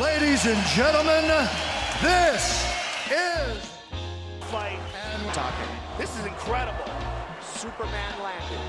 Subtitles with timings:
[0.00, 1.24] Ladies and gentlemen,
[2.02, 2.68] this
[3.08, 3.56] is
[4.50, 5.70] fight and talking.
[5.98, 6.84] This is incredible.
[7.40, 8.60] Superman landed.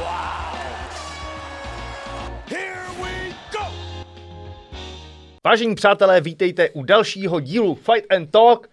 [0.00, 0.58] Wow.
[2.48, 3.66] Here we go.
[5.44, 8.68] Vážení přátelé, vítejte u dalšího dílu Fight and Talk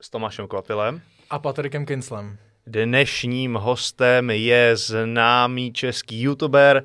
[0.00, 1.00] s Tomášem Kvapilem.
[1.30, 2.38] A Patrikem Kinslem.
[2.66, 6.84] Dnešním hostem je známý český youtuber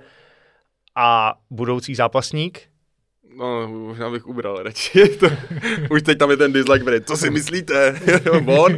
[0.95, 2.72] a budoucí zápasník.
[3.37, 5.07] No, možná bych ubral radši.
[5.19, 5.27] To,
[5.91, 7.05] už teď tam je ten dislike brate.
[7.05, 7.99] Co si myslíte?
[8.45, 8.73] On?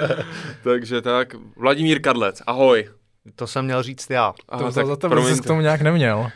[0.64, 2.88] Takže tak, Vladimír Kadlec, ahoj.
[3.36, 4.32] To jsem měl říct já.
[4.32, 6.30] To, Aha, to za tebe jsi k tomu nějak neměl.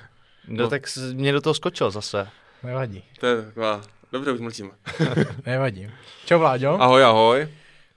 [0.49, 2.29] No, tak s- mě do toho skočil zase.
[2.63, 3.81] Nevadí, To je taková,
[4.13, 4.71] dobře, už mlčím.
[5.47, 5.91] nevadí.
[6.27, 6.83] Čau Vláďo.
[6.83, 7.49] Ahoj, ahoj.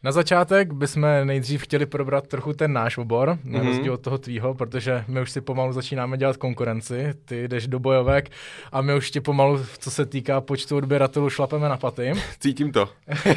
[0.03, 3.67] Na začátek bychom nejdřív chtěli probrat trochu ten náš obor, na Mhm.
[3.67, 7.79] rozdíl od toho tvýho, protože my už si pomalu začínáme dělat konkurenci, ty jdeš do
[7.79, 8.29] bojovek
[8.71, 12.11] a my už ti pomalu, co se týká počtu odběratelů, šlapeme na paty.
[12.39, 12.89] Cítím to.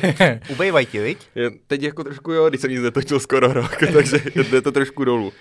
[0.49, 1.19] Ubejvaj ti, viď?
[1.35, 5.05] Je, teď jako trošku jo, když jsem nic netočil skoro rok, takže jde to trošku
[5.05, 5.33] dolů.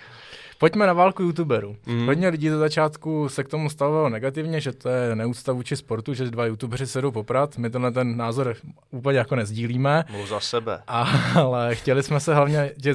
[0.62, 1.76] Pojďme na válku youtuberů.
[1.86, 2.06] Mm.
[2.06, 6.14] Hodně lidí ze začátku se k tomu stavilo negativně, že to je neúcta vůči sportu,
[6.14, 7.58] že dva youtubeři se jdou poprat.
[7.58, 8.56] My tenhle ten názor
[8.90, 10.04] úplně jako nezdílíme.
[10.10, 10.82] Mluv za sebe.
[11.34, 12.94] Ale chtěli jsme se hlavně tě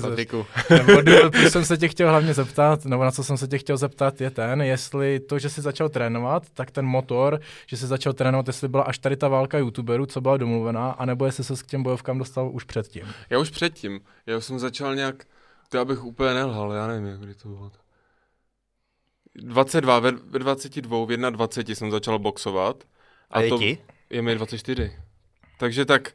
[0.70, 1.02] nebo
[1.50, 4.30] jsem se tě chtěl hlavně zeptat, nebo na co jsem se tě chtěl zeptat, je
[4.30, 8.68] ten, jestli to, že jsi začal trénovat, tak ten motor, že jsi začal trénovat, jestli
[8.68, 12.18] byla až tady ta válka youtuberů, co byla domluvená, anebo jestli se k těm bojovkám
[12.18, 13.04] dostal už předtím.
[13.30, 15.26] Já už předtím, já jsem začal nějak,
[15.70, 17.72] to abych úplně nelhal, já nevím, jak kdy to bylo.
[19.36, 22.84] 22, ve, ve 22, v 21 jsem začal boxovat.
[23.30, 23.78] A je to, ti?
[24.10, 24.94] Je mi 24.
[25.60, 26.14] Takže tak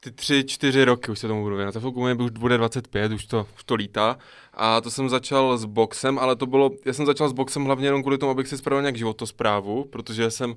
[0.00, 1.72] ty tři, čtyři roky už se tomu budu věnovat.
[1.72, 4.18] Za chvilku mi už bude 25, už to, už to lítá.
[4.54, 7.86] A to jsem začal s boxem, ale to bylo, já jsem začal s boxem hlavně
[7.86, 10.54] jenom kvůli tomu, abych si spravil nějak životosprávu, protože jsem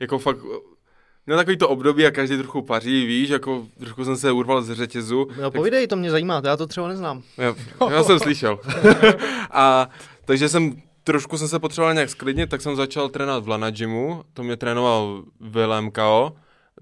[0.00, 0.38] jako fakt
[1.26, 4.72] Měl takový to období a každý trochu paří, víš, jako trochu jsem se urval z
[4.72, 5.28] řetězu.
[5.42, 7.22] No povídej, to mě zajímá, já to třeba neznám.
[7.38, 7.54] Já,
[7.90, 8.58] já jsem slyšel.
[9.50, 9.88] a
[10.24, 14.22] takže jsem trošku jsem se potřeboval nějak sklidnit, tak jsem začal trénovat v Lana Gymu,
[14.32, 16.32] to mě trénoval Willem Kao,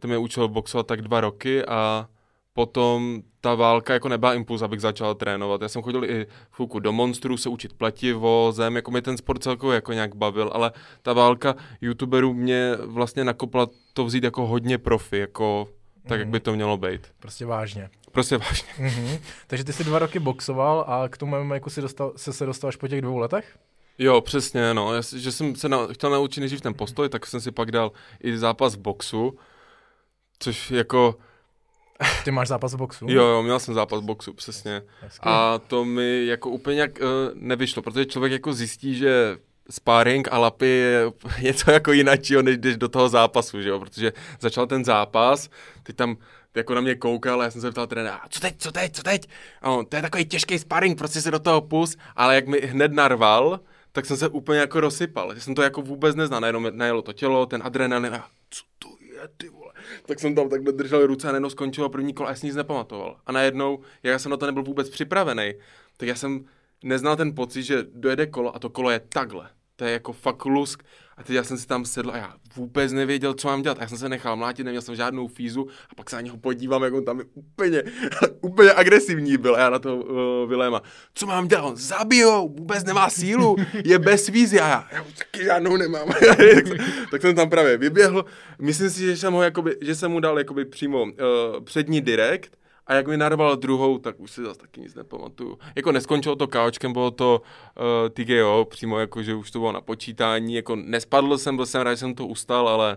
[0.01, 2.09] to mě učil boxovat tak dva roky a
[2.55, 5.63] potom ta válka jako nebyla impuls, abych začal trénovat.
[5.63, 9.43] Já jsem chodil i chvilku do monstru se učit pletivo, zem, jako mi ten sport
[9.43, 10.73] celkově jako nějak bavil, ale
[11.03, 15.69] ta válka youtuberů mě vlastně nakopla to vzít jako hodně profi, jako
[16.09, 17.13] tak, jak by to mělo být.
[17.21, 17.91] Prostě vážně.
[18.13, 18.69] Prostě vážně.
[18.79, 19.19] Mhm.
[19.47, 22.69] Takže ty jsi dva roky boxoval a k tomu jako si dostal, se, se dostal
[22.69, 23.59] až po těch dvou letech?
[23.99, 24.95] Jo, přesně, no.
[24.95, 27.93] Já, že jsem se na, chtěl naučit nejdřív ten postoj, tak jsem si pak dal
[28.21, 29.39] i zápas v boxu,
[30.39, 31.15] což jako,
[32.25, 33.07] Ty máš zápas v boxu?
[33.09, 34.83] jo, jo, měl jsem zápas v boxu, přesně.
[35.01, 35.21] Hezky.
[35.23, 39.37] A to mi jako úplně jak uh, nevyšlo, protože člověk jako zjistí, že
[39.71, 41.13] sparring a lapy je
[41.43, 45.49] něco jako jináčího, než když do toho zápasu, že jo, protože začal ten zápas,
[45.83, 46.17] teď tam
[46.55, 49.03] jako na mě koukal, a já jsem se ptal trenéra, co teď, co teď, co
[49.03, 49.29] teď?
[49.63, 52.61] A on, to je takový těžký sparring, prostě se do toho pus, ale jak mi
[52.61, 53.61] hned narval,
[53.93, 55.33] tak jsem se úplně jako rozsypal.
[55.35, 58.89] Já jsem to jako vůbec neznal, najednou najelo to tělo, ten adrenalin a co to
[59.37, 59.73] ty vole.
[60.07, 62.57] Tak jsem tam takhle držel ruce a najednou skončilo první kolo a já jsem nic
[62.57, 63.21] nepamatoval.
[63.27, 65.53] A najednou, jak já jsem na to nebyl vůbec připravený,
[65.97, 66.45] tak já jsem
[66.85, 69.51] neznal ten pocit, že dojede kolo a to kolo je takhle.
[69.77, 70.83] To je jako fakt lusk.
[71.17, 73.79] A teď já jsem si tam sedl a já vůbec nevěděl, co mám dělat.
[73.79, 76.37] A já jsem se nechal mlátit, neměl jsem žádnou fízu a pak se na něho
[76.37, 77.83] podívám, jak on tam je úplně,
[78.41, 79.57] úplně agresivní byl.
[79.57, 80.83] A já na to uh, Viléma,
[81.15, 81.65] co mám dělat?
[81.65, 84.61] On zabij ho, vůbec nemá sílu, je bez vízy.
[84.61, 86.09] A já, já už taky žádnou nemám.
[87.11, 88.25] tak jsem tam právě vyběhl.
[88.59, 91.11] Myslím si, že jsem, ho jakoby, že jsem mu dal jakoby přímo uh,
[91.65, 92.57] přední direkt
[92.87, 95.59] a jak mi narval druhou, tak už si zase taky nic nepamatuju.
[95.77, 97.43] Jako neskončilo to káočkem, bylo to
[97.77, 101.83] uh, TGO, přímo jako, že už to bylo na počítání, jako nespadl jsem, byl jsem
[101.83, 102.97] rád, že jsem to ustal, ale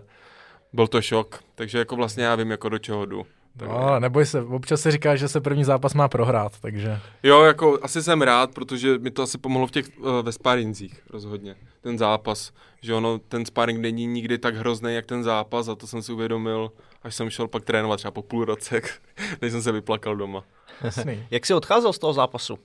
[0.72, 3.26] byl to šok, takže jako vlastně já vím, jako do čeho jdu.
[3.56, 6.98] Tak, No, neboj se, občas se říká, že se první zápas má prohrát, takže...
[7.22, 11.02] Jo, jako asi jsem rád, protože mi to asi pomohlo v těch uh, ve sparinzích
[11.10, 11.56] rozhodně.
[11.80, 15.86] Ten zápas, že ono, ten sparring není nikdy tak hrozný, jak ten zápas a to
[15.86, 16.72] jsem si uvědomil,
[17.02, 18.80] až jsem šel pak trénovat třeba po půl roce,
[19.42, 20.44] než jsem se vyplakal doma.
[20.84, 21.26] Jasný.
[21.30, 22.58] Jak jsi odcházel z toho zápasu?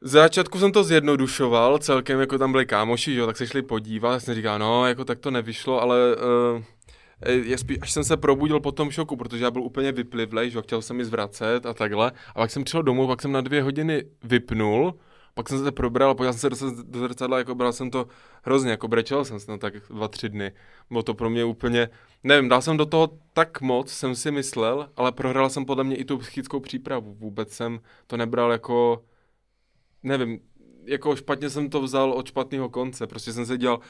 [0.00, 3.62] Z začátku jsem to zjednodušoval, celkem jako tam byli kámoši, že jo, tak se šli
[3.62, 6.62] podívat, já jsem říkal, no, jako tak to nevyšlo, ale uh,
[7.26, 10.58] je spíš, až jsem se probudil po tom šoku, protože já byl úplně vyplivlej, že
[10.58, 13.40] jo, chtěl jsem mi zvracet a takhle, a pak jsem přišel domů, pak jsem na
[13.40, 14.94] dvě hodiny vypnul,
[15.38, 18.08] pak jsem se probral, podíval jsem se do, zrcadla, jako bral jsem to
[18.42, 20.52] hrozně, jako brečel jsem se na tak dva, tři dny.
[20.90, 21.88] Bylo to pro mě úplně,
[22.24, 25.96] nevím, dal jsem do toho tak moc, jsem si myslel, ale prohrál jsem podle mě
[25.96, 27.14] i tu psychickou přípravu.
[27.14, 29.04] Vůbec jsem to nebral jako,
[30.02, 30.40] nevím,
[30.84, 33.06] jako špatně jsem to vzal od špatného konce.
[33.06, 33.80] Prostě jsem se dělal,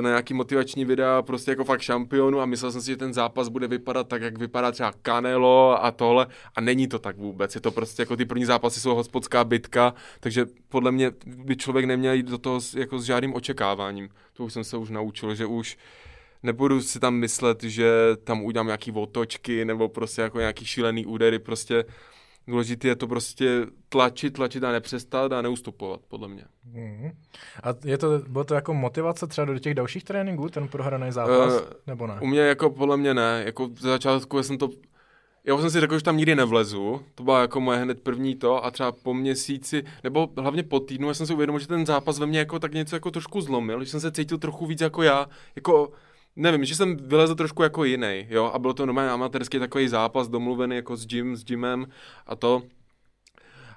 [0.00, 3.48] na nějaký motivační videa prostě jako fakt šampionu a myslel jsem si, že ten zápas
[3.48, 7.54] bude vypadat tak, jak vypadá třeba Canelo a tohle a není to tak vůbec.
[7.54, 11.86] Je to prostě jako ty první zápasy jsou hospodská bitka, takže podle mě by člověk
[11.86, 14.08] neměl jít do toho s, jako s žádným očekáváním.
[14.32, 15.78] To už jsem se už naučil, že už
[16.42, 17.90] nebudu si tam myslet, že
[18.24, 21.84] tam udělám nějaký otočky nebo prostě jako nějaký šílený údery, prostě
[22.46, 26.44] důležité je to prostě tlačit, tlačit a nepřestat a neustupovat, podle mě.
[26.64, 27.10] Mm.
[27.62, 31.52] A je to, bylo to jako motivace třeba do těch dalších tréninků, ten prohraný zápas,
[31.52, 32.14] uh, nebo ne?
[32.20, 34.68] U mě jako podle mě ne, jako v začátku jsem to,
[35.44, 38.64] já jsem si řekl, že tam nikdy nevlezu, to byla jako moje hned první to
[38.64, 42.18] a třeba po měsíci, nebo hlavně po týdnu, já jsem si uvědomil, že ten zápas
[42.18, 45.02] ve mně jako tak něco jako trošku zlomil, že jsem se cítil trochu víc jako
[45.02, 45.92] já, jako
[46.36, 50.28] nevím, že jsem vylezl trošku jako jiný, jo, a bylo to normálně amatérský takový zápas,
[50.28, 51.86] domluvený jako s Jim, s Jimem
[52.26, 52.62] a to.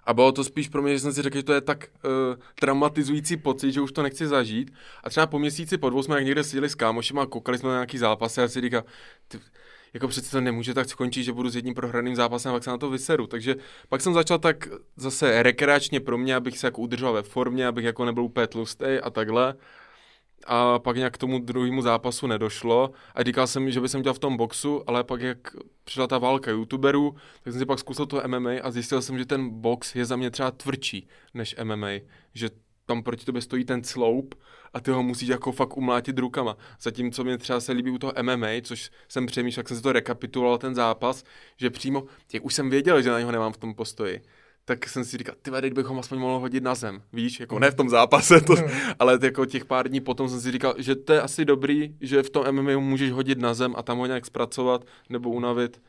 [0.04, 2.12] A bylo to spíš pro mě, že jsem si řekl, že to je tak uh,
[2.60, 4.72] traumatizující pocit, že už to nechci zažít.
[5.04, 7.76] A třeba po měsíci, po dvou jsme někde seděli s kámošem a koukali jsme na
[7.76, 8.84] nějaký zápasy a si říkal,
[9.28, 9.40] ty,
[9.94, 12.70] jako přece to nemůže tak skončit, že budu s jedním prohraným zápasem a pak se
[12.70, 13.28] na to vyseru.
[13.28, 13.56] Takže
[13.90, 17.86] pak jsem začal tak zase rekreačně pro mě, abych se jako udržel ve formě, abych
[17.86, 19.56] jako nebyl úplně tlustý a takhle
[20.46, 24.14] a pak nějak k tomu druhému zápasu nedošlo a říkal jsem, že bych jsem dělal
[24.14, 28.06] v tom boxu, ale pak jak přišla ta válka youtuberů, tak jsem si pak zkusil
[28.06, 31.88] to MMA a zjistil jsem, že ten box je za mě třeba tvrdší než MMA,
[32.34, 32.50] že
[32.86, 34.38] tam proti tobě stojí ten slope
[34.74, 36.58] a ty ho musíš jako fakt umlátit rukama.
[36.82, 39.92] Zatímco mě třeba se líbí u toho MMA, což jsem přemýšlel, jak jsem si to
[39.92, 41.24] rekapituloval ten zápas,
[41.58, 44.22] že přímo, jak už jsem věděl, že na něho nemám v tom postoji,
[44.68, 47.72] tak jsem si říkal, ty teď bychom aspoň mohli hodit na zem, víš, jako ne
[47.72, 48.56] v tom zápase, to,
[49.00, 52.24] ale jako těch pár dní potom jsem si říkal, že to je asi dobrý, že
[52.24, 55.82] v tom MMA můžeš hodit na zem a tam ho nějak zpracovat nebo unavit.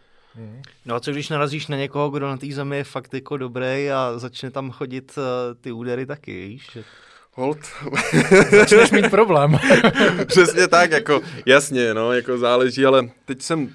[0.86, 3.90] No a co když narazíš na někoho, kdo na té zemi je fakt jako dobrý
[3.90, 5.24] a začne tam chodit uh,
[5.60, 6.66] ty údery taky, víš?
[6.72, 6.84] Že...
[7.32, 7.58] Hold.
[8.50, 9.58] Začneš mít problém.
[10.26, 13.74] Přesně tak, jako jasně, no, jako záleží, ale teď jsem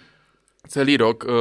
[0.68, 1.32] celý rok uh,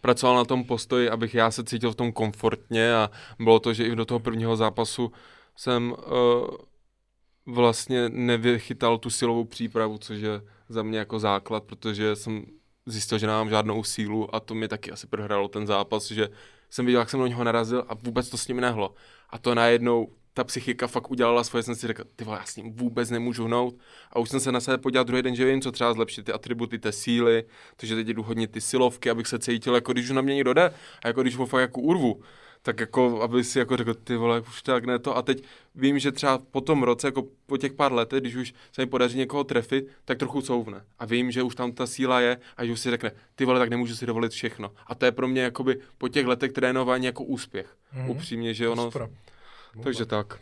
[0.00, 3.10] pracoval na tom postoji, abych já se cítil v tom komfortně a
[3.40, 5.12] bylo to, že i do toho prvního zápasu
[5.56, 6.48] jsem uh,
[7.46, 12.44] vlastně nevychytal tu silovou přípravu, což je za mě jako základ, protože jsem
[12.86, 16.28] zjistil, že nemám žádnou sílu a to mi taky asi prohrálo ten zápas, že
[16.70, 18.94] jsem viděl, jak jsem do něho narazil a vůbec to s ním nehlo.
[19.30, 20.08] A to najednou
[20.38, 23.44] ta psychika fakt udělala svoje, jsem si řekl, ty vole, já s ním vůbec nemůžu
[23.44, 23.74] hnout.
[24.12, 26.32] A už jsem se na sebe podíval druhý den, že vím, co třeba zlepšit ty
[26.32, 27.44] atributy té síly,
[27.76, 30.52] takže teď jdu hodně ty silovky, abych se cítil, jako když už na mě někdo
[30.52, 30.74] jde,
[31.04, 32.22] a jako když ho fakt jako urvu
[32.62, 35.16] tak jako, aby si jako řekl, ty vole, už tak ne to.
[35.16, 35.44] A teď
[35.74, 38.86] vím, že třeba po tom roce, jako po těch pár letech, když už se mi
[38.86, 40.84] podaří někoho trefit, tak trochu couvne.
[40.98, 43.58] A vím, že už tam ta síla je a že už si řekne, ty vole,
[43.58, 44.70] tak nemůžu si dovolit všechno.
[44.86, 47.76] A to je pro mě jakoby po těch letech trénování jako úspěch.
[47.94, 48.10] Mm-hmm.
[48.10, 48.82] Upřímně, že ono...
[48.82, 49.08] Super.
[49.82, 50.38] Takže tak.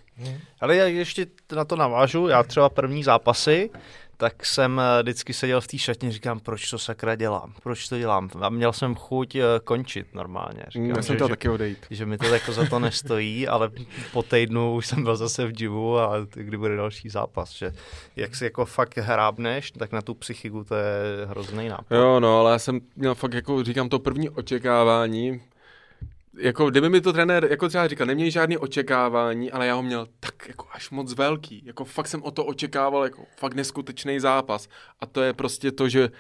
[0.61, 1.27] Ale já ještě
[1.57, 3.71] na to navážu, já třeba první zápasy,
[4.17, 7.99] tak jsem eh, vždycky seděl v té šatně, říkám, proč to sakra dělám, proč to
[7.99, 8.31] dělám.
[8.41, 10.65] A měl jsem chuť eh, končit normálně.
[10.69, 11.87] Říkám, Já jsem to taky odejít.
[11.91, 13.71] Že mi to jako za to nestojí, ale
[14.13, 17.53] po týdnu už jsem byl zase v divu a kdy bude další zápas.
[17.53, 17.73] Že
[18.17, 21.97] jak si jako fakt hrábneš, tak na tu psychiku to je hrozný nápad.
[21.97, 25.41] Jo, no, ale já jsem měl fakt jako, říkám, to první očekávání,
[26.39, 30.07] jako kdyby mi to trenér, jako třeba říkal, neměl žádný očekávání, ale já ho měl
[30.21, 31.63] tak jako až moc velký.
[31.65, 34.69] Jako fakt jsem o to očekával, jako fakt neskutečný zápas.
[35.01, 36.11] A to je prostě to, že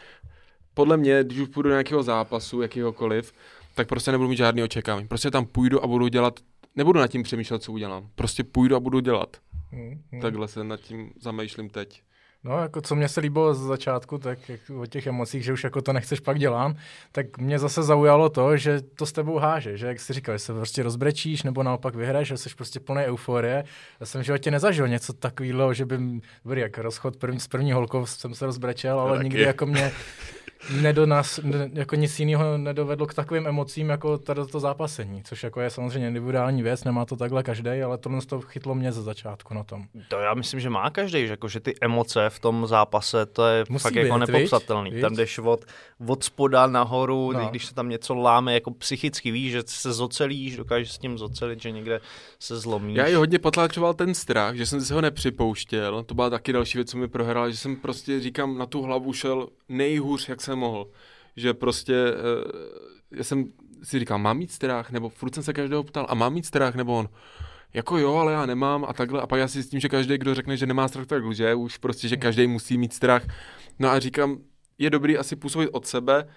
[0.74, 3.32] podle mě, když už půjdu do nějakého zápasu, jakýhokoliv,
[3.74, 5.08] tak prostě nebudu mít žádný očekávání.
[5.08, 6.40] Prostě tam půjdu a budu dělat,
[6.76, 8.08] nebudu nad tím přemýšlet, co udělám.
[8.14, 9.36] Prostě půjdu a budu dělat.
[9.70, 10.20] Hmm, hmm.
[10.20, 12.02] Takhle se nad tím zamýšlím teď.
[12.46, 15.64] No, jako co mě se líbilo z začátku, tak jak o těch emocích, že už
[15.64, 16.76] jako to nechceš pak dělat,
[17.12, 20.38] tak mě zase zaujalo to, že to s tebou háže, že jak jsi říkal, že
[20.38, 23.64] se prostě rozbrečíš nebo naopak vyhraješ, že jsi prostě plný euforie.
[24.00, 25.98] Já jsem v životě nezažil něco takového, že by,
[26.44, 29.92] dobrý, jak rozchod první, s první holkou jsem se rozbrečel, ale nikdy jako mě
[30.70, 35.42] nedo nás, ne, jako nic jiného nedovedlo k takovým emocím jako tady to zápasení, což
[35.42, 39.02] jako je samozřejmě individuální věc, nemá to takhle každý, ale tohle to chytlo mě ze
[39.02, 39.84] začátku na tom.
[40.08, 43.46] To já myslím, že má každý, že, jako, že ty emoce v tom zápase, to
[43.46, 44.90] je Musí fakt být, jako nepopsatelný.
[44.90, 45.00] Víc?
[45.00, 45.64] Tam jdeš od,
[46.06, 47.48] od spoda nahoru, no.
[47.50, 51.62] když se tam něco láme, jako psychicky víš, že se zocelíš, dokážeš s tím zocelit,
[51.62, 52.00] že někde
[52.38, 52.96] se zlomíš.
[52.96, 56.78] Já i hodně potlačoval ten strach, že jsem si ho nepřipouštěl, to byla taky další
[56.78, 60.55] věc, co mi prohrál, že jsem prostě, říkám, na tu hlavu šel nejhůř, jak jsem
[60.56, 60.90] mohl.
[61.36, 63.44] Že prostě, uh, já jsem
[63.82, 66.74] si říkal, mám mít strach, nebo furt jsem se každého ptal, a mám mít strach,
[66.74, 67.08] nebo on,
[67.74, 69.20] jako jo, ale já nemám a takhle.
[69.20, 71.54] A pak já si s tím, že každý, kdo řekne, že nemá strach, tak lže,
[71.54, 73.22] už prostě, že každý musí mít strach.
[73.78, 74.38] No a říkám,
[74.78, 76.28] je dobrý asi působit od sebe,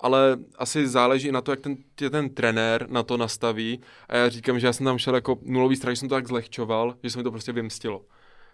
[0.00, 1.76] ale asi záleží na to, jak ten,
[2.10, 3.80] ten trenér na to nastaví.
[4.08, 6.96] A já říkám, že já jsem tam šel jako nulový strach, jsem to tak zlehčoval,
[7.02, 8.04] že se mi to prostě vymstilo.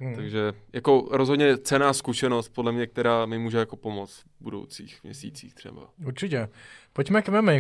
[0.01, 0.15] Hmm.
[0.15, 5.55] Takže jako rozhodně cená zkušenost, podle mě, která mi může jako pomoct v budoucích měsících
[5.55, 5.83] třeba.
[6.07, 6.49] Určitě.
[6.93, 7.53] Pojďme k MMA.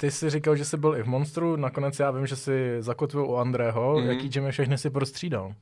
[0.00, 3.26] Ty jsi říkal, že jsi byl i v Monstru, nakonec já vím, že jsi zakotvil
[3.26, 3.94] u Andrého.
[3.94, 4.06] Mm-hmm.
[4.06, 5.54] Jaký gymy všechny si prostřídal?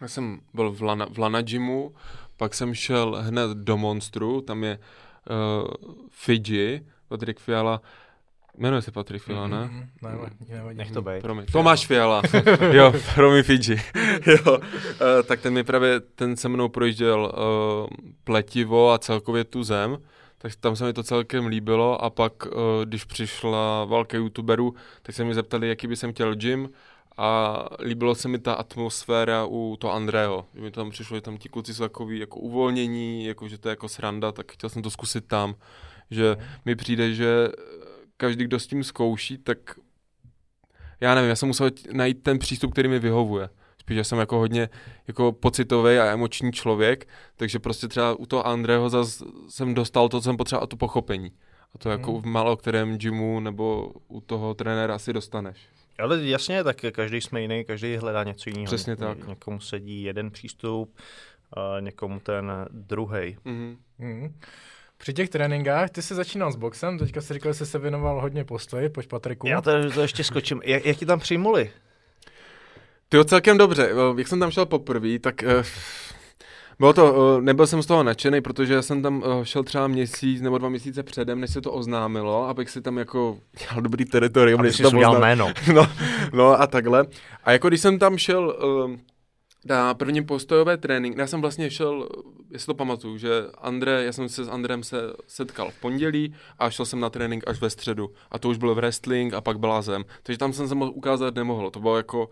[0.00, 1.94] Já jsem byl v Lana, v Lana Gymu,
[2.36, 5.70] pak jsem šel hned do Monstru, tam je uh,
[6.10, 7.82] Fiji, Patrik Fiala,
[8.58, 9.56] Jmenuje se Patrik Fiala, ne?
[9.56, 10.10] Mm-hmm.
[10.10, 10.78] Nevadí, nevadí.
[10.78, 11.22] Nech to být.
[11.22, 11.46] Promiň.
[11.52, 12.22] Tomáš Fiala.
[12.72, 13.76] jo, promiň Fiji.
[14.26, 14.58] jo, uh,
[15.26, 19.98] tak ten mi právě, ten se mnou projížděl uh, pletivo a celkově tu zem,
[20.38, 22.52] tak tam se mi to celkem líbilo a pak, uh,
[22.84, 26.68] když přišla válka youtuberů, tak se mi zeptali, jaký by jsem chtěl gym
[27.16, 30.46] a líbilo se mi ta atmosféra u toho Andrého.
[30.54, 33.68] Že mi tam přišlo, že tam ti kluci jsou takový jako uvolnění, jako že to
[33.68, 35.54] je jako sranda, tak chtěl jsem to zkusit tam.
[36.10, 37.48] Že mi přijde, že
[38.18, 39.58] každý, kdo s tím zkouší, tak
[41.00, 43.48] já nevím, já jsem musel najít ten přístup, který mi vyhovuje.
[43.80, 44.68] Spíš, že jsem jako hodně
[45.08, 50.20] jako pocitový a emoční člověk, takže prostě třeba u toho Andrého zase jsem dostal to,
[50.20, 51.32] co jsem potřeboval, a to pochopení.
[51.74, 52.22] A to jako hmm.
[52.22, 55.68] v malo kterém gymu nebo u toho trenéra asi dostaneš.
[55.98, 58.66] Ale jasně, tak každý jsme jiný, každý hledá něco jiného.
[58.66, 59.18] Přesně tak.
[59.18, 60.96] Ně, někomu sedí jeden přístup,
[61.52, 63.36] a někomu ten druhý.
[63.44, 63.76] Mm-hmm.
[64.00, 64.32] Mm-hmm.
[64.98, 68.20] Při těch tréninkách, ty jsi začínal s boxem, teďka si říkal, že jsi se věnoval
[68.20, 69.46] hodně postoji, pojď Patriku.
[69.46, 70.60] Já to, to ještě skočím.
[70.64, 71.70] Jak, jak ti tam přijmuli?
[73.08, 73.90] Ty celkem dobře.
[74.18, 75.64] Jak jsem tam šel poprvé, tak uh,
[76.78, 80.40] bylo to, uh, nebyl jsem z toho nadšený, protože jsem tam uh, šel třeba měsíc
[80.40, 84.60] nebo dva měsíce předem, než se to oznámilo, abych si tam jako dělal dobrý teritorium.
[84.60, 85.52] Aby si udělal jméno.
[85.74, 85.86] no,
[86.32, 87.04] no a takhle.
[87.44, 88.56] A jako když jsem tam šel...
[89.64, 92.08] Na prvním postojové trénink, já jsem vlastně šel,
[92.50, 94.96] jestli to pamatuju, že Andre, já jsem se s Andrem se
[95.26, 98.10] setkal v pondělí a šel jsem na trénink až ve středu.
[98.30, 100.04] A to už byl wrestling a pak byla zem.
[100.22, 101.70] Takže tam jsem se mohl ukázat nemohlo.
[101.70, 102.28] To bylo jako,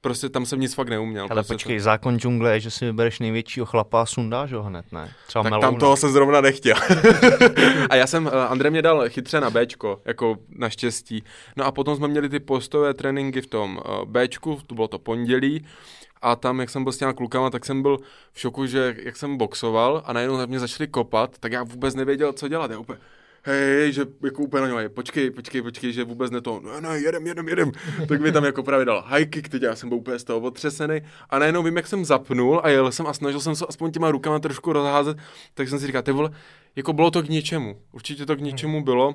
[0.00, 1.24] prostě tam jsem nic fakt neuměl.
[1.30, 1.82] Ale prostě počkej, to...
[1.82, 5.12] zákon džungle je, že si vybereš největšího chlapa a sundáš ho hned, ne?
[5.26, 5.70] Třeba tak melouna.
[5.70, 6.76] tam toho jsem zrovna nechtěl.
[7.90, 11.22] a já jsem, eh, Andrej mě dal chytře na Bčko, jako naštěstí.
[11.56, 14.98] No a potom jsme měli ty postové tréninky v tom uh, Bčku, to bylo to
[14.98, 15.64] pondělí
[16.22, 17.98] a tam, jak jsem byl s těma klukama, tak jsem byl
[18.32, 22.32] v šoku, že jak jsem boxoval a najednou mě začali kopat, tak já vůbec nevěděl,
[22.32, 22.70] co dělat.
[22.70, 22.98] Já úplně,
[23.42, 26.94] hej, že jako úplně na něj, počkej, počkej, počkej, že vůbec ne to, no, no,
[26.94, 27.72] jedem, jedem, jedem.
[28.08, 30.40] tak mi tam jako právě dal high kick, teď já jsem byl úplně z toho
[30.40, 33.90] otřesený a najednou vím, jak jsem zapnul a jel jsem a snažil jsem se aspoň
[33.90, 35.18] těma rukama trošku rozházet,
[35.54, 36.30] tak jsem si říkal, ty vole,
[36.76, 39.14] jako bylo to k ničemu, určitě to k ničemu bylo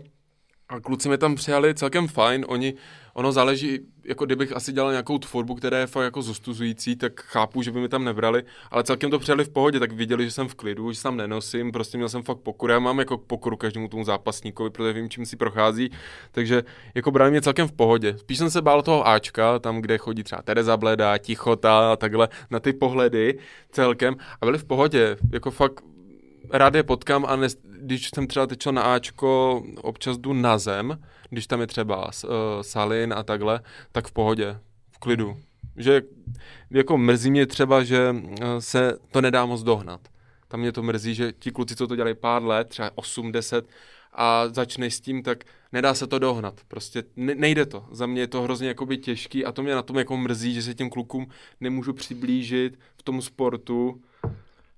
[0.70, 2.74] a kluci mi tam přijali celkem fajn, oni,
[3.14, 7.62] ono záleží, jako kdybych asi dělal nějakou tvorbu, která je fakt jako zostuzující, tak chápu,
[7.62, 10.48] že by mi tam nebrali, ale celkem to přijali v pohodě, tak viděli, že jsem
[10.48, 13.88] v klidu, že tam nenosím, prostě měl jsem fakt pokoru, já mám jako pokoru každému
[13.88, 15.90] tomu zápasníkovi, protože vím, čím si prochází,
[16.32, 16.64] takže
[16.96, 18.18] jako brali mě celkem v pohodě.
[18.18, 22.30] Spíš jsem se bál toho Ačka, tam, kde chodí třeba Tereza Bleda, Tichota a takhle,
[22.52, 23.40] na ty pohledy
[23.72, 25.84] celkem a byli v pohodě, jako fakt
[26.50, 31.00] rád je potkám a ne, když jsem třeba teď na Ačko, občas jdu na zem,
[31.30, 32.32] když tam je třeba uh,
[32.62, 34.60] salin a takhle, tak v pohodě,
[34.92, 35.38] v klidu.
[35.78, 36.02] Že
[36.72, 38.28] jako mrzí mě třeba, že uh,
[38.60, 40.02] se to nedá moc dohnat.
[40.48, 43.66] Tam mě to mrzí, že ti kluci, co to dělají pár let, třeba 8, 10,
[44.14, 46.62] a začneš s tím, tak nedá se to dohnat.
[46.68, 47.86] Prostě ne, nejde to.
[47.92, 50.62] Za mě je to hrozně jakoby těžký a to mě na tom jako mrzí, že
[50.62, 51.28] se těm klukům
[51.62, 54.02] nemůžu přiblížit v tom sportu,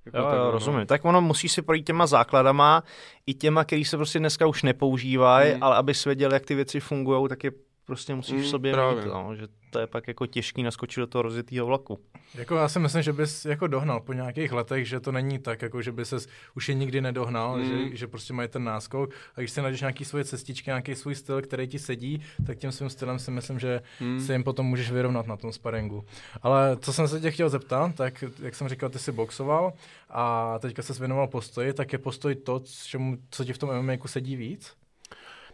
[0.05, 0.79] jako jo, jo, rozumím.
[0.79, 0.85] No.
[0.85, 2.83] Tak ono musí si projít těma základama,
[3.27, 5.63] i těma, který se prostě dneska už nepoužívají, hmm.
[5.63, 7.51] ale aby věděl, jak ty věci fungují, tak je
[7.85, 9.03] prostě musíš mm, v sobě právě.
[9.03, 11.99] mít, no, že to je pak jako těžký naskočit do toho rozjetého vlaku.
[12.35, 15.61] Jako já si myslím, že bys jako dohnal po nějakých letech, že to není tak,
[15.61, 16.17] jako že by se
[16.55, 17.65] už je nikdy nedohnal, mm.
[17.65, 21.15] že, že, prostě mají ten náskok a když si najdeš nějaký svoje cestičky, nějaký svůj
[21.15, 24.19] styl, který ti sedí, tak tím svým stylem si myslím, že mm.
[24.19, 26.05] se jim potom můžeš vyrovnat na tom sparingu.
[26.41, 29.73] Ale co jsem se tě chtěl zeptat, tak jak jsem říkal, ty jsi boxoval
[30.09, 33.93] a teďka se věnoval postoji, tak je postoj to, čemu, co ti v tom MMA
[34.05, 34.73] sedí víc?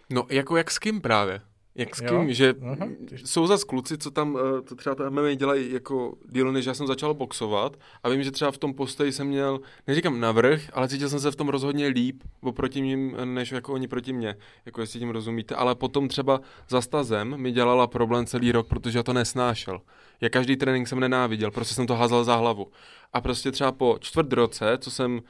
[0.10, 1.42] No, jako jak s kým právě?
[1.76, 2.26] Jak s kým, jo?
[2.28, 2.88] že Aha.
[3.26, 6.74] jsou zase kluci, co tam, eh, to třeba to MMA dělají jako díl, než já
[6.74, 10.90] jsem začal boxovat a vím, že třeba v tom postoji jsem měl, neříkám navrh, ale
[10.90, 14.36] cítil jsem se v tom rozhodně líp oproti ním, než jako oni proti mně,
[14.66, 19.00] jako jestli tím rozumíte, ale potom třeba za stazem mi dělala problém celý rok, protože
[19.00, 19.82] já to nesnášel.
[20.22, 22.68] Já každý trénink jsem nenáviděl, prostě jsem to házel za hlavu.
[23.14, 25.22] A prostě třeba po čtvrt roce, co jsem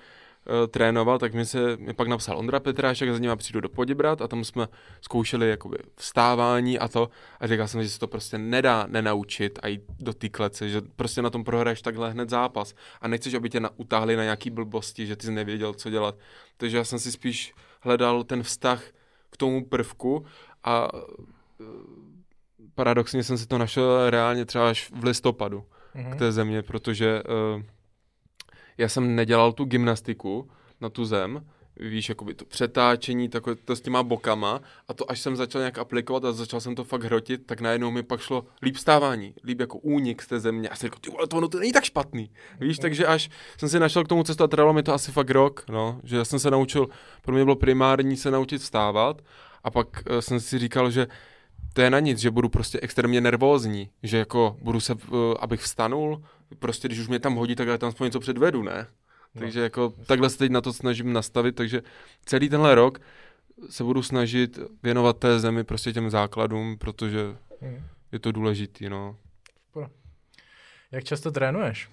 [0.67, 4.27] trénoval, tak mi se mi pak napsal Ondra Petrášek, za ním přijdu do Poděbrat a
[4.27, 4.67] tam jsme
[5.01, 9.67] zkoušeli jakoby vstávání a to a říkal jsem, že se to prostě nedá nenaučit a
[9.67, 13.49] jít do té klece, že prostě na tom prohraješ takhle hned zápas a nechceš, aby
[13.49, 16.15] tě na, utáhli na nějaký blbosti, že ty jsi nevěděl, co dělat.
[16.57, 18.83] Takže já jsem si spíš hledal ten vztah
[19.29, 20.25] k tomu prvku
[20.63, 20.99] a uh,
[22.75, 25.63] paradoxně jsem si to našel reálně třeba až v listopadu
[25.95, 26.15] mm-hmm.
[26.15, 27.63] k té země, protože uh,
[28.81, 30.49] já jsem nedělal tu gymnastiku
[30.81, 31.45] na tu zem,
[31.75, 35.77] víš, jakoby to přetáčení, takové to s těma bokama a to až jsem začal nějak
[35.77, 39.59] aplikovat a začal jsem to fakt hrotit, tak najednou mi pak šlo líp stávání, líp
[39.59, 41.83] jako únik z té země a jsem říkal, ty vole, to, ono to není tak
[41.83, 42.81] špatný, víš, okay.
[42.81, 45.63] takže až jsem si našel k tomu cestu a trvalo mi to asi fakt rok,
[45.69, 46.87] no, že já jsem se naučil,
[47.21, 49.21] pro mě bylo primární se naučit vstávat
[49.63, 51.07] a pak uh, jsem si říkal, že
[51.73, 55.61] to je na nic, že budu prostě extrémně nervózní, že jako budu se, uh, abych
[55.61, 56.23] vstanul,
[56.59, 58.87] prostě když už mě tam hodí, tak já tam aspoň něco předvedu, ne?
[59.35, 59.39] No.
[59.41, 61.81] Takže jako takhle se teď na to snažím nastavit, takže
[62.25, 63.01] celý tenhle rok
[63.69, 67.23] se budu snažit věnovat té zemi prostě těm základům, protože
[67.61, 67.83] mm.
[68.11, 69.17] je to důležitý, no.
[70.91, 71.89] Jak často trénuješ?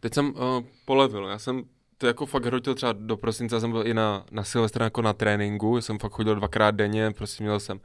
[0.00, 1.64] Teď jsem uh, polevil, já jsem
[1.98, 5.02] to jako fakt hrotil třeba do prosince, já jsem byl i na, na Silvestra jako
[5.02, 7.80] na tréninku, jsem fakt chodil dvakrát denně, prostě měl jsem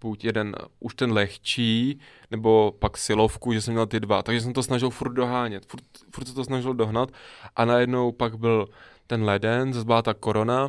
[0.00, 4.22] buď jeden už ten lehčí, nebo pak silovku, že jsem měl ty dva.
[4.22, 7.08] Takže jsem to snažil furt dohánět, furt, furt se to snažil dohnat
[7.56, 8.68] a najednou pak byl
[9.06, 10.68] ten leden, zase byla ta korona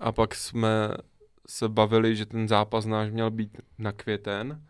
[0.00, 0.88] a pak jsme
[1.48, 4.62] se bavili, že ten zápas náš měl být na květen,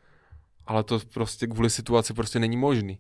[0.67, 2.99] ale to prostě kvůli situaci prostě není možný.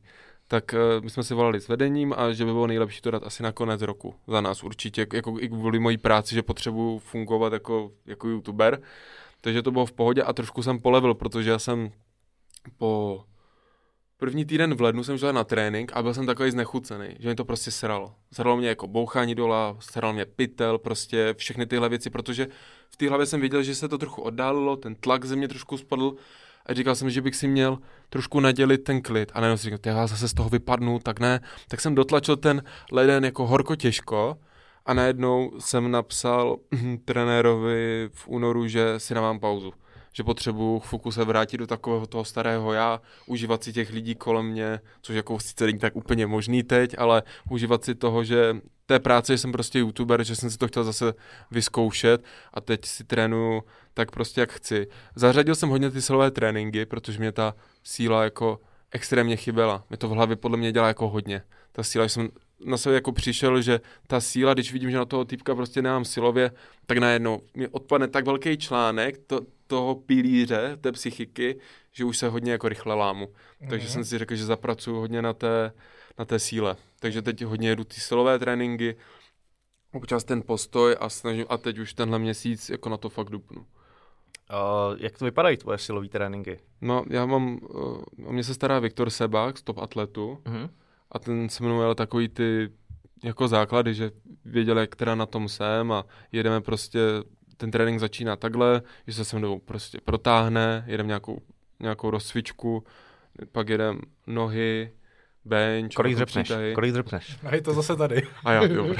[0.48, 3.22] Tak uh, my jsme si volali s vedením a že by bylo nejlepší to dát
[3.22, 4.14] asi na konec roku.
[4.26, 8.80] Za nás určitě, jako i kvůli mojí práci, že potřebuji fungovat jako, jako youtuber
[9.40, 11.90] takže to bylo v pohodě a trošku jsem polevil, protože já jsem
[12.76, 13.24] po
[14.16, 17.34] první týden v lednu jsem šel na trénink a byl jsem takový znechucený, že mi
[17.34, 18.14] to prostě sralo.
[18.32, 22.46] Sralo mě jako bouchání dola, sralo mě pytel, prostě všechny tyhle věci, protože
[22.90, 25.76] v té hlavě jsem viděl, že se to trochu oddálilo, ten tlak ze mě trošku
[25.76, 26.14] spadl
[26.66, 27.78] a říkal jsem, že bych si měl
[28.08, 29.32] trošku nadělit ten klid.
[29.34, 31.40] A najednou si říkal, já zase z toho vypadnu, tak ne.
[31.68, 34.38] Tak jsem dotlačil ten leden jako horko těžko
[34.88, 36.56] a najednou jsem napsal
[37.04, 39.72] trenérovi v únoru, že si dávám pauzu.
[40.12, 44.46] Že potřebuji chvilku se vrátit do takového toho starého já, užívat si těch lidí kolem
[44.46, 48.98] mě, což jako sice není tak úplně možný teď, ale užívat si toho, že té
[48.98, 51.14] práce, že jsem prostě youtuber, že jsem si to chtěl zase
[51.50, 53.62] vyzkoušet a teď si trénuju
[53.94, 54.86] tak prostě jak chci.
[55.14, 58.60] Zařadil jsem hodně ty silové tréninky, protože mě ta síla jako
[58.90, 59.84] extrémně chyběla.
[59.88, 61.42] Mě to v hlavě podle mě dělá jako hodně.
[61.72, 62.28] Ta síla, že jsem
[62.64, 66.04] na sebe jako přišel, že ta síla, když vidím, že na toho typka prostě nemám
[66.04, 66.50] silově,
[66.86, 71.60] tak najednou mi odpadne tak velký článek to, toho pilíře, té psychiky,
[71.92, 73.26] že už se hodně jako rychle lámu.
[73.26, 73.68] Mm-hmm.
[73.68, 75.72] Takže jsem si řekl, že zapracuju hodně na té,
[76.18, 76.76] na té síle.
[77.00, 78.96] Takže teď hodně jedu ty silové tréninky,
[79.92, 83.60] občas ten postoj a snažím, a teď už tenhle měsíc jako na to fakt dupnu.
[83.60, 86.60] Uh, jak to vypadají tvoje silové tréninky?
[86.80, 90.38] No, já mám, uh, o mě se stará Viktor Sebák z top atletu.
[90.44, 90.68] Uh-huh
[91.12, 92.70] a ten se mnou jel takový ty
[93.24, 94.10] jako základy, že
[94.44, 96.98] věděl, jak teda na tom jsem a jedeme prostě,
[97.56, 101.38] ten trénink začíná takhle, že se se mnou prostě protáhne, jedeme nějakou,
[101.80, 102.84] nějakou rozcvičku,
[103.52, 104.90] pak jedem nohy,
[105.44, 105.94] bench.
[105.94, 106.52] Kolik dřepneš?
[106.74, 107.38] Kolik dřepneš?
[107.44, 108.22] A je to zase tady.
[108.44, 108.94] A jo, jo.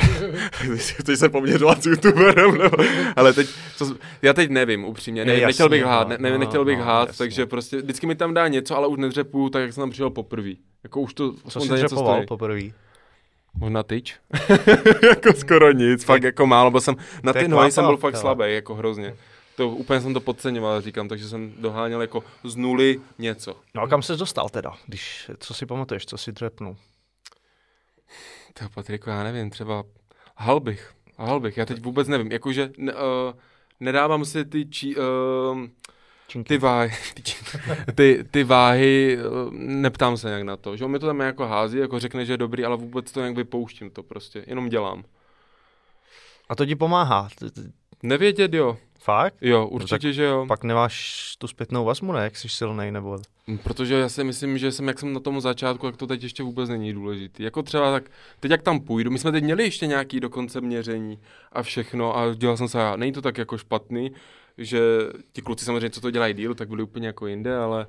[1.07, 2.77] teď se poměřovat s youtuberem, nebo...
[3.17, 6.39] Ale teď, co, já teď nevím, upřímně, ne, jasný, nechtěl bych hát, ne, ne, no,
[6.39, 7.19] nechtěl bych no, hát, jasný.
[7.19, 10.11] takže prostě vždycky mi tam dá něco, ale už nedřepu, tak jak jsem tam přišel
[10.11, 10.53] poprvé.
[10.83, 12.61] Jako už to Co jsi dřepoval poprvé?
[13.55, 14.17] Možná tyč.
[15.09, 18.55] jako skoro nic, fakt jako málo, byl jsem, na ty nohy jsem byl fakt slabý,
[18.55, 19.17] jako hrozně.
[19.57, 23.57] To úplně jsem to podceňoval, říkám, takže jsem doháněl jako z nuly něco.
[23.75, 26.77] No a kam se dostal teda, když, co si pamatuješ, co si dřepnul?
[28.59, 29.85] To Patriku, já nevím, třeba
[30.37, 33.01] halbych, halbych, já teď vůbec nevím, jakože ne, uh,
[33.81, 35.03] nedávám si ty či, uh,
[36.31, 36.49] Činky.
[36.49, 37.23] Ty váhy, ty,
[37.95, 41.47] ty, ty váhy, eh, neptám se nějak na to, že on mi to tam jako
[41.47, 45.05] hází, jako řekne, že je dobrý, ale vůbec to nějak vypouštím to prostě, jenom dělám.
[46.49, 47.29] A to ti pomáhá?
[48.03, 48.77] Nevědět, jo.
[49.01, 49.35] Fakt?
[49.41, 50.45] Jo, no určitě, no že jo.
[50.49, 52.25] Pak nemáš tu zpětnou vazbu, ne?
[52.25, 53.19] Jak jsi silnej nebo...
[53.49, 56.23] Hm, protože já si myslím, že jsem, jak jsem na tom začátku, jak to teď
[56.23, 57.43] ještě vůbec není důležitý.
[57.43, 58.11] Jako třeba tak,
[58.41, 61.19] teď jak tam půjdu, my jsme teď měli ještě nějaký dokonce měření
[61.53, 64.13] a všechno a dělal jsem se, není to tak jako špatný,
[64.59, 64.81] že
[65.33, 67.87] ti kluci samozřejmě, co to dělají díl, tak byli úplně jako jinde, ale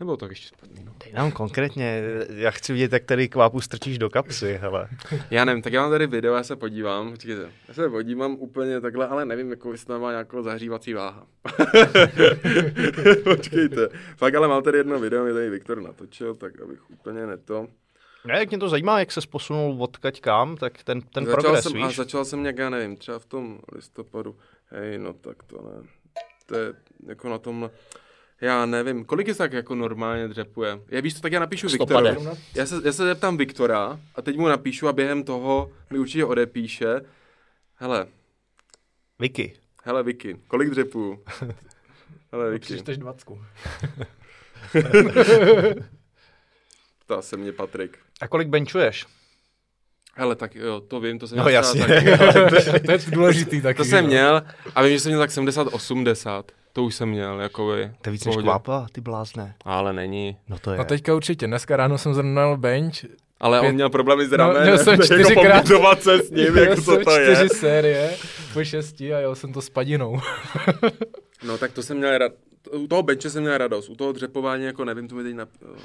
[0.00, 0.84] nebo tak ještě špatný.
[0.84, 0.92] No.
[1.04, 4.88] Dej nám konkrétně, já chci vidět, jak tady kvápu strčíš do kapsy, hele.
[5.30, 8.80] já nevím, tak já mám tady video, já se podívám, počkejte, já se podívám úplně
[8.80, 11.26] takhle, ale nevím, jako jestli tam má nějakou zahřívací váha.
[13.24, 17.66] počkejte, fakt ale mám tady jedno video, mě tady Viktor natočil, tak abych úplně neto.
[18.24, 21.64] Ne, jak mě to zajímá, jak se posunul odkaď kam, tak ten, ten začal progres,
[21.64, 21.84] jsem, víš?
[21.84, 24.36] A začal jsem nějak, já nevím, třeba v tom listopadu,
[24.70, 25.88] hej, no tak to ne
[26.46, 26.74] to je
[27.06, 27.70] jako na tom,
[28.40, 30.80] já nevím, kolik je tak jako normálně dřepuje.
[30.88, 32.16] Já víš, to tak já napíšu Viktorovi.
[32.54, 36.24] Já se, já se zeptám Viktora a teď mu napíšu a během toho mi určitě
[36.24, 37.00] odepíše.
[37.74, 38.06] Hele.
[39.18, 39.58] Vicky.
[39.84, 41.22] Hele, Vicky, kolik dřepuju?
[42.32, 42.74] Hele, Vicky.
[42.74, 43.44] Přečteš dvacku.
[46.98, 47.98] Ptá se mě Patrik.
[48.20, 49.06] A kolik benchuješ?
[50.18, 51.80] Hele, tak jo, to vím, to jsem no, měl jasně.
[51.80, 53.76] Tak, to je důležitý taky.
[53.76, 54.08] To jsem jo.
[54.08, 54.42] měl
[54.74, 56.42] a vím, že jsem měl tak 70-80.
[56.72, 57.90] To už jsem měl, jakoby.
[58.02, 59.54] To víc než kvápa, ty blázne.
[59.64, 60.36] Ale není.
[60.48, 60.78] No to je.
[60.78, 62.94] No teďka určitě, dneska ráno jsem zrovna bench.
[63.40, 63.68] Ale pět...
[63.68, 64.62] on měl problémy s ramenem.
[64.62, 65.70] No, měl jsem čtyřikrát.
[65.70, 67.48] Jako se s ním, jako co to čtyři je.
[67.48, 68.14] série
[68.52, 70.20] po šesti a jel jsem to s padinou.
[71.46, 72.32] no tak to jsem měl rád.
[72.72, 75.36] U toho benče jsem měl radost, u toho dřepování jako nevím, to mi teď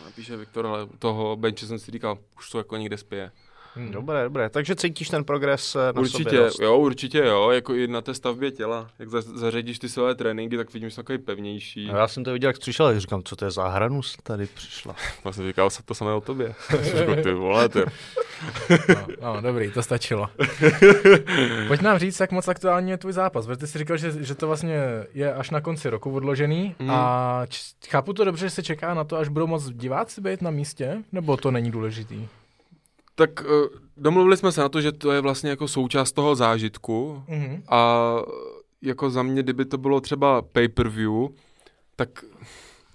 [0.05, 3.31] napíše Viktor, ale u toho benče jsem si říkal, už to jako někde spije.
[3.75, 3.91] Hmm.
[3.91, 4.49] Dobré, dobré.
[4.49, 6.59] Takže cítíš ten progres eh, na určitě, sobě dost.
[6.59, 8.87] Jo, určitě jo, jako i na té stavbě těla.
[8.99, 11.89] Jak za, zařadíš ty své tréninky, tak vidím, že jsem takový pevnější.
[11.89, 14.45] A já jsem to viděl, jak přišel, a říkám, co to je za hranu tady
[14.45, 14.95] přišla.
[15.31, 16.55] Jsem říkal se to samé o tobě.
[17.23, 17.79] ty vole, ty.
[19.21, 20.29] no, no, dobrý, to stačilo.
[21.67, 23.45] Pojď nám říct, jak moc aktuální je tvůj zápas.
[23.45, 24.79] Protože ty jsi říkal, že, že to vlastně
[25.13, 26.91] je až na konci roku odložený mm.
[26.91, 30.41] a č- chápu to dobře, že se čeká na to, až budou moc diváci být
[30.41, 32.27] na místě, nebo to není důležitý?
[33.15, 37.23] Tak uh, domluvili jsme se na to, že to je vlastně jako součást toho zážitku
[37.29, 37.61] mm-hmm.
[37.69, 38.15] a
[38.81, 41.29] jako za mě, kdyby to bylo třeba pay-per-view,
[41.95, 42.09] tak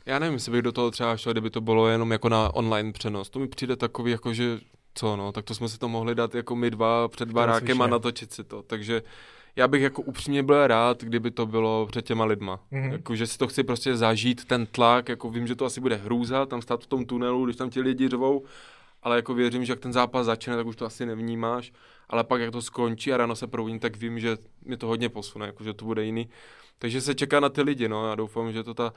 [0.06, 2.92] já nevím, jestli bych do toho třeba šel, kdyby to bylo jenom jako na online
[2.92, 3.30] přenos.
[3.30, 4.58] To mi přijde takový jako, že
[4.94, 7.86] co no, tak to jsme si to mohli dát jako my dva před barákem a
[7.86, 8.62] natočit si to.
[8.62, 9.02] Takže
[9.56, 12.60] já bych jako upřímně byl rád, kdyby to bylo před těma lidma.
[12.72, 12.92] Mm-hmm.
[12.92, 15.96] Jako, že si to chci prostě zažít, ten tlak, jako vím, že to asi bude
[15.96, 18.44] hrůza, tam stát v tom tunelu, když tam ti lidi řvou,
[19.06, 21.72] ale jako věřím, že jak ten zápas začne, tak už to asi nevnímáš,
[22.08, 25.08] ale pak jak to skončí a ráno se probudím, tak vím, že mě to hodně
[25.08, 26.28] posune, jako, že to bude jiný.
[26.78, 28.92] Takže se čeká na ty lidi, no, já doufám, že to ta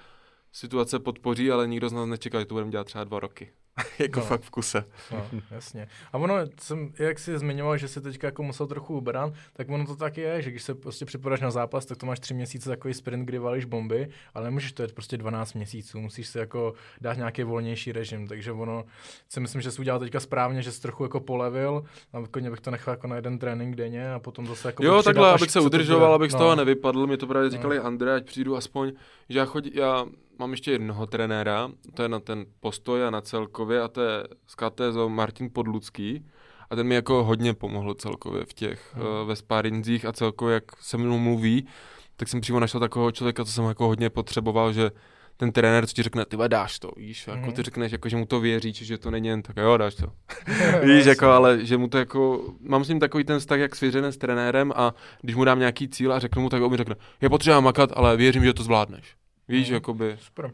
[0.51, 3.51] situace podpoří, ale nikdo z nás nečeká, že to budeme dělat třeba dva roky.
[3.99, 4.25] jako no.
[4.25, 4.83] fakt v kuse.
[5.11, 5.87] No, jasně.
[6.13, 9.85] A ono, jsem, jak jsi zmiňoval, že jsi teďka jako musel trochu ubrat, tak ono
[9.85, 12.69] to tak je, že když se prostě připodáš na zápas, tak to máš tři měsíce
[12.69, 16.73] takový sprint, kdy valíš bomby, ale nemůžeš to jet prostě 12 měsíců, musíš si jako
[17.01, 18.85] dát nějaký volnější režim, takže ono,
[19.29, 22.61] si myslím, že jsi udělal teďka správně, že jsi trochu jako polevil, a klidně bych
[22.61, 25.59] to nechal jako na jeden trénink denně a potom zase jako Jo, takhle, abych se
[25.59, 26.37] udržoval, abych no.
[26.37, 27.85] z toho nevypadl, mi to právě říkali no.
[27.85, 28.91] Andrej, ať přijdu aspoň,
[29.29, 30.05] že já, chodí, já
[30.39, 34.23] mám ještě jednoho trenéra, to je na ten postoj a na celkově a to je
[34.47, 36.25] z KTZO Martin Podlucký
[36.69, 39.05] a ten mi jako hodně pomohl celkově v těch, hmm.
[39.05, 41.67] uh, ve sparinzích a celkově jak se mnou mluví,
[42.15, 44.91] tak jsem přímo našel takového člověka, co jsem jako hodně potřeboval, že
[45.37, 47.33] ten trenér, co ti řekne, ty dáš to, víš, mm.
[47.33, 47.55] jako mhm.
[47.55, 50.11] ty řekneš, jako, že mu to věří, že to není jen tak, jo, dáš to.
[50.83, 54.11] víš, jako, ale že mu to jako, mám s ním takový ten vztah, jak svěřený
[54.11, 56.95] s trenérem a když mu dám nějaký cíl a řeknu mu, tak on mi řekne,
[57.21, 59.15] je potřeba makat, ale věřím, že to zvládneš.
[59.49, 59.73] Víš, mm.
[59.73, 60.17] jakoby.
[60.19, 60.53] Super.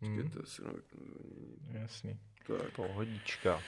[0.00, 0.30] Mm.
[1.72, 2.18] Jasný.
[2.46, 3.60] To je pohodička.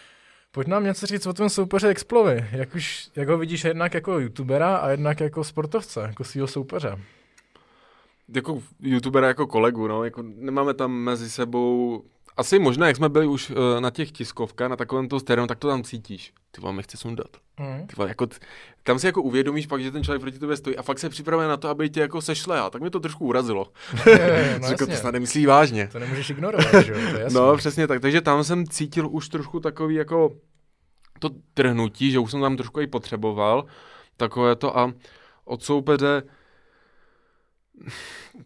[0.53, 2.47] Pojď nám něco říct o tom soupeře Explovy.
[2.53, 6.99] Jak, už, jak ho vidíš jednak jako youtubera a jednak jako sportovce, jako svého soupeře?
[8.35, 10.05] Jako youtubera jako kolegu, no.
[10.05, 12.05] Jako nemáme tam mezi sebou
[12.37, 15.59] asi možná, jak jsme byli už uh, na těch tiskovkách, na takovém to stereo, tak
[15.59, 16.33] to tam cítíš.
[16.51, 17.27] Ty vám chce sundat.
[17.61, 17.87] Mm.
[17.87, 18.27] Ty vole, jako,
[18.83, 21.49] tam si jako uvědomíš pak, že ten člověk proti tobě stojí a fakt se připravuje
[21.49, 22.61] na to, aby tě jako sešle.
[22.61, 23.67] A tak mě to trošku urazilo.
[24.07, 25.89] Je, no Řekl, to snad nemyslí vážně.
[25.93, 26.99] To nemůžeš ignorovat, že jo?
[27.13, 28.01] To je no, přesně tak.
[28.01, 30.33] Takže tam jsem cítil už trošku takový jako
[31.19, 33.65] to trhnutí, že už jsem tam trošku i potřeboval.
[34.17, 34.93] Takové to a
[35.45, 36.23] od soupeře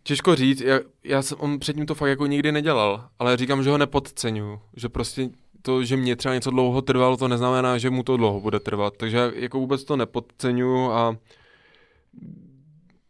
[0.03, 3.71] Těžko říct, já, já jsem, on předtím to fakt jako nikdy nedělal, ale říkám, že
[3.71, 5.31] ho nepodceňuju, že prostě
[5.63, 8.97] to, že mě třeba něco dlouho trvalo, to neznamená, že mu to dlouho bude trvat,
[8.97, 11.17] takže jako vůbec to nepodceňuju a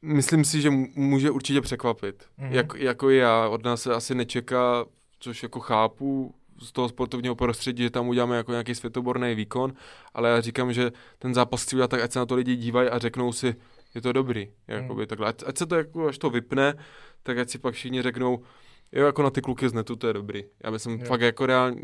[0.02, 2.50] myslím si, že může určitě překvapit, mm-hmm.
[2.50, 4.84] Jak, jako já, od nás se asi nečeká,
[5.20, 9.72] což jako chápu, z toho sportovního prostředí, že tam uděláme jako nějaký světoborný výkon,
[10.14, 12.88] ale já říkám, že ten zápas chci udělat tak, ať se na to lidi dívají
[12.88, 13.54] a řeknou si,
[13.94, 15.06] je to dobrý, jakoby, hmm.
[15.06, 15.28] takhle.
[15.28, 16.74] Ať, ať, se to jako, až to vypne,
[17.22, 18.42] tak ať si pak všichni řeknou,
[18.92, 20.44] jo, jako na ty kluky z netu, to je dobrý.
[20.64, 21.80] Já bych fakt jako reálně,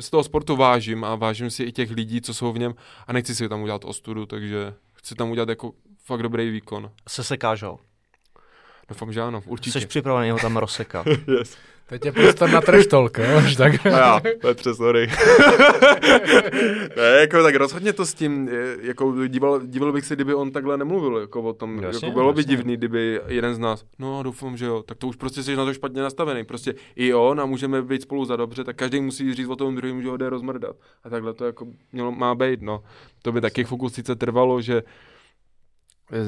[0.00, 2.74] z toho sportu vážím a vážím si i těch lidí, co jsou v něm
[3.06, 5.72] a nechci si tam udělat ostudu, takže chci tam udělat jako
[6.04, 6.90] fakt dobrý výkon.
[7.08, 7.78] Se sekážou.
[8.90, 9.80] Doufám, že ano, určitě.
[9.80, 11.06] Jsi připravený ho tam rozsekat.
[11.38, 11.56] yes.
[11.90, 13.42] Teď je prostor na trash talk, jo?
[13.56, 13.86] tak.
[13.86, 15.06] A já, Petře, sorry.
[16.96, 18.48] ne, jako tak rozhodně to s tím,
[18.82, 22.32] jako díval, díval bych se, kdyby on takhle nemluvil, jako o tom, jasně, jako bylo
[22.32, 25.56] by divný, kdyby jeden z nás, no doufám, že jo, tak to už prostě jsi
[25.56, 29.00] na to špatně nastavený, prostě i on a můžeme být spolu za dobře, tak každý
[29.00, 30.76] musí říct o tom druhém, že ho jde rozmrdat.
[31.04, 32.82] A takhle to jako mělo, má být, no.
[33.22, 34.82] To by taky chvilku sice trvalo, že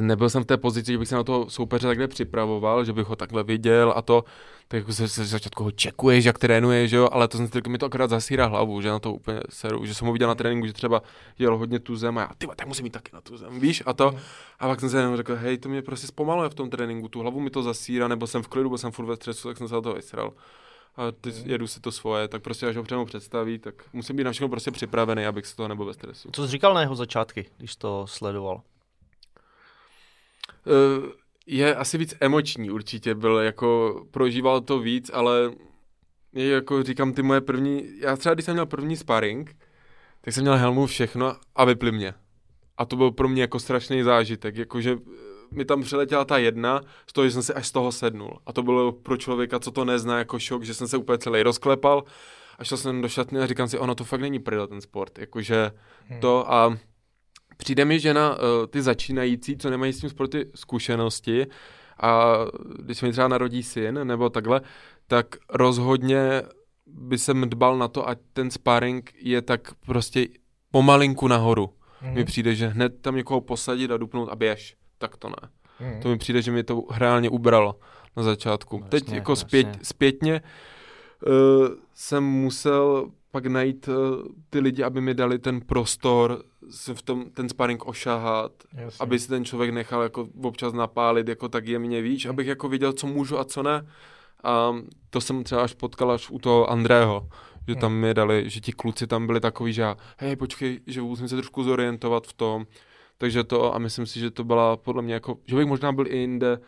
[0.01, 3.07] nebyl jsem v té pozici, že bych se na toho soupeře takhle připravoval, že bych
[3.07, 4.25] ho takhle viděl a to,
[4.69, 7.61] tak jako se, se začátku ho čekuješ, jak trénuješ, že jo, ale to jsem si
[7.69, 10.35] mi to akorát zasírá hlavu, že na to úplně seru, že jsem ho viděl na
[10.35, 11.03] tréninku, že třeba
[11.39, 13.83] jel hodně tu zem a já, ty tak musím mít taky na tu zem, víš,
[13.87, 14.15] a to,
[14.59, 17.21] a pak jsem se jenom řekl, hej, to mě prostě zpomaluje v tom tréninku, tu
[17.21, 19.69] hlavu mi to zasírá, nebo jsem v klidu, bo jsem furt ve stresu, tak jsem
[19.69, 20.33] se na to vysral.
[20.97, 21.51] a ty mm.
[21.51, 24.49] jedu si to svoje, tak prostě až ho přemu představí, tak musím být na všechno
[24.49, 26.29] prostě připravený, abych se toho nebyl ve stresu.
[26.33, 28.63] Co jsi říkal na jeho začátky, když to sledoval?
[30.67, 31.09] Uh,
[31.47, 35.53] je asi víc emoční určitě, byl jako, prožíval to víc, ale
[36.33, 39.57] je jako říkám ty moje první, já třeba když jsem měl první sparring,
[40.21, 42.15] tak jsem měl helmu všechno a vypli mě.
[42.79, 44.97] A to byl pro mě jako strašný zážitek, jakože
[45.51, 48.39] mi tam přiletěla ta jedna, z toho, že jsem si až z toho sednul.
[48.47, 51.43] A to bylo pro člověka, co to nezná, jako šok, že jsem se úplně celý
[51.43, 52.05] rozklepal
[52.59, 55.19] a šel jsem do šatny a říkám si, ono to fakt není prdel ten sport,
[55.19, 55.71] jakože
[56.07, 56.21] hmm.
[56.21, 56.79] to a
[57.63, 58.39] přijde mi, že na uh,
[58.71, 61.47] ty začínající, co nemají s tím sporty zkušenosti
[62.03, 62.37] a
[62.79, 64.61] když se mi třeba narodí syn nebo takhle,
[65.07, 66.43] tak rozhodně
[66.87, 70.27] by jsem dbal na to, ať ten sparring je tak prostě
[70.71, 71.71] pomalinku nahoru.
[72.03, 72.15] Mm.
[72.15, 75.49] Mi přijde, že hned tam někoho posadit a dupnout a běž tak to ne.
[75.79, 76.01] Hmm.
[76.01, 77.79] To mi přijde, že mi to reálně ubralo
[78.17, 78.79] na začátku.
[78.79, 80.43] No, Teď jako zpět, zpětně
[81.27, 83.95] uh, jsem musel pak najít uh,
[84.51, 89.05] ty lidi, aby mi dali ten prostor se v tom, ten sparring ošahat, jasně.
[89.05, 92.31] aby si ten člověk nechal jako občas napálit jako tak jemně víc, hmm.
[92.31, 93.87] abych jako viděl, co můžu a co ne.
[94.45, 94.77] A
[95.11, 97.29] to jsem třeba až potkal až u toho Andrého,
[97.69, 98.01] že tam hmm.
[98.01, 99.85] mi dali, že ti kluci tam byli takový, že
[100.19, 102.67] hej, počkej, že musím se trošku zorientovat v tom,
[103.19, 106.07] takže to a myslím si, že to byla podle mě jako, že bych možná byl
[106.07, 106.59] i jinde,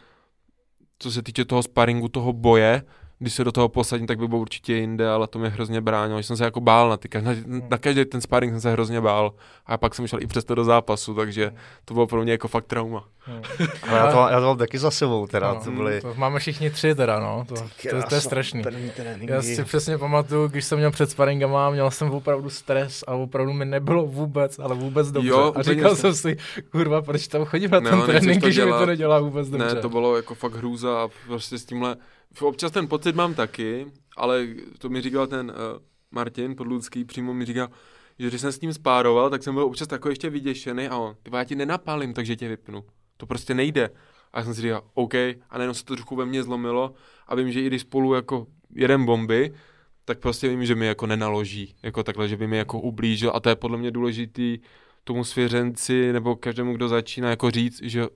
[0.98, 2.82] co se týče toho sparingu, toho boje,
[3.18, 6.20] když se do toho posadím, tak by byl určitě jinde, ale to mě hrozně bránilo,
[6.20, 7.32] že jsem se jako bál na, ty, na,
[7.68, 9.34] na každý ten sparring jsem se hrozně bál
[9.66, 11.52] a pak jsem šel i přesto do zápasu, takže
[11.84, 13.04] to bylo pro mě jako fakt trauma.
[13.26, 13.42] Hmm.
[13.88, 16.00] Ale já to, já to mám taky za sebou teda, no, to byly...
[16.00, 18.62] To máme všichni tři teda, no, to, to, to je strašný.
[19.20, 23.52] Já si přesně pamatuju, když jsem měl před sparingama, měl jsem opravdu stres a opravdu
[23.52, 25.30] mi nebylo vůbec, ale vůbec dobře.
[25.30, 26.36] Jo, a říkal jsem si,
[26.70, 29.74] kurva, proč tam chodím na ten trénink, že mi to nedělá vůbec dobře.
[29.74, 31.96] Ne, to bylo jako fakt hrůza a prostě s tímhle
[32.40, 34.46] občas ten pocit mám taky, ale
[34.78, 37.68] to mi říkal ten uh, Martin Podludský, přímo mi říkal,
[38.18, 41.16] že když jsem s ním spároval, tak jsem byl občas takový ještě vyděšený a on,
[41.22, 42.84] ty já ti nenapálím, takže tě vypnu.
[43.16, 43.90] To prostě nejde.
[44.32, 46.94] A já jsem si říkal, OK, a najednou se to trochu ve mně zlomilo
[47.26, 49.54] a vím, že i když spolu jako jeden bomby,
[50.04, 53.40] tak prostě vím, že mi jako nenaloží, jako takhle, že by mi jako ublížil a
[53.40, 54.58] to je podle mě důležitý
[55.04, 58.06] tomu svěřenci nebo každému, kdo začíná jako říct, že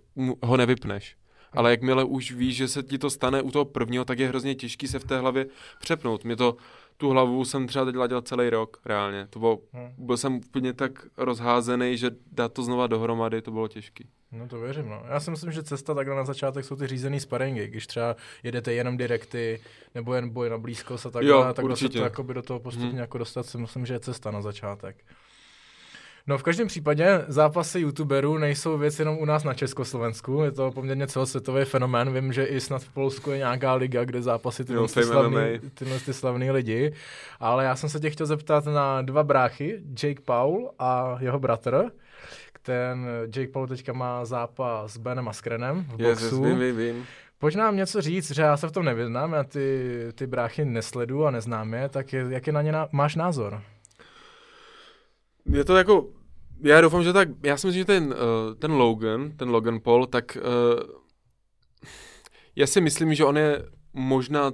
[0.43, 1.17] ho nevypneš
[1.53, 4.55] ale jakmile už víš, že se ti to stane u toho prvního, tak je hrozně
[4.55, 5.47] těžký se v té hlavě
[5.81, 6.25] přepnout.
[6.25, 6.57] Mě to,
[6.97, 9.27] tu hlavu jsem třeba teď dělal celý rok, reálně.
[9.31, 9.95] To bylo, hmm.
[9.99, 14.09] byl jsem úplně tak rozházený, že dát to znova dohromady, to bylo těžký.
[14.33, 15.03] No to věřím, no.
[15.09, 18.73] Já si myslím, že cesta takhle na začátek jsou ty řízený sparingy, když třeba jedete
[18.73, 19.61] jenom direkty,
[19.95, 22.99] nebo jen boj na blízkost a takhle, jo, tak se to do toho postupně hmm.
[22.99, 25.05] jako dostat si myslím, že je cesta na začátek.
[26.29, 30.71] No v každém případě zápasy youtuberů nejsou věc jenom u nás na Československu, je to
[30.71, 34.89] poměrně celosvětový fenomén, vím, že i snad v Polsku je nějaká liga, kde zápasy tyhle,
[34.89, 36.93] ty slavný, tyhle ty slavný lidi,
[37.41, 41.91] ale já jsem se tě chtěl zeptat na dva bráchy, Jake Paul a jeho bratr,
[42.63, 46.25] ten Jake Paul teďka má zápas s Benem Askrenem v boxu.
[46.25, 47.07] Yes, vím, vím, vím.
[47.39, 51.27] Pojď nám něco říct, že já se v tom nevyznám, já ty, ty bráchy nesledu
[51.27, 53.63] a neznám je, tak je, jaký na ně na, máš názor?
[55.53, 56.18] Je to jako
[56.63, 60.07] já doufám, že tak, já si myslím, že ten, uh, ten Logan, ten Logan Paul,
[60.07, 60.83] tak uh,
[62.57, 64.53] já si myslím, že on je možná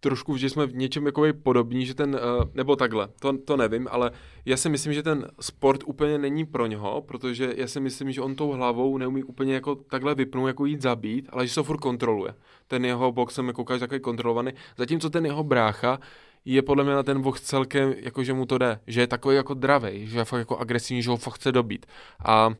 [0.00, 3.88] trošku, že jsme v něčem jako podobní, že ten, uh, nebo takhle, to, to nevím,
[3.90, 4.10] ale
[4.44, 8.20] já si myslím, že ten sport úplně není pro něho, protože já si myslím, že
[8.20, 11.78] on tou hlavou neumí úplně jako takhle vypnout, jako jít zabít, ale že se furt
[11.78, 12.34] kontroluje.
[12.66, 15.98] Ten jeho box jsem jako takový kontrolovaný, zatímco ten jeho brácha
[16.44, 19.36] je podle mě na ten voh celkem, jako že mu to jde, že je takový
[19.36, 21.86] jako dravej, že je fakt jako agresivní, že ho fakt chce dobít.
[22.24, 22.50] A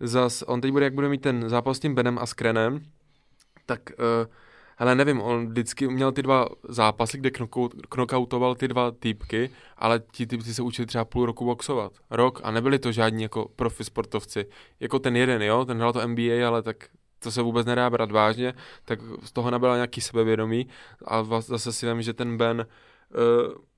[0.00, 2.80] zas, on teď bude, jak bude mít ten zápas s tím Benem a s Krenem,
[3.66, 4.32] tak, uh,
[4.76, 7.30] hele, nevím, on vždycky měl ty dva zápasy, kde
[7.88, 11.92] knockoutoval ty dva týpky, ale ti týpci se učili třeba půl roku boxovat.
[12.10, 14.46] Rok a nebyli to žádní jako profi sportovci.
[14.80, 16.76] Jako ten jeden, jo, ten hrál to NBA, ale tak
[17.18, 18.54] to se vůbec nedá brát vážně,
[18.84, 20.68] tak z toho nabyla nějaký sebevědomí
[21.04, 22.66] a zase si vím, že ten Ben uh,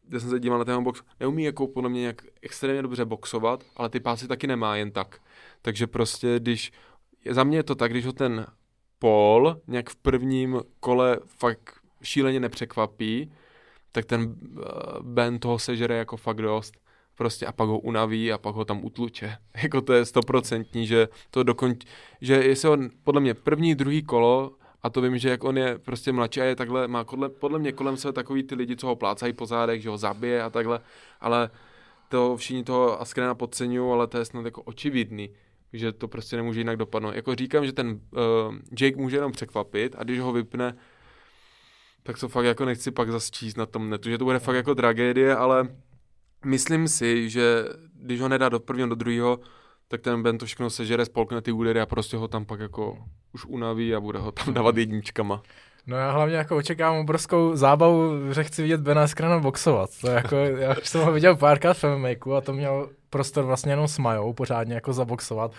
[0.02, 3.64] kde jsem se díval na ten box, neumí jako podle mě nějak extrémně dobře boxovat,
[3.76, 5.20] ale ty pásy taky nemá jen tak.
[5.62, 6.72] Takže prostě, když,
[7.30, 8.46] za mě je to tak, když ho ten
[8.98, 13.32] Paul nějak v prvním kole fakt šíleně nepřekvapí,
[13.92, 14.62] tak ten uh,
[15.02, 16.74] Ben toho sežere jako fakt dost.
[17.14, 19.36] Prostě a pak ho unaví a pak ho tam utluče.
[19.62, 21.84] jako to je stoprocentní, že to dokonč...
[22.20, 25.78] že jestli on podle mě první, druhý kolo a to vím, že jak on je
[25.78, 28.86] prostě mladší a je takhle, má podle, podle mě kolem sebe takový ty lidi, co
[28.86, 30.80] ho plácají po zádech, že ho zabije a takhle,
[31.20, 31.50] ale
[32.08, 35.30] to všichni toho Askrena podceňují, ale to je snad jako očividný,
[35.72, 37.14] že to prostě nemůže jinak dopadnout.
[37.14, 40.76] Jako říkám, že ten uh, Jake může jenom překvapit a když ho vypne,
[42.02, 44.56] tak to fakt jako nechci pak zase číst na tom netu, že to bude fakt
[44.56, 45.68] jako tragédie, ale
[46.44, 47.64] myslím si, že
[47.94, 49.40] když ho nedá do prvního, do druhého,
[49.90, 52.98] tak ten Ben to všechno sežere, spolkne ty údery a prostě ho tam pak jako
[53.32, 55.42] už unaví a bude ho tam dávat jedničkama.
[55.86, 59.90] No já hlavně jako očekávám obrovskou zábavu, že chci vidět Bena Skrana boxovat.
[60.00, 63.72] To jako, já už jsem ho viděl párkrát v MMA a to měl prostor vlastně
[63.72, 65.52] jenom s Majou pořádně jako zaboxovat.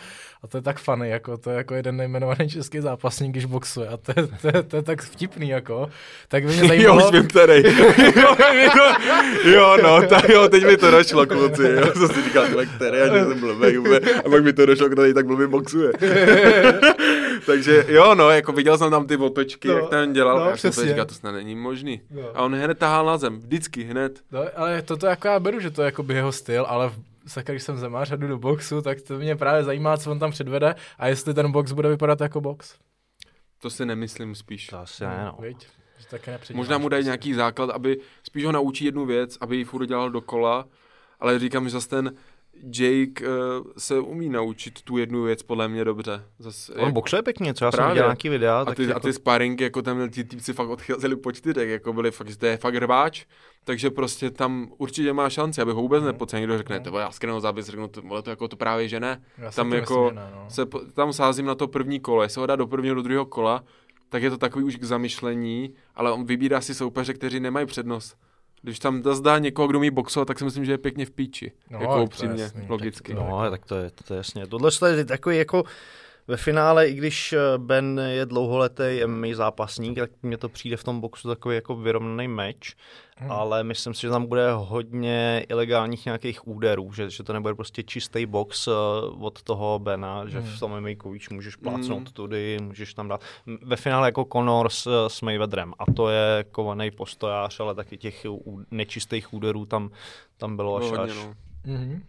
[0.43, 3.87] A to je tak funny, jako to je jako jeden nejmenovaný český zápasník, když boxuje.
[3.87, 5.89] A to je, to je, to je tak vtipný, jako.
[6.27, 6.99] Tak by mě zajímalo...
[7.01, 7.63] jo, už vím, který.
[9.53, 11.63] jo, no, tak jo, teď mi to došlo, kluci.
[11.63, 13.77] Jo, jsem si říkal, který, a že jsem blbý,
[14.25, 15.91] a pak mi to došlo, který tak blbý boxuje.
[17.45, 20.49] Takže jo, no, jako viděl jsem tam ty otočky, no, jak ten dělal, no, a
[20.49, 22.01] já jsem si říkal, to snad není možný.
[22.11, 22.21] No.
[22.33, 24.19] A on hned tahal na zem, vždycky, hned.
[24.31, 26.91] No, ale toto jako já beru, že to je jako by jeho styl, ale
[27.27, 30.19] sakra, když jsem zemář a jdu do boxu, tak to mě právě zajímá, co on
[30.19, 32.75] tam předvede a jestli ten box bude vypadat jako box.
[33.59, 34.67] To si nemyslím spíš.
[34.67, 35.37] To asi ne, no.
[36.53, 40.09] Možná mu dají nějaký základ, aby spíš ho naučí jednu věc, aby ji furt dělal
[40.09, 40.65] dokola,
[41.19, 42.15] ale říkám, že zase ten
[42.63, 46.25] Jake uh, se umí naučit tu jednu věc podle mě dobře.
[46.39, 46.93] Zas, On jak...
[46.93, 48.65] boxuje pěkně, co já jsem viděl nějaký videa.
[48.67, 48.97] A ty, jako...
[48.97, 52.37] a ty sparingy, jako tam ti týpci fakt odcházeli po čtyřech, jako byli fakt, že
[52.37, 53.25] to je fakt rváč,
[53.63, 56.07] takže prostě tam určitě má šanci, aby ho vůbec mm.
[56.07, 59.21] nepodcenil, někdo řekne, to já skrenou zápis, řeknu, to, to jako to právě že ne.
[59.37, 60.45] Já tam jako, myslím, ne, no.
[60.49, 63.63] se, tam sázím na to první kolo, jestli ho dá do prvního, do druhého kola,
[64.09, 68.17] tak je to takový už k zamyšlení, ale on vybírá si soupeře, kteří nemají přednost.
[68.61, 71.51] Když tam zdá někoho, kdo umí boxovat, tak si myslím, že je pěkně v píči.
[71.69, 73.13] No, jako upřímně, logicky.
[73.13, 74.47] No, tak to je, to je jasně.
[74.47, 75.63] Tohle je takový jako
[76.27, 80.83] ve finále, i když eh, Ben je dlouholetý MMA zápasník, tak mně to přijde v
[80.83, 82.75] tom boxu takový jako vyrovnaný meč,
[83.17, 83.31] hmm.
[83.31, 87.83] ale myslím si, že tam bude hodně ilegálních nějakých úderů, že, že to nebude prostě
[87.83, 88.73] čistý box uh,
[89.19, 90.47] od toho Bena, že hmm.
[90.47, 92.13] v tom MMA víš, můžeš plácnout hmm.
[92.13, 93.21] tudy, můžeš tam dát.
[93.63, 98.25] Ve finále jako Conor s, s Mayweatherem a to je kovaný postojář, ale taky těch
[98.71, 99.89] nečistých úderů tam,
[100.37, 101.15] tam bylo až, hodně, až.
[101.15, 101.33] No.
[101.65, 102.01] Hmm.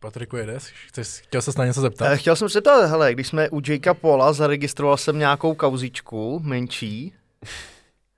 [0.00, 0.62] Patriku, jedeš?
[0.86, 2.12] Chceš, chtěl ses na něco zeptat?
[2.12, 6.40] Eh, chtěl jsem se zeptat, hele, když jsme u Jakea Paula, zaregistroval jsem nějakou kauzičku
[6.44, 7.14] menší.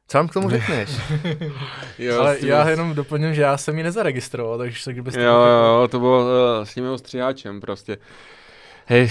[0.08, 0.90] Co vám k tomu řekneš?
[1.98, 5.22] jo, Ale já jenom doplním, že já jsem ji nezaregistroval, takže se kdybyste...
[5.22, 7.98] Jo, jo, to bylo uh, s tím stříháčem prostě.
[8.86, 9.10] Hej,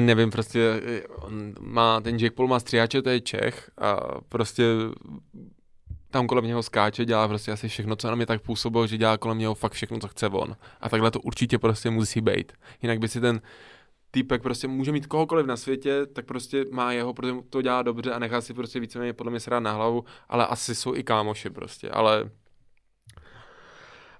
[0.00, 0.80] nevím, prostě
[1.16, 3.96] on má, ten Jake Paul má stříháče, to je Čech a
[4.28, 4.64] prostě
[6.10, 9.18] tam kolem něho skáče, dělá prostě asi všechno, co na mě tak působilo, že dělá
[9.18, 10.56] kolem něho fakt všechno, co chce on.
[10.80, 12.52] A takhle to určitě prostě musí být.
[12.82, 13.40] Jinak by si ten
[14.10, 18.12] týpek prostě může mít kohokoliv na světě, tak prostě má jeho, protože to dělá dobře
[18.12, 21.50] a nechá si prostě víceméně podle mě srát na hlavu, ale asi jsou i kámoši
[21.50, 22.30] prostě, ale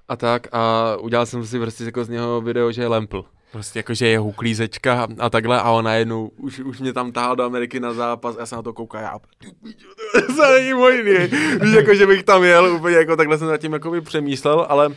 [0.08, 3.24] a tak a udělal jsem si prostě jako z něho video, že je lempl.
[3.52, 7.36] Prostě jako, že je huklízečka a takhle a ona jednou už, už mě tam tahal
[7.36, 9.18] do Ameriky na zápas a já se na to koukal, já
[10.36, 11.12] to není možný.
[11.60, 14.66] Víš, jako, že bych tam jel úplně jako takhle jsem nad tím jako by přemýšlel,
[14.68, 14.90] ale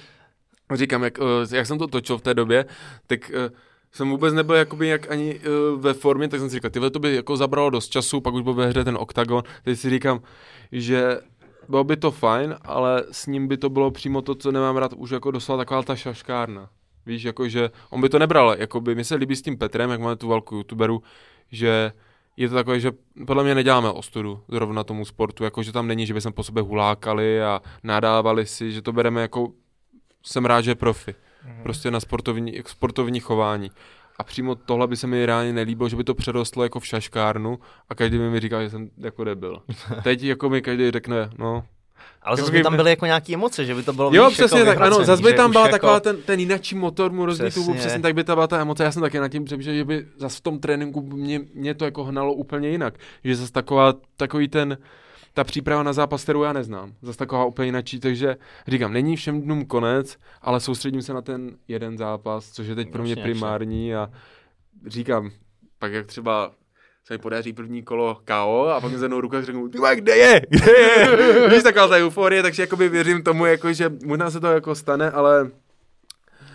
[0.73, 2.65] říkám, jak, eh, jak jsem to točil v té době,
[3.07, 3.57] tak uh,
[3.91, 6.99] jsem vůbec nebyl jakoby jak ani uh, ve formě, tak jsem si říkal, tyhle to
[6.99, 10.21] by jako zabralo dost času, pak už byl ve hře ten oktagon, teď si říkám,
[10.71, 11.19] že
[11.69, 14.93] bylo by to fajn, ale s ním by to bylo přímo to, co nemám rád,
[14.93, 16.69] už jako doslova taková ta šaškárna.
[17.05, 19.89] Víš, jako že on by to nebral, jako by mi se líbí s tím Petrem,
[19.89, 21.03] jak máme tu velkou youtuberu,
[21.51, 21.91] že
[22.37, 22.91] je to takové, že
[23.27, 26.43] podle mě neděláme ostudu zrovna tomu sportu, jako že tam není, že by jsme po
[26.43, 29.51] sobě hulákali a nadávali si, že to bereme jako,
[30.23, 31.11] jsem rád, že profi.
[31.11, 31.63] Mm-hmm.
[31.63, 33.71] Prostě na sportovní, sportovní chování.
[34.17, 37.59] A přímo tohle by se mi reálně nelíbilo, že by to přerostlo jako v šaškárnu
[37.89, 39.61] a každý mi říká, že jsem jako debil.
[40.03, 41.63] Teď jako mi každý řekne, no,
[42.21, 44.59] ale zase by tam byly jako nějaké emoce, že by to bylo Jo, víš, přesně
[44.59, 45.71] jako tak, ano, zase by tam byla jako...
[45.71, 48.83] taková ten, ten jináčí motor mu rozbít tu, přesně tak by ta byla ta emoce.
[48.83, 51.85] Já jsem taky nad tím přemýšlel, že by zase v tom tréninku mě, mě to
[51.85, 52.93] jako hnalo úplně jinak.
[53.23, 54.77] Že zase taková, takový ten,
[55.33, 56.93] ta příprava na zápas, kterou já neznám.
[57.01, 58.35] Zase taková úplně jináčí, takže
[58.67, 62.91] říkám, není všem dnům konec, ale soustředím se na ten jeden zápas, což je teď
[62.91, 64.09] pro mě primární a
[64.87, 65.31] říkám,
[65.79, 66.51] pak jak třeba
[67.07, 70.17] se mi podaří první kolo KO a pak mi zvednou ruku a řeknu, ty kde
[70.17, 74.39] je, kde je, víš, taková ta euforie, takže jakoby věřím tomu, jako, že možná se
[74.39, 75.51] to jako stane, ale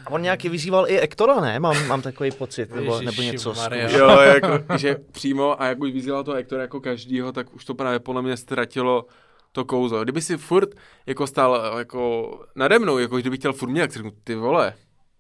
[0.07, 1.61] a on nějaký vyzýval i Ektora, ne?
[1.61, 3.55] Mám, mám takový pocit, nebo, nebo něco.
[3.71, 7.75] Jo, jako, že přímo, a jak už vyzýval to Ektora jako každýho, tak už to
[7.75, 9.07] právě podle mě ztratilo
[9.53, 10.03] to kouzlo.
[10.03, 10.69] Kdyby si furt
[11.07, 14.75] jako stál jako nade mnou, jako kdyby chtěl furt mě, tak si řeknu, ty vole,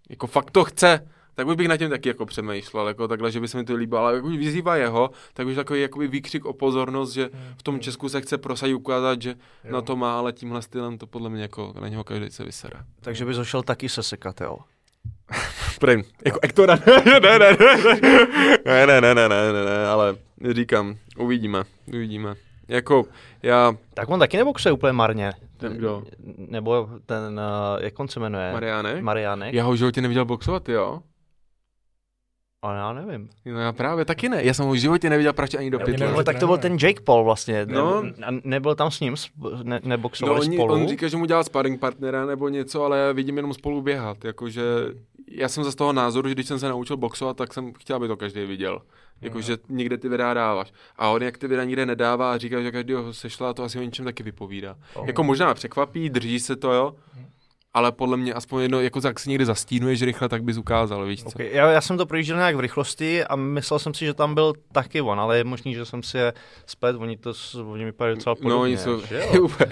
[0.08, 3.48] jako fakt to chce, tak bych na tím taky jako přemýšlel, jako takhle, že by
[3.48, 6.52] se mi to líbilo, ale jak už vyzývá jeho, tak už takový jakoby výkřik o
[6.52, 9.30] pozornost, že v tom Česku se chce prosadit ukázat, že
[9.64, 9.72] jo.
[9.72, 12.80] na to má, ale tímhle stylem to podle mě jako na něho každý se vysere.
[13.00, 14.56] Takže by zašel taky se sekatel.
[15.80, 20.16] Prým, jako Ektora, ne, ne, ne, ne, ne, ne, ne, ne, ne, ne, ale
[20.52, 22.34] říkám, uvidíme, uvidíme.
[22.68, 23.04] Jako,
[23.42, 23.72] já...
[23.94, 25.32] Tak on taky neboxuje úplně marně.
[25.56, 26.02] Ten kdo?
[26.36, 28.52] Nebo ten, uh, jak on se jmenuje?
[28.52, 29.02] Mariánek?
[29.02, 29.54] Mariánek.
[29.54, 31.02] Já ho v životě neviděl boxovat, jo?
[32.62, 33.28] Ale já nevím.
[33.44, 34.44] No já právě taky ne.
[34.44, 36.12] Já jsem ho v životě neviděl praště ani do pytle.
[36.12, 37.66] No, tak to byl ten Jake Paul vlastně.
[37.66, 38.02] No.
[38.02, 39.14] Ne, nebyl tam s ním,
[39.62, 40.74] ne, neboxovali no, spolu?
[40.74, 44.24] On říká, že mu dělal sparring partnera nebo něco, ale já vidím jenom spolu běhat.
[44.24, 44.62] Jakože
[45.30, 48.08] já jsem za toho názoru, že když jsem se naučil boxovat, tak jsem chtěl, aby
[48.08, 48.82] to každý viděl.
[49.20, 49.76] Jakože mm.
[49.76, 50.72] někde ty videa dáváš.
[50.96, 53.78] A on jak ty videa nikde nedává a říká, že každý ho sešla, to asi
[53.78, 54.76] o něčem taky vypovídá.
[54.94, 55.06] Oh.
[55.06, 57.26] Jako možná překvapí, drží se to, jo, mm
[57.76, 61.22] ale podle mě aspoň jedno, jako jak si někdy zastínuješ rychle, tak bys ukázal, víš
[61.22, 61.28] co?
[61.28, 61.50] Okay.
[61.52, 64.52] Já, já, jsem to projížděl nějak v rychlosti a myslel jsem si, že tam byl
[64.72, 66.32] taky on, ale je možný, že jsem si je
[66.66, 67.32] zpět, oni to,
[67.66, 68.50] oni vypadají docela podobně.
[68.50, 69.00] No, oni jsou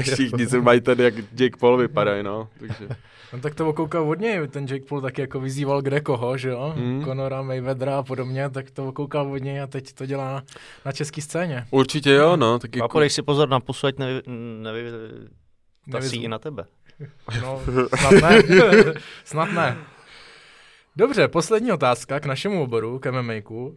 [0.01, 2.89] všichni, co mají tady, jak Jake Paul vypadají, no, takže.
[3.33, 6.49] No tak to okoukal od něj, ten Jake Paul taky jako vyzýval kde koho, že
[6.49, 7.05] jo, mm.
[7.05, 10.43] Conora, Mayweathera a podobně, tak to okoukal od něj a teď to dělá na,
[10.85, 11.67] na české scéně.
[11.71, 12.59] Určitě jo, no.
[12.59, 13.01] Tak jako...
[13.01, 14.23] A si pozor na pusu, ať nevy,
[14.63, 14.91] nevy,
[15.87, 16.65] nevy, i na tebe.
[17.43, 17.63] No,
[17.99, 18.43] snad ne.
[19.25, 19.77] snad ne.
[20.97, 23.33] Dobře, poslední otázka k našemu oboru, k MMA.
[23.51, 23.69] Uh,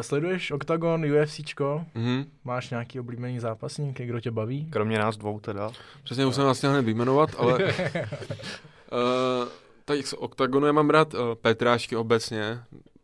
[0.00, 1.84] sleduješ Octagon, UFCčko?
[1.96, 2.26] Mm-hmm.
[2.44, 4.66] Máš nějaký oblíbený zápasník, kdo tě baví?
[4.70, 5.70] Kromě nás dvou teda.
[6.04, 7.54] Přesně, už jsem vlastně hned vyjmenovat, ale...
[7.64, 7.64] uh,
[9.84, 12.58] tak z Octagonu já mám rád uh, Petrášky obecně,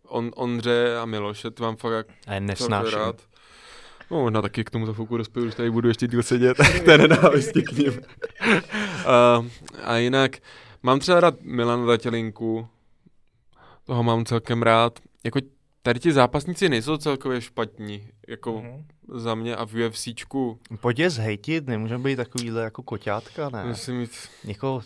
[0.09, 2.99] On, Ondře a Miloše, to mám fakt a nesnáším.
[2.99, 3.17] rád.
[4.11, 6.99] No, možná taky k tomu za chvilku dospěju, že tady budu ještě díl sedět, té
[6.99, 8.01] nenávisti k ním.
[9.05, 9.47] Uh,
[9.85, 10.37] a jinak,
[10.83, 12.69] mám třeba rád Milan Datělinku,
[13.85, 14.99] toho mám celkem rád.
[15.25, 15.41] Jako
[15.83, 18.85] tady ti zápasníci nejsou celkově špatní, jako mm-hmm.
[19.15, 20.59] za mě a v UFCčku.
[20.81, 23.65] Pojď je zhejtit, nemůže být takovýhle jako koťátka, ne?
[23.65, 24.11] Musím mít...
[24.45, 24.83] Někoho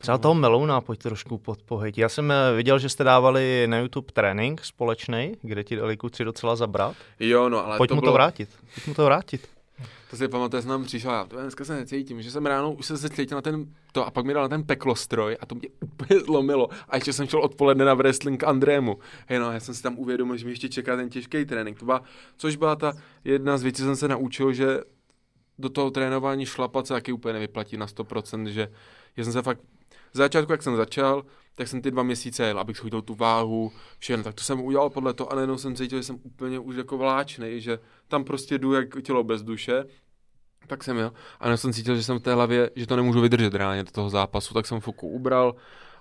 [0.00, 1.98] Třeba toho Melouna pojď trošku podpohejt.
[1.98, 6.24] Já jsem eh, viděl, že jste dávali na YouTube trénink společný, kde ti dali kluci
[6.24, 6.96] docela zabrat.
[7.20, 8.12] Jo, no, ale Pojď to mu bylo...
[8.12, 8.48] to vrátit.
[8.74, 9.48] Pojď mu to vrátit.
[10.10, 13.10] To si pamatuju, jsem tam přišel, já dneska se necítím, že jsem ráno už se
[13.10, 16.20] cítil na ten, to a pak mi dal na ten peklostroj a to mě úplně
[16.20, 16.68] zlomilo.
[16.88, 18.98] A ještě jsem šel odpoledne na wrestling k Andrému.
[19.26, 21.78] Hej no, já jsem si tam uvědomil, že mi ještě čeká ten těžký trénink.
[21.78, 22.02] To byla,
[22.36, 22.92] což byla ta
[23.24, 24.80] jedna z věcí, jsem se naučil, že
[25.58, 28.68] do toho trénování šlapat se taky úplně nevyplatí na 100%, že
[29.16, 29.60] já jsem se fakt
[30.12, 31.24] z začátku, jak jsem začal,
[31.54, 34.24] tak jsem ty dva měsíce jel, abych schodil tu váhu, všechno.
[34.24, 36.98] Tak to jsem udělal podle toho a najednou jsem cítil, že jsem úplně už jako
[36.98, 37.78] vláčný, že
[38.08, 39.84] tam prostě jdu jak tělo bez duše.
[40.66, 41.12] Tak jsem jel.
[41.40, 43.90] A najednou jsem cítil, že jsem v té hlavě, že to nemůžu vydržet reálně do
[43.90, 45.54] toho zápasu, tak jsem foku ubral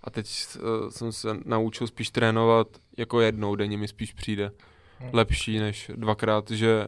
[0.03, 4.51] a teď uh, jsem se naučil spíš trénovat jako jednou denně mi spíš přijde
[4.99, 5.09] hmm.
[5.13, 6.87] lepší než dvakrát, že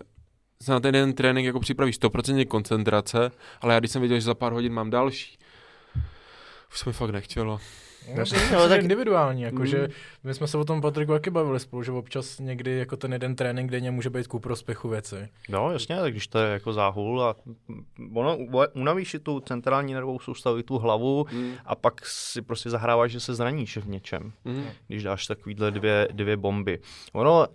[0.62, 3.32] se na ten jeden trénink jako připravíš 100% koncentrace,
[3.62, 5.38] ale já když jsem viděl, že za pár hodin mám další,
[6.72, 7.59] už se mi fakt nechtělo.
[8.08, 9.93] No, to je tak individuální, jakože mm.
[10.24, 13.36] my jsme se o tom Patriku taky bavili spolu, že občas někdy jako ten jeden
[13.36, 15.30] trénink denně může být ku prospěchu věci.
[15.49, 17.36] No jasně, tak když to je jako záhul a
[18.14, 18.38] ono
[18.74, 21.54] unavíš tu centrální nervovou soustavu i tu hlavu mm.
[21.66, 24.66] a pak si prostě zahráváš, že se zraníš v něčem, mm.
[24.88, 26.80] když dáš takovýhle dvě, dvě bomby.
[27.14, 27.47] Ono,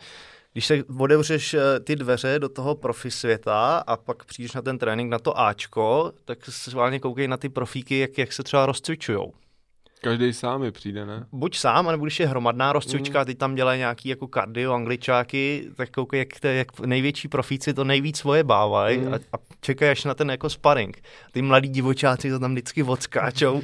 [0.53, 4.79] když se otevřeš eh, ty dveře do toho profi světa a pak přijdeš na ten
[4.79, 8.67] trénink na to Ačko, tak se sválně koukej na ty profíky, jak, jak se třeba
[8.67, 9.33] rozcvičujou.
[10.03, 11.27] Každý sám je přijde, ne?
[11.33, 13.25] Buď sám, anebo když je hromadná rozcvička, mm.
[13.25, 17.85] ty tam dělají nějaký jako kardio, angličáky, tak koukej, jak, to, jak největší profíci to
[17.85, 19.15] nejvíc svoje bávají mm.
[19.15, 21.03] a, a čekají až na ten jako sparring.
[21.33, 23.63] Ty mladí divočáci to tam vždycky odskáčou.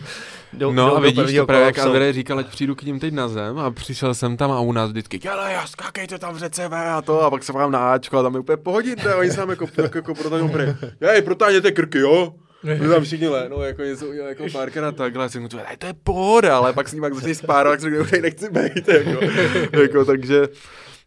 [0.53, 3.15] Do, no do, a vidíš to právě, jak Andrej říkal, ať přijdu k ním teď
[3.15, 6.39] na zem a přišel jsem tam a u nás vždycky, ale já skákejte tam v
[6.39, 9.31] řece a to a pak se vám na Ačko a tam je úplně pohodíte, oni
[9.31, 10.51] se tam jako, jako, jako protáhnou,
[11.01, 12.35] hej, protáhněte krky, jo?
[12.65, 15.59] My tam všichni no, jako něco udělal jako Parker a takhle, a jsem mu to
[15.59, 19.25] je pohoda, ale pak s ním pak začali spárovat, tak jsem řekl, nechci být, jako,
[19.81, 20.49] jako, takže,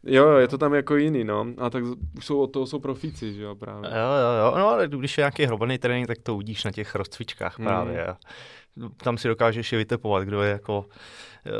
[0.08, 1.48] Jo, je to tam jako jiný, no.
[1.58, 1.84] A tak
[2.18, 3.90] už jsou od toho jsou profíci, že jo, právě.
[3.90, 4.58] Jo, jo, jo.
[4.58, 7.68] No, ale když je nějaký hromadný trénink, tak to udíš na těch rozcvičkách hmm.
[7.68, 8.08] právě.
[8.98, 10.86] Tam si dokážeš je vytepovat, kdo je jako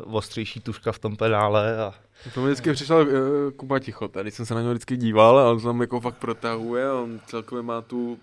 [0.04, 1.94] ostřejší tuška v tom pedále a
[2.34, 5.52] to mi vždycky přišel uh, Kuba Ticho, tady jsem se na něj vždycky díval a
[5.52, 8.18] on tam jako fakt protahuje, on celkově má tu uh,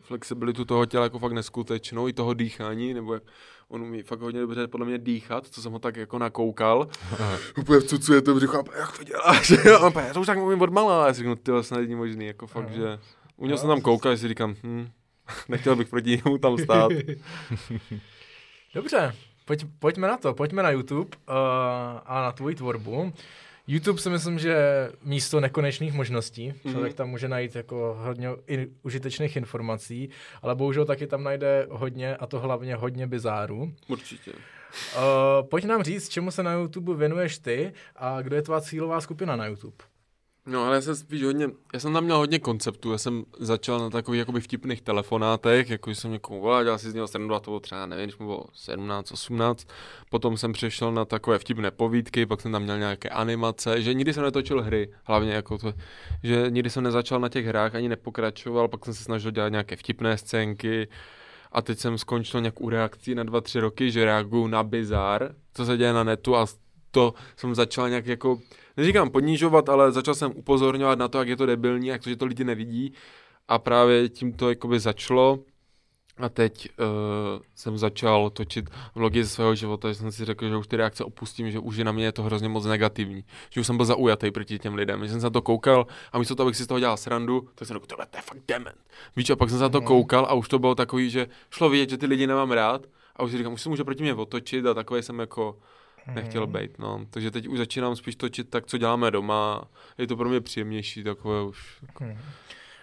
[0.00, 3.22] flexibilitu toho těla jako fakt neskutečnou, i toho dýchání, nebo jak
[3.68, 6.88] on umí fakt hodně dobře podle mě dýchat, co jsem ho tak jako nakoukal.
[7.58, 9.50] Úplně vcucuje to břicho, jak to děláš?
[9.96, 11.94] a já to už tak mluvím od malá, a já si říkám, ty snad není
[11.94, 12.98] možný, jako fakt, že
[13.36, 14.88] u něho jsem tam koukal, že si říkám, hm,
[15.48, 16.92] nechtěl bych proti němu tam stát.
[18.74, 19.14] Dobře,
[19.46, 21.34] pojď, pojďme na to, pojďme na YouTube uh,
[22.06, 23.12] a na tvoji tvorbu.
[23.66, 24.56] YouTube si myslím, že
[25.02, 26.52] místo nekonečných možností.
[26.52, 26.70] Mm-hmm.
[26.72, 30.10] Člověk tam může najít jako hodně in, užitečných informací,
[30.42, 33.72] ale bohužel taky tam najde hodně, a to hlavně hodně bizárů.
[33.88, 34.32] Určitě.
[34.32, 39.00] Uh, pojď nám říct, čemu se na YouTube věnuješ ty a kdo je tvá cílová
[39.00, 39.76] skupina na YouTube?
[40.46, 43.78] No, ale já jsem spíš hodně, já jsem tam měl hodně konceptů, já jsem začal
[43.78, 47.40] na takových jakoby vtipných telefonátech, jako jsem někomu volal, dělal si z něho srandu a
[47.40, 49.68] to bylo třeba, nevím, když mu bylo 17, 18,
[50.10, 54.12] potom jsem přešel na takové vtipné povídky, pak jsem tam měl nějaké animace, že nikdy
[54.12, 55.72] jsem netočil hry, hlavně jako to,
[56.22, 59.76] že nikdy jsem nezačal na těch hrách, ani nepokračoval, pak jsem se snažil dělat nějaké
[59.76, 60.88] vtipné scénky,
[61.52, 65.34] a teď jsem skončil nějak u reakcí na dva, tři roky, že reaguju na bizar,
[65.54, 66.46] co se děje na netu a
[66.90, 68.38] to jsem začal nějak jako,
[68.76, 72.16] neříkám ponižovat, ale začal jsem upozorňovat na to, jak je to debilní, jak to, že
[72.16, 72.92] to lidi nevidí
[73.48, 75.38] a právě tím to jakoby začalo
[76.18, 76.86] a teď uh,
[77.54, 81.04] jsem začal točit vlogy ze svého života, že jsem si řekl, že už ty reakce
[81.04, 83.24] opustím, že už je na mě je to hrozně moc negativní.
[83.50, 85.04] Že už jsem byl zaujatý proti těm lidem.
[85.04, 87.48] Že jsem se na to koukal a místo toho, abych si z toho dělal srandu,
[87.54, 88.78] tak jsem řekl, tohle to je fakt dement.
[89.16, 89.86] Víš, a pak jsem se na to mhm.
[89.86, 93.22] koukal a už to bylo takový, že šlo vidět, že ty lidi nemám rád a
[93.22, 95.58] už si říkám, už se může proti mě otočit a takový jsem jako
[96.14, 96.52] nechtěl mhm.
[96.52, 97.06] být, no.
[97.10, 99.64] Takže teď už začínám spíš točit tak, co děláme doma.
[99.98, 101.78] Je to pro mě příjemnější, takové už.
[101.82, 102.04] Jako...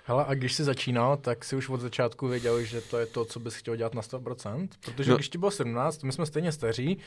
[0.05, 3.25] Hele, a když jsi začínal, tak si už od začátku věděl, že to je to,
[3.25, 4.67] co bys chtěl dělat na 100%?
[4.85, 5.17] Protože no.
[5.17, 6.97] když ti bylo 17, my jsme stejně staří,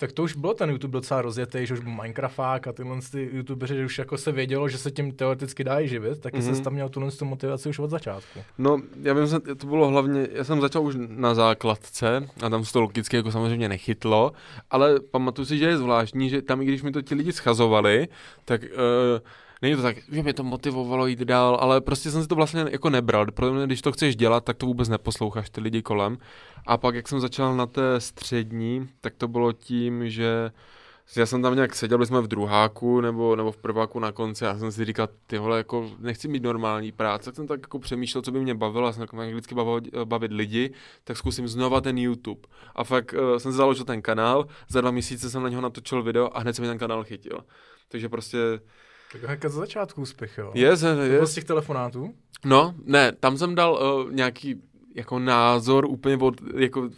[0.00, 3.30] tak to už bylo ten YouTube docela rozjetý, že už byl Minecraft a tyhle ty
[3.32, 6.54] YouTubeři, že už jako se vědělo, že se tím teoreticky dá živit, tak mm-hmm.
[6.54, 8.40] jsi tam měl tuhle motivaci už od začátku.
[8.58, 12.64] No, já vím, že to bylo hlavně, já jsem začal už na základce a tam
[12.64, 14.32] se to logicky jako samozřejmě nechytlo,
[14.70, 18.08] ale pamatuju si, že je zvláštní, že tam, i když mi to ti lidi schazovali,
[18.44, 19.20] tak uh,
[19.62, 22.66] není to tak, že mě to motivovalo jít dál, ale prostě jsem si to vlastně
[22.70, 23.26] jako nebral.
[23.26, 26.18] Protože když to chceš dělat, tak to vůbec neposloucháš ty lidi kolem.
[26.66, 30.50] A pak, jak jsem začal na té střední, tak to bylo tím, že
[31.16, 34.46] já jsem tam nějak seděl, byli jsme v druháku nebo, nebo v prváku na konci
[34.46, 37.60] a já jsem si říkal, ty vole, jako nechci mít normální práci, tak jsem tak
[37.60, 40.72] jako přemýšlel, co by mě bavilo, já jsem jako vždycky bavit, bavit lidi,
[41.04, 42.40] tak zkusím znova ten YouTube.
[42.74, 46.36] A fakt uh, jsem založil ten kanál, za dva měsíce jsem na něho natočil video
[46.36, 47.38] a hned se mi ten kanál chytil.
[47.88, 48.38] Takže prostě
[49.12, 50.50] tak jako za začátku úspěch, jo?
[50.54, 51.06] Je, je.
[51.06, 51.26] je.
[51.26, 52.14] z těch telefonátů?
[52.44, 54.62] No, ne, tam jsem dal uh, nějaký
[54.96, 56.88] jako názor úplně od, jako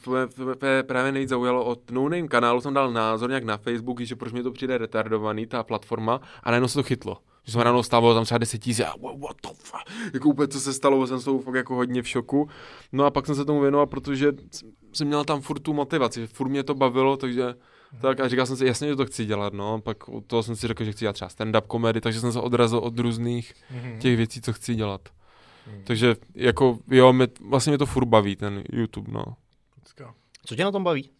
[0.86, 4.32] právě nejvíc zaujalo od no name kanálu jsem dal názor nějak na Facebook, že proč
[4.32, 7.18] mi to přijde retardovaný, ta platforma, a najednou se to chytlo.
[7.44, 10.60] Že jsem ráno stával tam třeba 10 tisíc a what the fuck, jako úplně co
[10.60, 12.48] se stalo, jsem s tou fakt jako hodně v šoku.
[12.92, 14.32] No a pak jsem se tomu věnoval, protože
[14.92, 17.54] jsem měl tam furt tu motivaci, furt mě to bavilo, takže
[18.00, 19.80] tak a říkal jsem si, jasně, že to chci dělat, no.
[19.80, 22.40] Pak u toho jsem si řekl, že chci dělat třeba stand-up komedy, takže jsem se
[22.40, 23.98] odrazil od různých mm-hmm.
[23.98, 25.08] těch věcí, co chci dělat.
[25.66, 25.84] Mm.
[25.84, 29.24] Takže jako, jo, mě, vlastně mě to furt baví, ten YouTube, no.
[30.46, 31.10] Co tě na tom baví?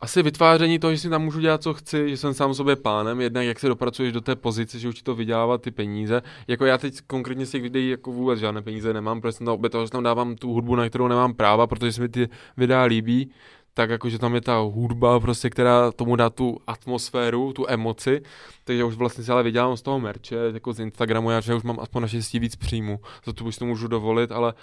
[0.00, 3.20] Asi vytváření toho, že si tam můžu dělat, co chci, že jsem sám sobě pánem,
[3.20, 6.22] jednak jak se dopracuješ do té pozice, že už ti to vydělávat ty peníze.
[6.48, 9.54] Jako já teď konkrétně z těch videí jako vůbec žádné peníze nemám, protože jsem tam
[9.54, 12.82] obětoval, že tam dávám tu hudbu, na kterou nemám práva, protože se mi ty videa
[12.82, 13.30] líbí,
[13.74, 18.22] tak jakože tam je ta hudba prostě, která tomu dá tu atmosféru, tu emoci,
[18.64, 21.62] takže už vlastně si ale vydělám z toho merče, jako z Instagramu, já že už
[21.62, 24.54] mám aspoň naštěstí víc příjmu, za to už to můžu dovolit, ale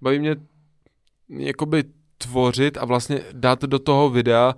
[0.00, 0.36] baví mě
[1.28, 1.84] jakoby
[2.18, 4.54] tvořit a vlastně dát do toho videa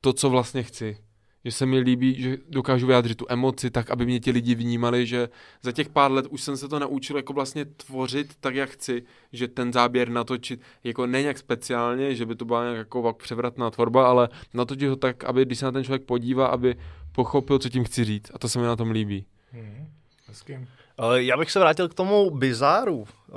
[0.00, 0.96] to, co vlastně chci
[1.44, 5.06] že se mi líbí, že dokážu vyjádřit tu emoci tak, aby mě ti lidi vnímali,
[5.06, 5.28] že
[5.62, 9.02] za těch pár let už jsem se to naučil jako vlastně tvořit tak, jak chci,
[9.32, 13.70] že ten záběr natočit jako ne nějak speciálně, že by to byla nějak jako převratná
[13.70, 16.76] tvorba, ale natočit ho tak, aby když se na ten člověk podívá, aby
[17.12, 19.26] pochopil, co tím chci říct a to se mi na tom líbí.
[19.52, 19.88] Hmm,
[20.26, 20.68] hezky.
[20.98, 23.04] Eh, já bych se vrátil k tomu bizáru.
[23.28, 23.32] Eh,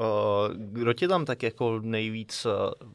[0.56, 2.86] kdo tě tam tak jako nejvíc eh,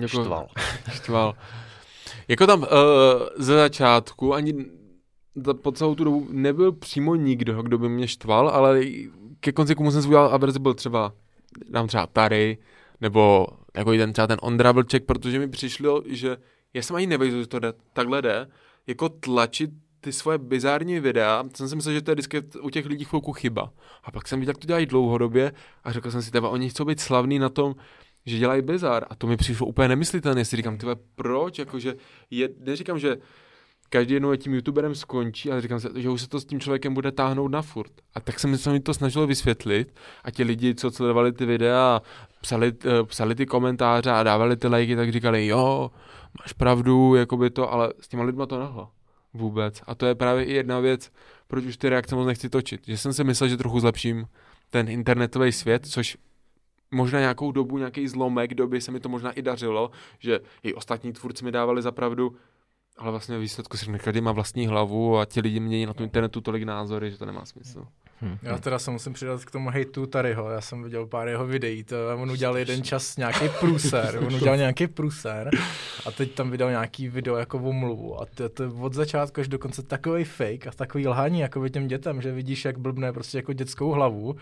[0.00, 0.48] jako štval?
[0.92, 1.34] štval.
[2.30, 2.66] Jako tam uh,
[3.36, 4.54] ze začátku ani
[5.62, 8.80] po celou tu dobu nebyl přímo nikdo, kdo by mě štval, ale
[9.40, 11.12] ke konci, komu jsem udělal averzi, byl třeba,
[11.68, 12.58] dám třeba Tary,
[13.00, 16.36] nebo jako ten třeba ten Ondra Vlček, protože mi přišlo, že
[16.74, 18.48] já jsem ani nevěděl, že to jde, takhle jde,
[18.86, 19.70] jako tlačit
[20.00, 23.32] ty svoje bizární videa, jsem si myslel, že to je vždycky u těch lidí chvilku
[23.32, 23.72] chyba.
[24.04, 25.52] A pak jsem viděl, jak to dělají dlouhodobě
[25.84, 27.74] a řekl jsem si, teba, oni chcou být slavní na tom,
[28.30, 31.94] že dělají bizar a to mi přišlo úplně nemyslitelné, si říkám, tyhle, proč, jakože,
[32.30, 33.16] je, neříkám, že
[33.90, 37.12] každý jednou tím youtuberem skončí, ale říkám že už se to s tím člověkem bude
[37.12, 37.92] táhnout na furt.
[38.14, 42.02] A tak jsem se mi to snažil vysvětlit a ti lidi, co sledovali ty videa,
[42.40, 45.90] psali, eh, psali ty komentáře a dávali ty lajky, tak říkali, jo,
[46.42, 48.88] máš pravdu, jako by to, ale s těma lidma to nahlo.
[49.34, 49.82] Vůbec.
[49.86, 51.10] A to je právě i jedna věc,
[51.48, 52.80] proč už ty reakce moc nechci točit.
[52.86, 54.26] Že jsem si myslel, že trochu zlepším
[54.70, 56.16] ten internetový svět, což
[56.90, 61.12] možná nějakou dobu, nějaký zlomek doby se mi to možná i dařilo, že i ostatní
[61.12, 62.36] tvůrci mi dávali za pravdu,
[62.98, 66.40] ale vlastně výsledku si každý má vlastní hlavu a ti lidi mění na tom internetu
[66.40, 67.86] tolik názory, že to nemá smysl.
[68.22, 68.38] Hmm.
[68.42, 71.84] Já teda se musím přidat k tomu hejtu Taryho, já jsem viděl pár jeho videí,
[71.84, 75.50] to, on udělal jeden čas nějaký průser, on udělal nějaký průser
[76.06, 78.20] a teď tam vydal nějaký video jako omluvu.
[78.20, 81.88] A to, to od začátku až do konce takový fake a takový lhání jako těm
[81.88, 84.36] dětem, že vidíš, jak blbne prostě jako dětskou hlavu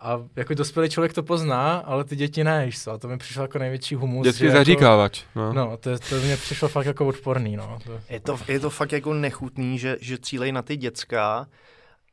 [0.00, 3.58] a jako dospělý člověk to pozná, ale ty děti ne, A to mi přišlo jako
[3.58, 4.24] největší humus.
[4.26, 5.24] Dětský jako, zaříkávač.
[5.34, 7.56] No, no to, to mě přišlo fakt jako odporný.
[7.56, 7.78] No.
[7.84, 8.00] To...
[8.08, 11.46] Je, to, je to fakt jako nechutný, že, že cílej na ty děcka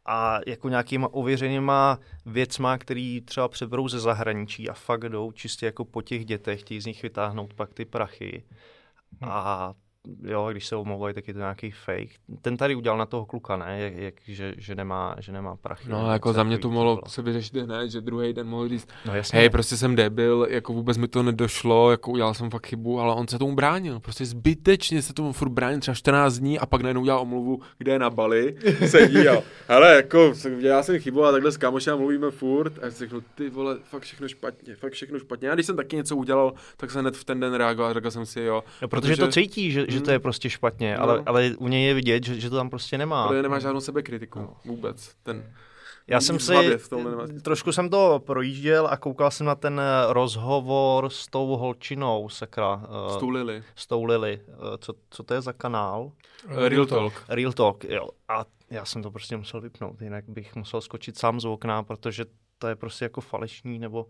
[0.06, 5.86] a jako nějakýma ověřenýma věcma, který třeba přeberou ze zahraničí a fakt jdou čistě jako
[5.86, 8.44] po těch dětech, chtějí z nich vytáhnout pak ty prachy.
[9.22, 9.74] A
[10.24, 12.10] jo, když se omlouvají, tak je to nějaký fake.
[12.42, 13.80] Ten tady udělal na toho kluka, ne?
[13.80, 15.90] Jak, jak, že, že, nemá, že nemá prachy.
[15.90, 19.16] No, jako za mě to mohlo se vyřešit hned, že druhý den mohl říct, no,
[19.16, 19.40] jasně.
[19.40, 23.16] hej, prostě jsem debil, jako vůbec mi to nedošlo, jako udělal jsem fakt chybu, ale
[23.16, 26.82] on se tomu bránil, prostě zbytečně se tomu furt bránil třeba 14 dní a pak
[26.82, 28.56] najednou udělal omluvu, kde je na Bali,
[28.88, 32.92] sedí a, hele, jako, já jsem chybu a takhle s kamošem mluvíme furt a já
[32.92, 35.48] si řeknu, ty vole, fakt všechno špatně, fakt všechno špatně.
[35.48, 38.12] Já když jsem taky něco udělal, tak jsem hned v ten den reagoval a řekl
[38.12, 38.64] jsem si, jo.
[38.82, 41.04] No, protože, protože to cítí, že, že to je prostě špatně, no.
[41.04, 43.28] ale, ale u něj je vidět, že, že to tam prostě nemá.
[43.28, 44.58] Protože nemá žádnou sebekritiku no.
[44.66, 45.12] vůbec.
[45.24, 45.54] Ten,
[46.08, 46.54] já jsem si,
[47.42, 52.88] trošku jsem to projížděl a koukal jsem na ten rozhovor s tou holčinou, sakra.
[53.10, 53.64] S tou Lily.
[53.76, 54.42] S tou Lily.
[54.80, 56.12] Co, co to je za kanál?
[56.48, 57.24] Real Talk.
[57.30, 58.10] Real Talk, jo.
[58.28, 62.26] A já jsem to prostě musel vypnout, jinak bych musel skočit sám z okna, protože
[62.58, 64.08] to je prostě jako falešní, nebo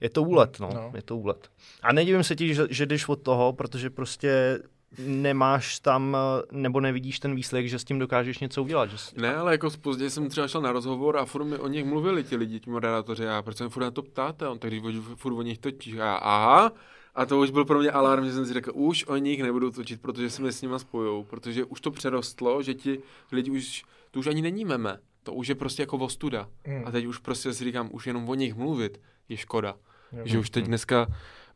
[0.00, 0.70] je to úlet, no.
[0.74, 0.92] no.
[0.94, 1.50] Je to úlet.
[1.82, 4.58] A nedivím se ti, že, že jdeš od toho, protože prostě
[4.98, 6.16] nemáš tam,
[6.52, 8.90] nebo nevidíš ten výsledek, že s tím dokážeš něco udělat.
[8.90, 9.20] Že jsi...
[9.20, 12.24] Ne, ale jako později jsem třeba šel na rozhovor a furt mi o nich mluvili
[12.24, 14.80] ti lidi, ti moderátoři, a proč jsem furt na to ptáte, on takže
[15.14, 16.00] furt o nich točí.
[16.00, 16.72] A aha,
[17.14, 19.70] a to už byl pro mě alarm, že jsem si řekl, už o nich nebudu
[19.70, 23.00] točit, protože se mi s nima spojou, protože už to přerostlo, že ti
[23.32, 26.48] lidi už, to už ani není meme, to už je prostě jako vostuda.
[26.66, 26.82] Mm.
[26.86, 29.74] A teď už prostě si říkám, už jenom o nich mluvit je škoda.
[30.12, 31.06] Jo, že už teď dneska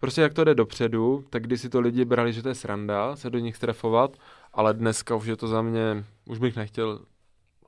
[0.01, 3.17] prostě jak to jde dopředu, tak když si to lidi brali, že to je sranda
[3.17, 4.17] se do nich trefovat,
[4.53, 7.01] ale dneska už je to za mě, už bych nechtěl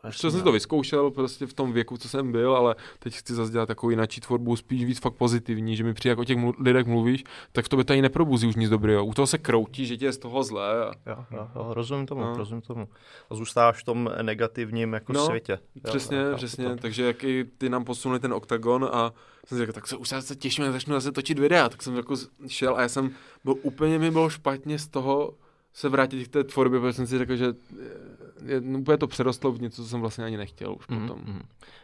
[0.04, 3.34] Jasně, jsem si to vyzkoušel prostě v tom věku, co jsem byl, ale teď chci
[3.34, 6.36] zase dělat takovou jináčí tvorbu, spíš víc fakt pozitivní, že mi přijde, jako o těch
[6.36, 9.06] mlu- lidech mluvíš, tak v tobě to ani neprobuzí už nic dobrého.
[9.06, 10.84] U toho se kroutí, že tě je z toho zlé.
[10.84, 10.92] A...
[11.10, 12.36] Jo, jo, jo, rozumím tomu, no.
[12.36, 12.88] rozumím tomu.
[13.30, 15.58] A zůstáváš v tom negativním jako no, světě.
[15.82, 16.64] Přesně, jo, přesně.
[16.64, 16.76] To.
[16.76, 19.12] Takže jak i ty nám posunuli ten oktagon a
[19.46, 22.14] jsem si řekl, tak se už se těším, začnu zase točit videa, tak jsem jako
[22.46, 23.10] šel a já jsem
[23.44, 25.34] byl úplně mi bylo špatně z toho,
[25.72, 27.54] se vrátit k té tvorbě, protože jsem si řekl, že no,
[28.78, 31.00] úplně to přerostlo v něco, co jsem vlastně ani nechtěl už mm-hmm.
[31.00, 31.24] potom.
[31.24, 31.42] Mm-hmm.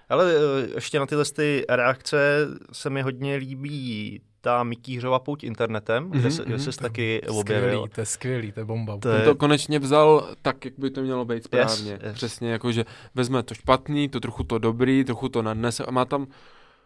[0.09, 6.11] Ale eh, ještě na tyhle ty reakce se mi hodně líbí ta Mikýřova pouť internetem,
[6.11, 7.89] mm-hmm, kde se, kde se taky objevil.
[7.95, 8.99] To je skvělý, to je bomba.
[8.99, 9.25] To, je...
[9.25, 11.93] to konečně vzal tak, jak by to mělo být správně.
[11.93, 12.15] Yes, yes.
[12.15, 12.85] Přesně, jakože
[13.15, 16.27] vezme to špatný, to trochu to dobrý, trochu to nadnese a má tam,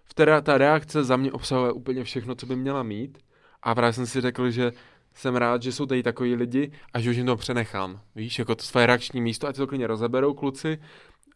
[0.04, 3.18] v té, ta reakce za mě obsahuje úplně všechno, co by měla mít.
[3.62, 4.72] A právě jsem si řekl, že
[5.14, 8.00] jsem rád, že jsou tady takový lidi a že už jim to přenechám.
[8.16, 10.78] Víš, jako to své reakční místo, ať to klidně rozeberou kluci.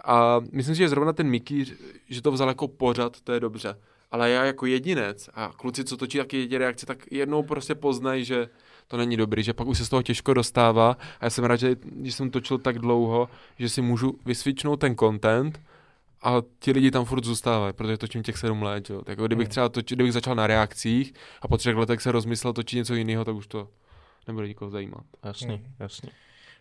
[0.05, 1.65] A myslím si, že zrovna ten Mickey,
[2.09, 3.79] že to vzal jako pořad, to je dobře.
[4.11, 8.25] Ale já jako jedinec a kluci, co točí taky jedě reakce, tak jednou prostě poznají,
[8.25, 8.49] že
[8.89, 10.97] to není dobrý, že pak už se z toho těžko dostává.
[11.21, 14.97] A já jsem rád, že když jsem točil tak dlouho, že si můžu vysvičnout ten
[14.97, 15.61] content,
[16.25, 19.03] a ti lidi tam furt zůstávají, protože točím těch sedm let, jo.
[19.03, 19.51] Tak kdybych hmm.
[19.51, 23.25] třeba točil, kdybych začal na reakcích a po třech letech se rozmyslel točit něco jiného,
[23.25, 23.69] tak už to
[24.29, 25.05] nebude nikoho zajímat.
[25.25, 25.75] Jasný, hmm.
[25.79, 26.11] jasný.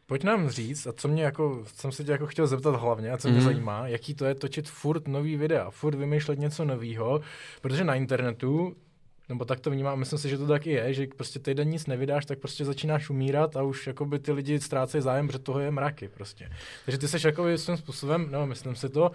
[0.06, 3.18] Pojď nám říct, a co mě jako, jsem se tě jako chtěl zeptat hlavně, a
[3.18, 3.44] co mě mm.
[3.44, 7.22] zajímá, jaký to je točit furt nový videa, furt vymýšlet něco nového,
[7.62, 8.76] protože na internetu
[9.30, 12.26] nebo tak to vnímám, myslím si, že to taky je, že prostě týden nic nevydáš,
[12.26, 16.08] tak prostě začínáš umírat a už jakoby ty lidi ztrácejí zájem, protože toho je mraky
[16.08, 16.50] prostě.
[16.86, 19.12] Takže ty seš jako svým způsobem, no myslím si to,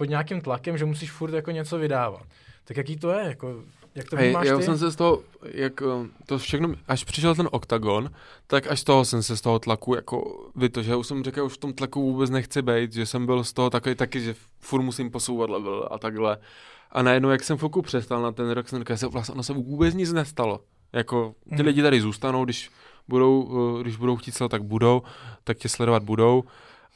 [0.00, 2.22] pod nějakým tlakem, že musíš furt jako něco vydávat.
[2.64, 3.24] Tak jaký to je?
[3.24, 3.62] Jako,
[3.94, 4.62] jak to vnímáš Já ty?
[4.62, 8.10] jsem se z toho, jak eh, to všechno, až přišel ten oktagon,
[8.46, 11.44] tak až z toho jsem se z toho tlaku jako vyto, že už jsem řekl,
[11.44, 14.34] už v tom tlaku vůbec nechci být, že jsem byl z toho takový taky, že
[14.60, 16.38] furt musím posouvat level a takhle.
[16.92, 19.52] A najednou, jak jsem foku přestal na ten rok, jsem říkal, že vlastně ono se
[19.52, 20.60] vůbec nic nestalo.
[20.92, 21.66] Jako ty hmm.
[21.66, 22.70] lidi tady zůstanou, když
[23.08, 25.02] budou, eh, když budou chtít tak budou,
[25.44, 26.44] tak tě sledovat budou.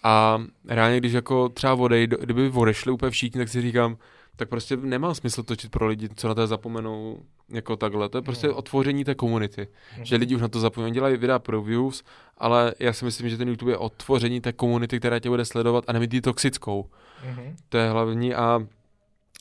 [0.04, 3.96] A reálně, když jako třeba odej, kdyby odešli úplně všichni, tak si říkám,
[4.36, 8.08] tak prostě nemá smysl točit pro lidi, co na to zapomenou jako takhle.
[8.08, 8.54] To je prostě no.
[8.54, 9.68] otvoření té komunity.
[9.98, 10.04] Mm.
[10.04, 12.04] Že lidi už na to zapomínají, dělají videa pro views,
[12.38, 15.84] ale já si myslím, že ten YouTube je otvoření té komunity, která tě bude sledovat
[15.86, 16.90] a nemít toxickou.
[17.26, 17.56] Mm.
[17.68, 18.66] To je hlavní a...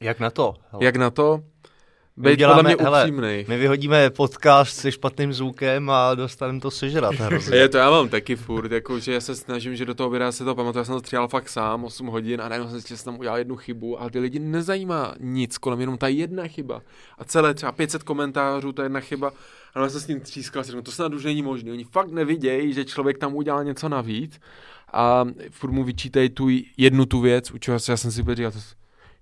[0.01, 0.53] Jak na to?
[0.71, 0.85] Hele.
[0.85, 1.43] Jak na to?
[2.17, 3.45] Být podle mě upřímnej.
[3.47, 7.57] my vyhodíme podcast se špatným zvukem a dostaneme to sežrat hrozně.
[7.57, 10.31] je to já mám taky furt, jako, že já se snažím, že do toho videa
[10.31, 12.89] se to pamatuju, já jsem to stříhal fakt sám 8 hodin a najednou jsem si,
[12.89, 16.47] že jsem tam udělal jednu chybu, ale ty lidi nezajímá nic kolem, jenom ta jedna
[16.47, 16.81] chyba.
[17.17, 19.31] A celé třeba 500 komentářů, ta jedna chyba.
[19.73, 21.71] A já jsem s tím třískal, to snad už není možné.
[21.71, 24.39] Oni fakt nevidějí, že člověk tam udělal něco navíc
[24.93, 26.47] a furt mu vyčítají tu
[26.77, 28.59] jednu tu věc, u čeho já jsem si říkal, to,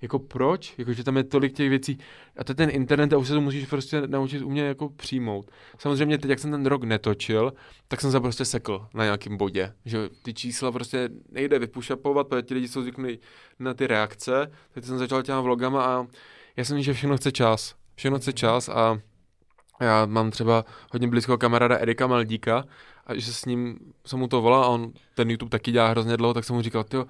[0.02, 1.98] jako proč, jako, že tam je tolik těch věcí.
[2.38, 5.52] A to je ten internet a už se to musíš prostě naučit umět jako přijmout.
[5.78, 7.54] Samozřejmě teď, jak jsem ten rok netočil,
[7.88, 12.42] tak jsem se prostě sekl na nějakém bodě, že ty čísla prostě nejde vypušapovat, protože
[12.42, 13.20] ti lidi jsou zvyklí
[13.60, 16.08] na ty reakce, teď jsem začal těma vlogama a
[16.58, 19.00] já jsem že všechno chce čas, všechno chce čas a
[19.82, 22.66] já mám třeba hodně blízkého kamaráda Erika Maldíka
[23.06, 26.18] a že s ním jsem mu to volal a on ten YouTube taky dělá hrozně
[26.18, 27.06] dlouho, tak jsem mu říkal, jo,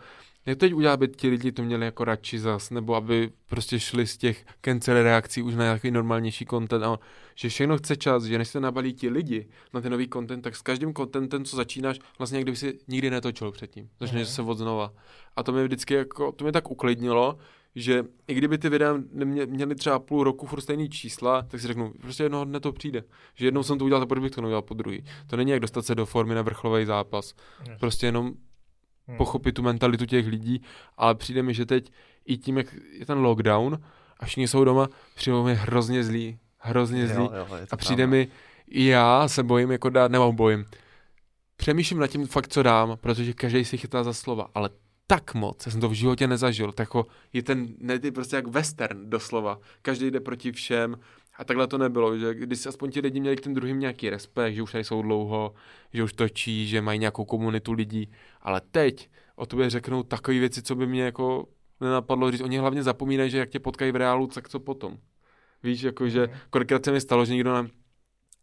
[0.46, 4.08] jak teď udělat, aby ti lidi to měli jako radši zas, nebo aby prostě šli
[4.08, 7.00] z těch cancel reakcí už na nějaký normálnější content, a
[7.36, 10.56] že všechno chce čas, že než se nabalí ti lidi na ten nový content, tak
[10.56, 14.58] s každým contentem, co začínáš, vlastně jak kdyby si nikdy netočil předtím, začneš se od
[14.58, 14.94] znova.
[15.36, 17.38] A to mě vždycky jako, to mě tak uklidnilo,
[17.76, 18.98] že i kdyby ty videa
[19.46, 23.04] měly třeba půl roku furt stejný čísla, tak si řeknu, prostě jednoho dne to přijde.
[23.36, 25.04] Že jednou jsem to udělal, tak proč bych to neudělal po druhý.
[25.28, 27.34] To není jak dostat se do formy na vrcholový zápas.
[27.80, 28.34] Prostě jenom
[29.12, 29.18] hmm.
[29.18, 30.62] pochopit tu mentalitu těch lidí,
[30.98, 31.92] ale přijde mi, že teď
[32.26, 33.82] i tím, jak je ten lockdown
[34.20, 36.40] a všichni jsou doma, přijde mi hrozně zlý.
[36.58, 37.24] Hrozně zlý.
[37.24, 38.18] Jo, jo, a přijde pravda.
[38.18, 38.28] mi,
[38.68, 40.66] i já se bojím jako dát, nebo bojím.
[41.56, 44.70] Přemýšlím nad tím fakt, co dám, protože každý si chytá za slova, ale
[45.08, 48.48] tak moc, já jsem to v životě nezažil, tak jako je ten, ne, prostě jak
[48.48, 50.96] western doslova, každý jde proti všem
[51.42, 54.54] a takhle to nebylo, že když aspoň ti lidi měli k tím druhým nějaký respekt,
[54.54, 55.54] že už tady jsou dlouho,
[55.94, 58.12] že už točí, že mají nějakou komunitu lidí,
[58.42, 61.48] ale teď o tobě řeknou takové věci, co by mě jako
[61.80, 62.42] nenapadlo říct.
[62.42, 64.98] Oni hlavně zapomínají, že jak tě potkají v reálu, tak co potom.
[65.64, 66.38] Víš, jako, že mhm.
[66.50, 67.70] kolikrát se mi stalo, že někdo nám,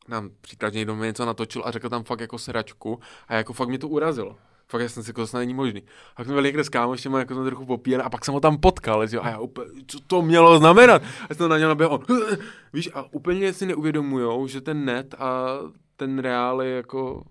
[0.09, 3.53] nám příklad, že někdo mi něco natočil a řekl tam fakt jako seračku a jako
[3.53, 4.37] fakt mě to urazilo
[4.69, 5.83] fakt já jsem si jako, to není možný.
[6.17, 8.59] A jsme byli někde s kámošem, jako jsem trochu popíjen a pak jsem ho tam
[8.59, 9.19] potkal, že?
[9.19, 11.03] a já úplně, co to mělo znamenat?
[11.31, 12.19] A jsem na něj naběhl, on,
[12.73, 15.59] víš, a úplně si neuvědomujou, že ten net a
[15.97, 17.23] ten reál je jako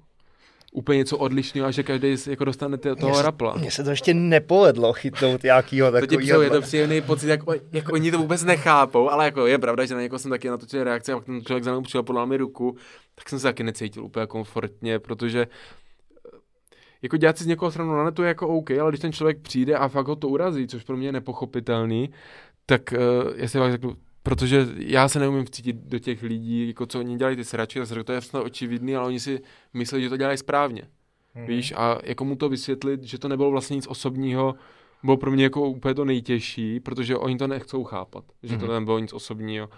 [0.72, 3.56] úplně něco odlišného a že každý jako dostane toho mě, rapla.
[3.58, 6.38] Mně se to ještě nepovedlo chytnout nějakýho takového.
[6.38, 7.40] To je to příjemný pocit, jak,
[7.72, 10.84] jak oni to vůbec nechápou, ale jako je pravda, že na někoho jsem taky natočil
[10.84, 12.78] reakce a pak ten člověk za mnou přišel, podal mi ruku,
[13.16, 15.48] tak jsem se taky necítil úplně komfortně, protože
[17.02, 19.40] jako dělat si z někoho stranu na netu je jako OK, ale když ten člověk
[19.42, 22.10] přijde a fakt ho to urazí, což pro mě je nepochopitelný,
[22.66, 26.86] tak uh, já si fakt řeknu, protože já se neumím vcítit do těch lidí, jako
[26.86, 29.42] co oni dělají ty sračky, tak to je snad očividný, ale oni si
[29.74, 30.82] myslí, že to dělají správně.
[30.82, 31.48] Mm-hmm.
[31.48, 34.56] Víš, a jako mu to vysvětlit, že to nebylo vlastně nic osobního,
[35.04, 38.60] bylo pro mě jako úplně to nejtěžší, protože oni to nechcou chápat, že mm-hmm.
[38.60, 38.74] to mhm.
[38.74, 39.70] nebylo nic osobního.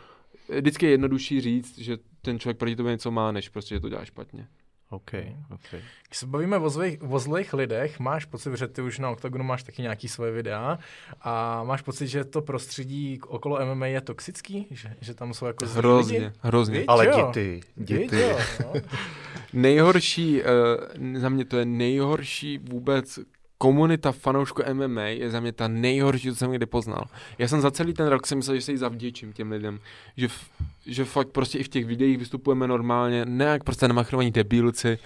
[0.49, 3.89] Vždycky je jednodušší říct, že ten člověk proti tobě něco má, než prostě, že to
[3.89, 4.47] dělá špatně.
[4.89, 5.11] OK,
[5.51, 5.69] OK.
[6.07, 9.43] Když se bavíme o zlých, o zlých lidech, máš pocit, že ty už na Octagonu
[9.43, 10.79] máš taky nějaký svoje videa
[11.21, 14.67] a máš pocit, že to prostředí okolo MMA je toxický?
[14.71, 16.31] Že, že tam jsou jako Hrozně, lidi?
[16.39, 16.79] hrozně.
[16.79, 17.97] Víč, Ale děti, děti.
[17.97, 18.81] Víč, jo, no.
[19.53, 23.19] nejhorší, uh, za mě to je nejhorší vůbec
[23.61, 27.05] komunita fanoušku MMA je za mě ta nejhorší, co jsem kdy poznal.
[27.37, 29.79] Já jsem za celý ten rok si myslel, že se jí zavděčím těm lidem.
[30.17, 30.49] Že, f,
[30.85, 34.97] že fakt prostě i v těch videích vystupujeme normálně, ne jak prostě namachrovaní debilci,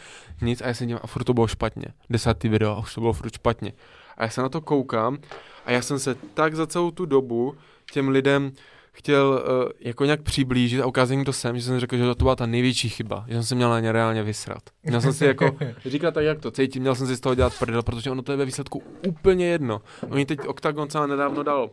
[0.41, 1.85] nic a já jsem dělal, a furt to bylo špatně.
[2.09, 3.73] Desátý video a už to bylo furt špatně.
[4.17, 5.17] A já se na to koukám
[5.65, 7.55] a já jsem se tak za celou tu dobu
[7.91, 8.51] těm lidem
[8.93, 12.23] chtěl uh, jako nějak přiblížit a ukázat jim, kdo jsem, že jsem řekl, že to
[12.23, 14.63] byla ta největší chyba, že jsem se měl na ně reálně vysrat.
[14.83, 17.53] Měl jsem si jako říkat tak, jak to cítím, měl jsem si z toho dělat
[17.59, 19.81] prdel, protože ono to je ve výsledku úplně jedno.
[20.09, 21.71] Oni teď Octagon celá nedávno dal uh,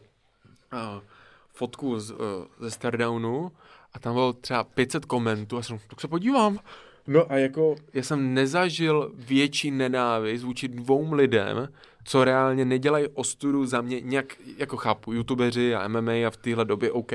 [1.52, 2.18] fotku z, uh,
[2.60, 3.52] ze Stardownu
[3.92, 6.58] a tam bylo třeba 500 komentů a jsem, tak se podívám.
[7.06, 11.68] No a jako, já jsem nezažil větší nenávist vůči dvou lidem,
[12.04, 16.64] co reálně nedělají ostudu za mě, nějak, jako chápu, youtubeři a MMA a v téhle
[16.64, 17.12] době OK,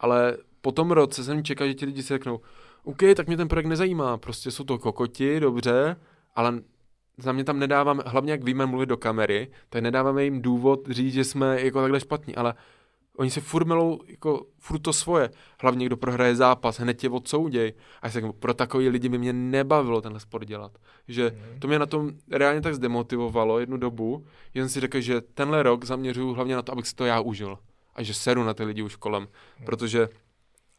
[0.00, 2.40] ale po tom roce jsem čekal, že ti lidi si řeknou,
[2.84, 5.96] OK, tak mě ten projekt nezajímá, prostě jsou to kokoti, dobře,
[6.36, 6.60] ale
[7.18, 11.14] za mě tam nedávám, hlavně jak víme mluvit do kamery, tak nedáváme jim důvod říct,
[11.14, 12.54] že jsme jako takhle špatní, ale
[13.16, 15.30] Oni si furt melou jako furt to svoje.
[15.60, 17.74] Hlavně, kdo prohraje zápas, hned tě odsouděj.
[18.02, 20.78] A já si pro takový lidi by mě nebavilo tenhle sport dělat.
[21.08, 25.20] Že to mě na tom reálně tak zdemotivovalo jednu dobu, že jsem si řekl, že
[25.20, 27.58] tenhle rok zaměřuju hlavně na to, abych si to já užil.
[27.94, 29.28] A že seru na ty lidi už kolem.
[29.64, 30.08] Protože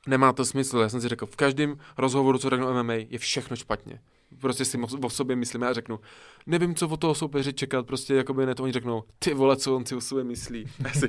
[0.07, 0.79] nemá to smysl.
[0.79, 4.01] Já jsem si řekl, v každém rozhovoru, co řeknu MMA, je všechno špatně.
[4.39, 5.99] Prostě si o sobě myslíme a řeknu,
[6.45, 9.75] nevím, co od toho soupeře čekat, prostě jakoby ne to oni řeknou, ty vole, co
[9.75, 10.65] on si o sobě myslí.
[10.83, 11.07] A já si,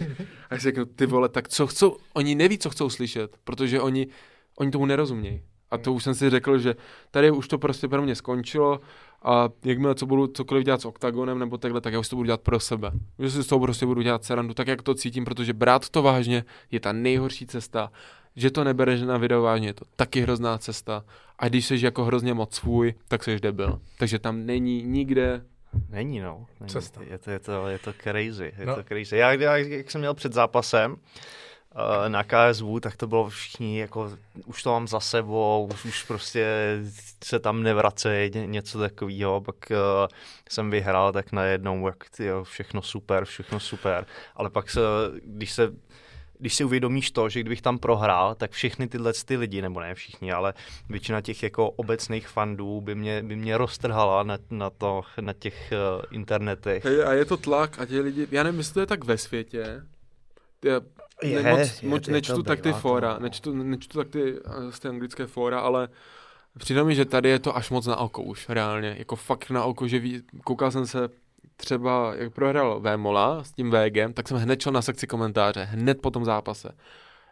[0.51, 3.81] a já si řeknu, ty vole, tak co chcou, oni neví, co chcou slyšet, protože
[3.81, 4.07] oni,
[4.59, 5.43] oni tomu nerozumějí.
[5.71, 6.77] A to už jsem si řekl, že
[7.11, 8.81] tady už to prostě pro mě skončilo
[9.23, 12.27] a jakmile co budu cokoliv dělat s oktagonem nebo takhle, tak já už to budu
[12.27, 12.91] dělat pro sebe.
[13.19, 16.03] Že si z toho prostě budu dělat serandu tak, jak to cítím, protože brát to
[16.03, 17.93] vážně je ta nejhorší cesta.
[18.37, 21.05] Že to nebereš na video vážně, je to taky hrozná cesta.
[21.39, 23.81] A když jsi jako hrozně moc svůj, tak jsi debil.
[23.99, 25.43] Takže tam není nikde
[25.89, 26.47] Není, no.
[26.61, 26.71] Není.
[26.71, 27.01] Cesta.
[27.03, 28.53] Je to, je, to, je to crazy.
[28.59, 28.75] Je no.
[28.75, 29.17] to crazy.
[29.17, 34.13] Já, já, jak jsem měl před zápasem, uh, na KSV, tak to bylo všichni, jako
[34.47, 36.47] už to mám za sebou, už, už prostě
[37.25, 40.09] se tam nevracej, ně, něco takového, pak uh,
[40.49, 44.07] jsem vyhrál, tak najednou, jak tyjo, všechno super, všechno super,
[44.37, 44.81] ale pak se,
[45.25, 45.73] když se
[46.43, 49.95] když si uvědomíš to, že kdybych tam prohrál, tak všechny tyhle ty lidi, nebo ne
[49.95, 50.55] všichni, ale
[50.89, 55.73] většina těch jako obecných fandů by mě, by mě roztrhala na, na, to, na těch
[55.73, 56.85] uh, internetech.
[56.85, 59.19] Hey, a je to tlak a ti lidi, já nevím, jestli to je tak ve
[59.19, 59.83] světě,
[60.65, 60.81] já
[61.23, 64.35] je, moc, je, moc je nečtu tak ty fóra, nečtu, nečtu tak ty,
[64.71, 65.89] z ty anglické fóra, ale
[66.59, 68.95] přijde mi, že tady je to až moc na oko už, reálně.
[68.99, 71.09] Jako fakt na oko, že ví, koukal jsem se
[71.63, 76.01] třeba, jak prohrál Vémola s tím VGem, tak jsem hned šel na sekci komentáře, hned
[76.01, 76.73] po tom zápase.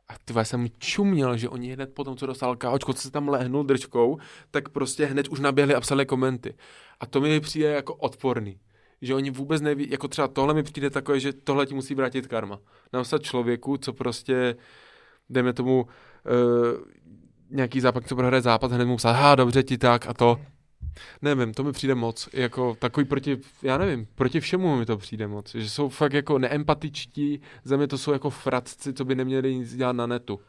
[0.08, 3.28] A ty jsem čuměl, že oni hned po tom, co dostal káočko, co se tam
[3.28, 4.18] lehnul držkou,
[4.50, 6.54] tak prostě hned už naběhli a psali komenty.
[7.00, 8.60] A to mi přijde jako odporný
[9.02, 12.26] že oni vůbec neví, jako třeba tohle mi přijde takové, že tohle ti musí vrátit
[12.26, 12.58] karma.
[12.92, 14.56] Napsat člověku, co prostě,
[15.30, 15.88] dejme tomu, uh,
[17.50, 20.40] nějaký zápas, co prohraje zápas, hned mu psát, ha, dobře ti tak a to.
[21.22, 25.26] Nevím, to mi přijde moc, jako takový proti, já nevím, proti všemu mi to přijde
[25.26, 29.54] moc, že jsou fakt jako neempatičtí, za mě to jsou jako fratci, co by neměli
[29.54, 30.40] nic dělat na netu.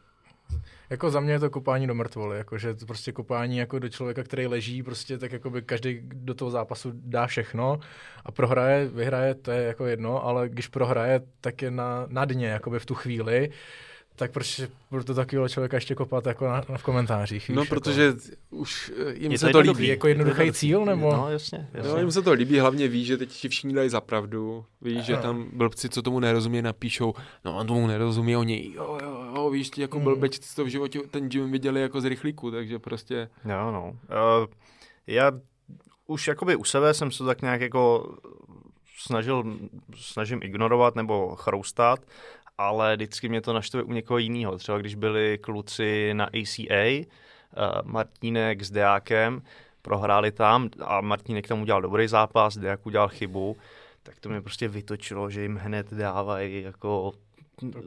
[0.90, 3.88] Jako za mě je to kopání do mrtvoly, jako že to prostě kopání jako do
[3.88, 7.80] člověka, který leží, prostě tak jako by každý do toho zápasu dá všechno
[8.24, 12.46] a prohraje, vyhraje, to je jako jedno, ale když prohraje, tak je na, na dně,
[12.46, 13.50] jakoby v tu chvíli
[14.16, 14.60] tak proč
[15.06, 17.48] to takového člověka ještě kopat jako na, na v komentářích?
[17.48, 17.74] Víš, no, jako...
[17.74, 18.12] protože
[18.50, 19.86] už eh, jim je se to, to líbí.
[19.86, 21.12] Jako jednoduchý cíl, nebo?
[21.12, 21.92] No, jasně, jasně.
[21.92, 24.64] No, jim se to líbí, hlavně ví, že teď ti všichni dají za pravdu.
[24.82, 29.24] Víš, že tam blbci, co tomu nerozumí, napíšou, no on tomu nerozumí, oni, jo, jo,
[29.34, 30.04] jo, víš, jako hmm.
[30.04, 33.28] blbec, co to v životě ten Jim viděli jako z rychlíku, takže prostě...
[33.44, 33.90] Jo, no.
[33.90, 34.46] Uh,
[35.06, 35.32] já
[36.06, 38.14] už jakoby u sebe jsem se tak nějak jako
[38.98, 39.58] snažil,
[39.96, 42.00] snažím ignorovat nebo chroustat
[42.58, 44.58] ale vždycky mě to naštve u někoho jiného.
[44.58, 47.06] Třeba když byli kluci na ACA, eh,
[47.84, 49.42] Martínek s Deákem,
[49.82, 53.56] prohráli tam a Martínek tam udělal dobrý zápas, Deák udělal chybu,
[54.02, 57.12] tak to mě prostě vytočilo, že jim hned dávají jako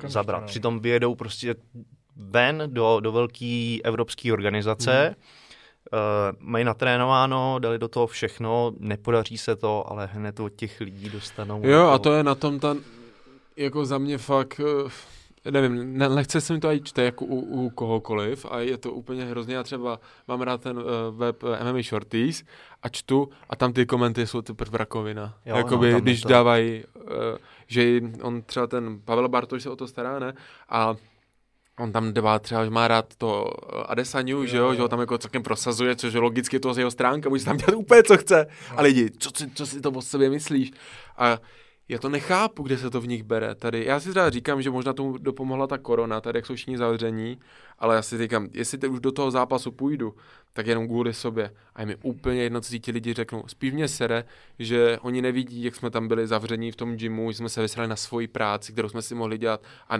[0.08, 0.42] zabrat.
[0.42, 0.48] No.
[0.48, 1.56] Přitom vyjedou prostě
[2.16, 5.16] ven do, do velké evropské organizace, hmm.
[5.94, 6.00] Uh,
[6.40, 11.62] mají natrénováno, dali do toho všechno, nepodaří se to, ale hned od těch lidí dostanou.
[11.64, 11.92] Jo, jako...
[11.92, 12.76] a to je na tom ta
[13.58, 14.62] jako za mě fakt,
[15.46, 18.92] eh, nevím, nechce se mi to i čte jako u, u kohokoliv a je to
[18.92, 19.56] úplně hrozně.
[19.56, 20.84] Já třeba mám rád ten uh,
[21.18, 22.44] web eh, MMA Shorties
[22.82, 25.38] a čtu a tam ty komenty jsou teprve rakovina.
[25.46, 26.30] Jo, Jakoby, no, když to...
[26.30, 27.04] dávají, uh,
[27.68, 30.34] že on třeba ten Pavel Bartoš se o to stará, ne?
[30.70, 30.96] A
[31.80, 33.52] On tam dává třeba, že má rád to
[33.90, 36.78] Adesaniu, jo, že jo, že ho tam jako celkem prosazuje, což je logicky to z
[36.78, 38.48] jeho stránka, může tam dělat úplně, co chce.
[38.76, 40.72] A lidi, co, co, co si to o sobě myslíš?
[41.18, 41.38] A
[41.90, 43.56] já to nechápu, kde se to v nich bere.
[43.56, 46.78] Tady, já si teda říkám, že možná tomu dopomohla ta korona, tady jak jsou všichni
[46.78, 47.40] zavření,
[47.80, 50.16] ale já si říkám, jestli teď už do toho zápasu půjdu,
[50.54, 51.52] tak jenom kvůli sobě.
[51.76, 53.44] A je mi úplně jedno, co ti lidi řeknou.
[53.48, 54.24] Spíš mě sere,
[54.60, 57.90] že oni nevidí, jak jsme tam byli zavření v tom gymu, že jsme se vysrali
[57.90, 59.96] na svoji práci, kterou jsme si mohli dělat a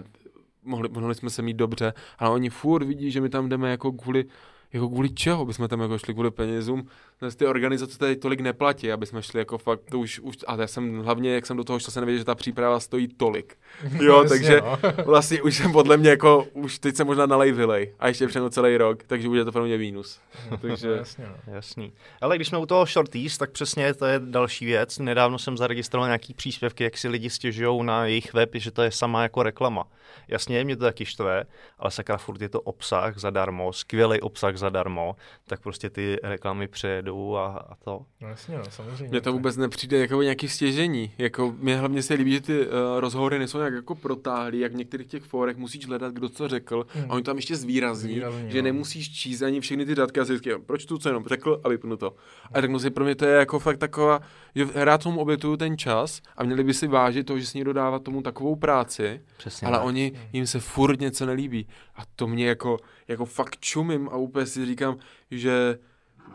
[0.64, 3.92] mohli, mohli jsme se mít dobře, ale oni furt vidí, že my tam jdeme jako
[3.92, 4.26] kvůli
[4.74, 6.88] jako kvůli čeho bychom tam jako šli kvůli penězům.
[7.36, 10.68] Ty organizace tady tolik neplatí, aby jsme šli jako fakt, to už, už, a já
[10.68, 13.58] jsem hlavně, jak jsem do toho šel, jsem nevěděl, že ta příprava stojí tolik.
[14.02, 14.78] Jo, no, takže no.
[15.06, 18.50] vlastně už jsem podle mě jako, už teď se možná nalej vylej a ještě přenu
[18.50, 20.20] celý rok, takže bude to pro mě mínus.
[20.62, 20.90] takže...
[20.90, 21.54] jasně, no.
[21.54, 21.94] Jasný.
[22.22, 25.00] Ale když jsme u toho shorties, tak přesně to je další věc.
[25.00, 28.92] Nedávno jsem zaregistroval nějaký příspěvky, jak si lidi stěžují na jejich web, že to je
[28.92, 29.84] sama jako reklama.
[30.28, 31.44] Jasně, mě to taky štve,
[31.80, 35.16] ale sakra furt je to obsah zadarmo, skvělý obsah zadarmo,
[35.48, 36.68] tak prostě ty reklamy
[37.06, 38.06] přejedou a, a to.
[38.22, 39.08] No jasně, no, samozřejmě.
[39.08, 41.12] Mně to vůbec nepřijde jako nějaký stěžení.
[41.18, 44.76] Jako, mě hlavně se líbí, že ty uh, rozhovory nejsou nějak jako protáhlý, jak v
[44.76, 47.12] některých těch fórech musíš hledat, kdo co řekl, hmm.
[47.12, 48.64] a oni tam ještě zvýrazní, Zvýrazní že no.
[48.64, 51.70] nemusíš číst ani všechny ty datky a si vždycky, proč tu co jenom řekl a
[51.70, 52.16] vypnu to.
[52.54, 54.20] A tak si, pro mě to je jako fakt taková,
[54.56, 57.74] že rád tomu obětuju ten čas a měli by si vážit to, že si někdo
[57.74, 59.86] dává tomu takovou práci, Přesně ale tak.
[59.88, 61.68] oni, jim se furt něco nelíbí.
[61.96, 62.78] A to mě jako,
[63.08, 64.98] jako fakt čumím a úplně si říkám,
[65.32, 65.78] že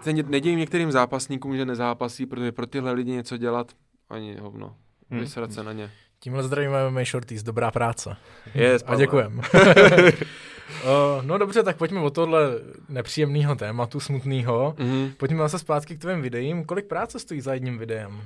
[0.00, 3.72] se nedějím některým zápasníkům, že nezápasí, protože pro tyhle lidi něco dělat,
[4.08, 4.76] ani hovno.
[5.10, 5.20] Hmm.
[5.20, 5.90] Vysrat se na ně.
[6.20, 8.16] Tímhle zdravíme MMA Shorties, dobrá práce.
[8.54, 9.40] Yes, A děkujem.
[10.84, 12.50] Uh, no dobře, tak pojďme od tohle
[12.88, 14.74] nepříjemného tématu, smutného.
[14.78, 15.12] Mm-hmm.
[15.16, 16.64] Pojďme zase zpátky k tvým videím.
[16.64, 18.22] Kolik práce stojí za jedním videem?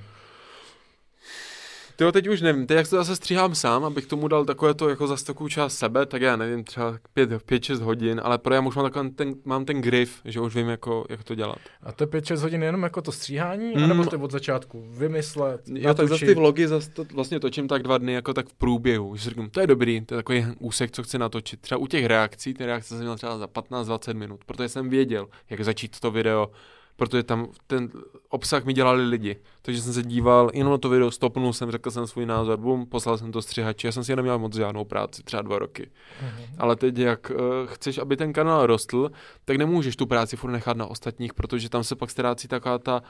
[1.97, 4.89] Tyjo, teď už nevím, teď jak to zase stříhám sám, abych tomu dal takové to
[4.89, 8.77] jako za takovou část sebe, tak já nevím, třeba 5-6 hodin, ale pro já už
[8.77, 11.59] mám, takový ten, mám ten grif, že už vím, jako, jak to dělat.
[11.83, 13.85] A to je 5-6 hodin jenom jako to stříhání, mm.
[13.85, 17.83] anebo to od začátku vymyslet, Já tak zase ty vlogy zase to, vlastně točím tak
[17.83, 20.91] dva dny, jako tak v průběhu, že říkám, to je dobrý, to je takový úsek,
[20.91, 21.61] co chci natočit.
[21.61, 25.29] Třeba u těch reakcí, ty reakce jsem měl třeba za 15-20 minut, protože jsem věděl,
[25.51, 26.51] jak začít to video,
[26.97, 27.91] protože tam ten
[28.29, 29.37] obsah mi dělali lidi.
[29.63, 32.87] Takže jsem se díval jenom na to video, stopnul jsem, řekl jsem svůj názor, bum,
[32.87, 33.87] poslal jsem to střihači.
[33.87, 35.83] Já jsem si neměl moc žádnou práci, třeba dva roky.
[35.83, 36.47] Mm-hmm.
[36.59, 37.37] Ale teď, jak uh,
[37.67, 39.11] chceš, aby ten kanál rostl,
[39.45, 43.03] tak nemůžeš tu práci furt nechat na ostatních, protože tam se pak ztrácí taková ta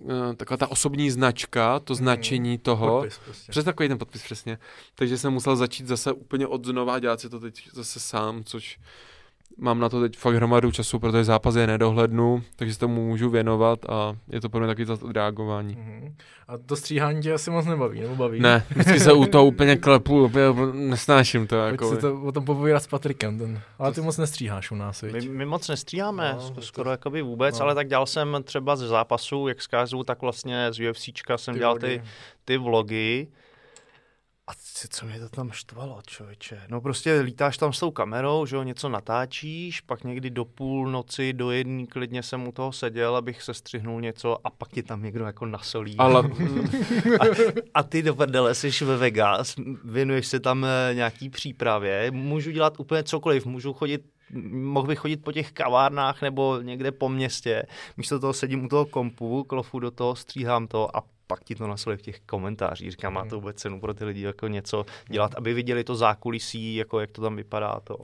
[0.00, 1.98] uh, taková ta osobní značka, to mhm.
[1.98, 3.00] značení toho.
[3.00, 3.50] Podpis, prostě.
[3.50, 4.58] Přes takový ten podpis, přesně.
[4.94, 8.78] Takže jsem musel začít zase úplně od znova dělat si to teď zase sám, což
[9.58, 13.30] mám na to teď fakt hromadu času, protože zápas je nedohlednu, takže se tomu můžu
[13.30, 15.76] věnovat a je to pro mě taky to odreagování.
[15.76, 16.14] Mm-hmm.
[16.48, 18.40] A to stříhání tě asi moc nebaví, nebo baví?
[18.40, 21.56] Ne, vždycky se u toho úplně klepu, úplně nesnáším to.
[21.56, 23.60] Jako si to o tom popovídat s Patrikem, ten.
[23.78, 26.90] ale ty moc nestříháš u nás, my, my, moc nestříháme, no, skoro to...
[26.90, 27.64] jakoby vůbec, no.
[27.64, 31.58] ale tak dělal jsem třeba ze zápasu, jak zkázu, tak vlastně z UFCčka jsem ty
[31.58, 32.02] dělal ty,
[32.44, 33.28] ty vlogy,
[34.52, 36.60] a co mě to tam štvalo, člověče?
[36.68, 40.90] No prostě lítáš tam s tou kamerou, že jo, něco natáčíš, pak někdy do půl
[40.90, 44.82] noci, do jedné klidně jsem u toho seděl, abych se střihnul něco a pak ti
[44.82, 45.96] tam někdo jako nasolí.
[45.98, 46.20] Ale...
[47.20, 47.24] a,
[47.74, 52.80] a ty do prdele jsi ve Vegas, věnuješ se tam eh, nějaký přípravě, můžu dělat
[52.80, 54.02] úplně cokoliv, můžu chodit
[54.50, 57.66] mohl bych chodit po těch kavárnách nebo někde po městě.
[57.96, 61.66] Místo toho sedím u toho kompu, klofu do toho, stříhám to a pak ti to
[61.66, 62.90] nasolí v těch komentářích.
[62.90, 66.74] Říkám, má to vůbec cenu pro ty lidi jako něco dělat, aby viděli to zákulisí,
[66.74, 67.80] jako jak to tam vypadá.
[67.84, 67.96] To.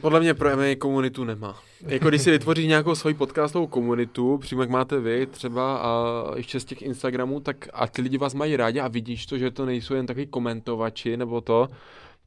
[0.00, 1.58] Podle mě pro MMA komunitu nemá.
[1.86, 5.90] Jako když si vytvoří nějakou svoji podcastovou komunitu, přímo jak máte vy třeba a
[6.36, 9.50] ještě z těch Instagramů, tak a ty lidi vás mají rádi a vidíš to, že
[9.50, 11.68] to nejsou jen takový komentovači nebo to,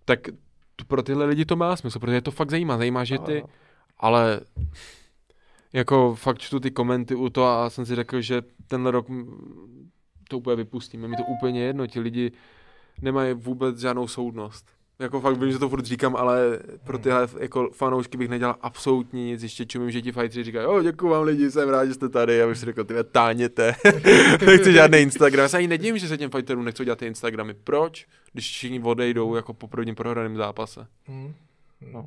[0.06, 0.20] tak
[0.88, 2.78] pro tyhle lidi to má smysl, protože je to fakt zajímá.
[2.78, 3.44] Zajímá, že ty,
[3.98, 4.40] ale
[5.74, 9.08] jako fakt čtu ty komenty u toho a jsem si řekl, že tenhle rok
[10.30, 11.08] to úplně vypustíme.
[11.08, 12.32] Mi to úplně jedno, ti lidi
[13.02, 14.66] nemají vůbec žádnou soudnost.
[15.00, 19.26] Jako fakt vím, že to furt říkám, ale pro tyhle jako fanoušky bych nedělal absolutně
[19.26, 19.44] nic.
[19.44, 22.38] Ještě čumím, že ti fajtři říkají, jo, děkuji vám lidi, jsem rád, že jste tady.
[22.38, 23.76] Já bych si řekl, ty táněte.
[24.46, 25.44] Nechci žádný Instagram.
[25.44, 27.54] Já se ani nedím, že se těm fighterům nechci dělat ty Instagramy.
[27.54, 28.08] Proč?
[28.34, 30.88] Když všichni odejdou jako po prvním prohraném zápase.
[31.06, 31.34] Hmm.
[31.94, 32.06] No.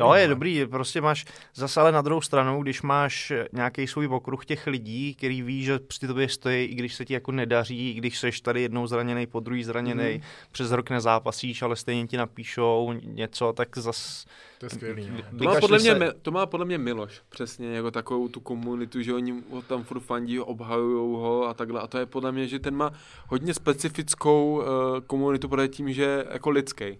[0.00, 1.24] Jo, je dobrý, prostě máš
[1.54, 5.78] zase ale na druhou stranu, když máš nějaký svůj okruh těch lidí, který ví, že
[5.78, 9.26] při tobě stojí, i když se ti jako nedaří, i když seš tady jednou zraněný,
[9.26, 10.20] po druhý zraněný, mm.
[10.52, 14.26] přes rok nezápasíš, ale stejně ti napíšou něco, tak zas...
[14.58, 15.10] To je skvělý.
[15.10, 15.38] No.
[15.38, 16.12] To má, podle mě, se...
[16.22, 20.00] to má podle mě Miloš, přesně, jako takovou tu komunitu, že oni ho tam furt
[20.00, 21.80] fandí, obhajují ho a takhle.
[21.80, 22.92] A to je podle mě, že ten má
[23.28, 24.64] hodně specifickou uh,
[25.06, 26.98] komunitu, protože tím, že jako lidský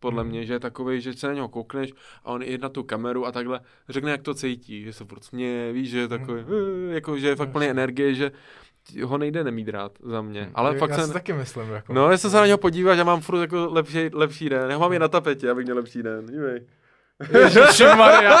[0.00, 0.30] podle hmm.
[0.30, 1.92] mě, že je takový, že se na něho koukneš
[2.24, 5.24] a on i na tu kameru a takhle řekne, jak to cítí, že se furt
[5.24, 6.90] směje, víš, že je takový, hmm.
[6.90, 8.32] jako, že je fakt plný energie, že
[9.04, 10.42] ho nejde nemít rád za mě.
[10.42, 10.52] Hmm.
[10.54, 11.12] Ale já, fakt já jsem...
[11.12, 11.70] taky myslím.
[11.70, 11.92] Jako...
[11.92, 14.70] No, já se na něho podíváš a mám furt jako lepší, lepší den.
[14.70, 16.26] Já mám je na tapetě, abych měl lepší den.
[16.26, 16.66] Dívej.
[17.28, 18.38] Ježišmarja.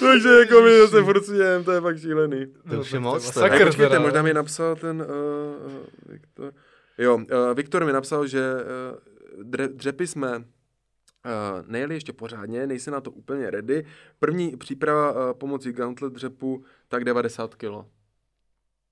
[0.00, 2.46] Takže jako my zase furt smějem, to je fakt šílený.
[2.70, 3.32] To už je moc.
[3.32, 5.72] Sakr, počkejte, možná mi napsal ten uh,
[6.08, 6.52] Viktor.
[6.98, 7.24] Jo, uh,
[7.54, 8.98] Viktor mi napsal, že uh,
[9.42, 10.44] dře, dřepy jsme uh,
[11.66, 13.84] nejeli ještě pořádně, nejsi na to úplně ready.
[14.18, 17.72] První příprava uh, pomocí gauntlet dřepu, tak 90 kg.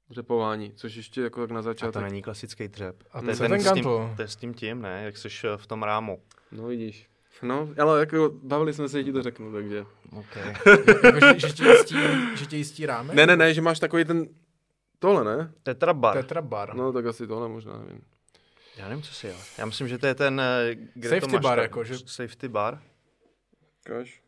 [0.09, 1.99] Dřepování, což ještě jako tak na začátku.
[1.99, 3.05] A to není klasický dřep.
[3.13, 5.03] A to je ten, ten s tím, to je s tím tím, ne?
[5.05, 6.23] Jak jsi v tom rámu.
[6.53, 7.09] No vidíš.
[7.43, 9.85] No, ale jako bavili jsme se, že ti to řeknu, takže.
[10.13, 10.55] Okay.
[11.05, 11.97] jako, že, že, tě jistí,
[12.35, 13.15] že tě jistí ráme?
[13.15, 14.27] Ne, ne, ne, že máš takový ten,
[14.99, 15.53] tohle ne?
[15.63, 16.17] Tetrabar.
[16.17, 16.75] Tetrabar.
[16.75, 18.01] No, tak asi tohle možná, nevím.
[18.77, 19.35] Já nevím, co si je.
[19.59, 20.41] Já myslím, že to je ten...
[20.41, 21.99] Eh, kde safety to máš bar, jako, že...
[21.99, 22.79] Safety bar.
[23.85, 24.21] Kaž.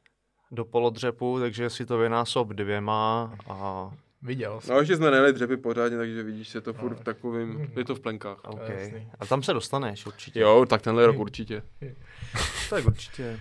[0.51, 3.91] Do polodřepu, takže si to vynásob dvěma a...
[4.23, 4.75] Viděl jsem.
[4.75, 6.97] No ještě jsme nejeli dřepy pořádně, takže vidíš se to furt no.
[6.97, 8.45] v takovým, je to v plenkách.
[8.45, 9.09] Okay.
[9.21, 10.41] A tam se dostaneš určitě.
[10.41, 11.63] Jo, tak tenhle rok určitě.
[12.71, 13.41] tak určitě.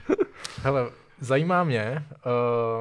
[0.62, 2.06] Hele, zajímá mě,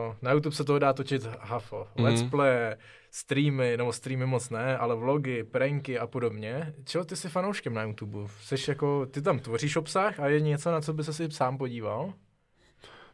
[0.08, 1.88] uh, na YouTube se toho dá točit hafo.
[1.96, 2.04] Mm-hmm.
[2.04, 2.74] Let's play,
[3.16, 6.74] streamy, nebo streamy moc ne, ale vlogy, pranky a podobně.
[6.84, 8.18] Čeho ty jsi fanouškem na YouTube?
[8.42, 11.58] Jsi jako, ty tam tvoříš obsah a je něco, na co by se si sám
[11.58, 12.12] podíval?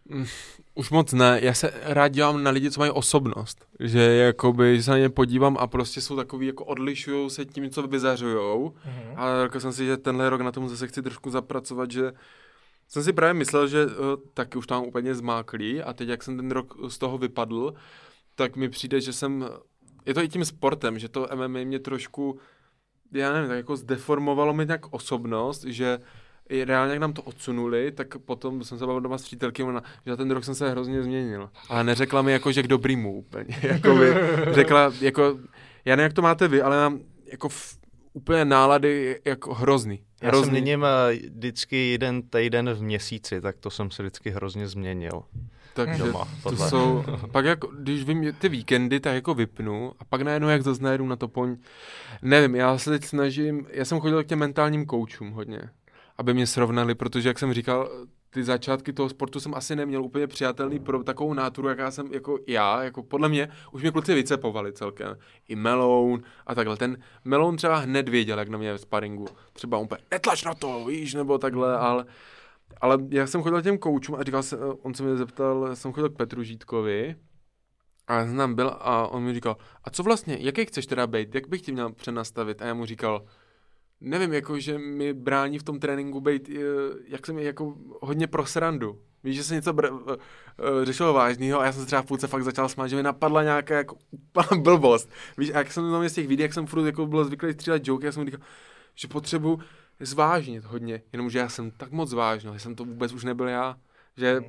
[0.08, 0.26] Mm,
[0.74, 4.82] už moc ne, já se rád dívám na lidi, co mají osobnost, že jakoby, že
[4.82, 9.14] se na ně podívám a prostě jsou takový, jako odlišují se tím, co vyzařujou mm-hmm.
[9.16, 12.12] a řekl jsem si, že tenhle rok na tom zase chci trošku zapracovat, že
[12.88, 13.92] jsem si právě myslel, že uh,
[14.34, 17.74] taky už tam úplně zmáklý a teď, jak jsem ten rok z toho vypadl,
[18.34, 19.48] tak mi přijde, že jsem,
[20.06, 22.38] je to i tím sportem, že to MMA mě trošku,
[23.12, 25.98] já nevím, tak jako zdeformovalo mi nějak osobnost, že
[26.48, 29.82] i reálně, jak nám to odsunuli, tak potom jsem se bavil doma s přítelky, ona,
[30.06, 31.50] že ten rok jsem se hrozně změnil.
[31.68, 33.58] Ale neřekla mi jako, že k dobrýmu úplně.
[33.62, 34.14] jako by,
[34.50, 35.38] řekla, jako,
[35.84, 37.78] já nevím, jak to máte vy, ale mám jako v,
[38.12, 40.02] úplně nálady jako hrozný.
[40.22, 40.44] Já hrozný.
[40.44, 45.22] jsem měním eh, vždycky jeden týden v měsíci, tak to jsem se vždycky hrozně změnil.
[45.74, 50.22] Takže doma, to jsou, pak jako, když vím ty víkendy, tak jako vypnu a pak
[50.22, 51.56] najednou jak zase najedu na to poň,
[52.22, 55.70] nevím, já se teď snažím, já jsem chodil k těm mentálním koučům hodně
[56.18, 57.90] aby mě srovnali, protože, jak jsem říkal,
[58.30, 62.38] ty začátky toho sportu jsem asi neměl úplně přijatelný pro takovou náturu, jaká jsem jako
[62.46, 65.16] já, jako podle mě, už mě kluci vycepovali celkem.
[65.48, 66.76] I Meloun a takhle.
[66.76, 69.26] Ten Meloun třeba hned věděl, jak na mě v sparingu.
[69.52, 72.04] Třeba úplně, netlač na to, víš, nebo takhle, ale,
[72.80, 76.10] ale já jsem chodil těm koučům a říkal se, on se mě zeptal, jsem chodil
[76.10, 77.16] k Petru Žítkovi,
[78.06, 81.06] a já jsem tam byl a on mi říkal, a co vlastně, jaký chceš teda
[81.06, 82.62] být, jak bych ti měl přenastavit?
[82.62, 83.24] A já mu říkal,
[84.00, 86.60] nevím, jako, že mi brání v tom tréninku být, eh,
[87.08, 88.98] jak jsem jako hodně pro srandu.
[89.24, 90.16] Víš, že se něco br- uh,
[90.82, 93.42] řešilo vážného a já jsem se třeba v půlce fakt začal smát, že mi napadla
[93.42, 93.96] nějaká jako
[94.56, 95.10] blbost.
[95.38, 97.88] Víš, a jak jsem tam z těch videí, jak jsem furt jako byl zvyklý střílet
[97.88, 98.40] joke, já jsem říkal,
[98.94, 99.60] že potřebuji
[100.02, 103.76] zvážnit hodně, jenomže já jsem tak moc vážný, že jsem to vůbec už nebyl já,
[104.16, 104.46] že mm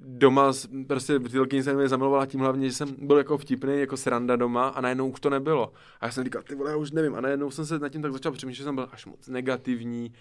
[0.00, 0.52] doma
[0.86, 4.68] prostě přítelkyně se mi zamilovala tím hlavně, že jsem byl jako vtipný, jako sranda doma
[4.68, 5.72] a najednou už to nebylo.
[6.00, 7.14] A já jsem říkal, ty vole, já už nevím.
[7.14, 10.12] A najednou jsem se nad tím tak začal přemýšlet, že jsem byl až moc negativní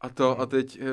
[0.00, 0.84] a to a teď, eh,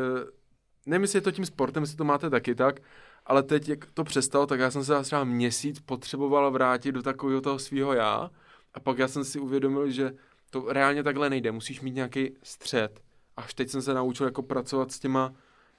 [0.85, 2.79] nevím, jestli je to tím sportem, jestli to máte taky tak,
[3.25, 7.41] ale teď, jak to přestalo, tak já jsem se třeba měsíc potřeboval vrátit do takového
[7.41, 8.31] toho svého já
[8.73, 10.13] a pak já jsem si uvědomil, že
[10.49, 13.02] to reálně takhle nejde, musíš mít nějaký střed.
[13.37, 15.33] Až teď jsem se naučil jako pracovat s těma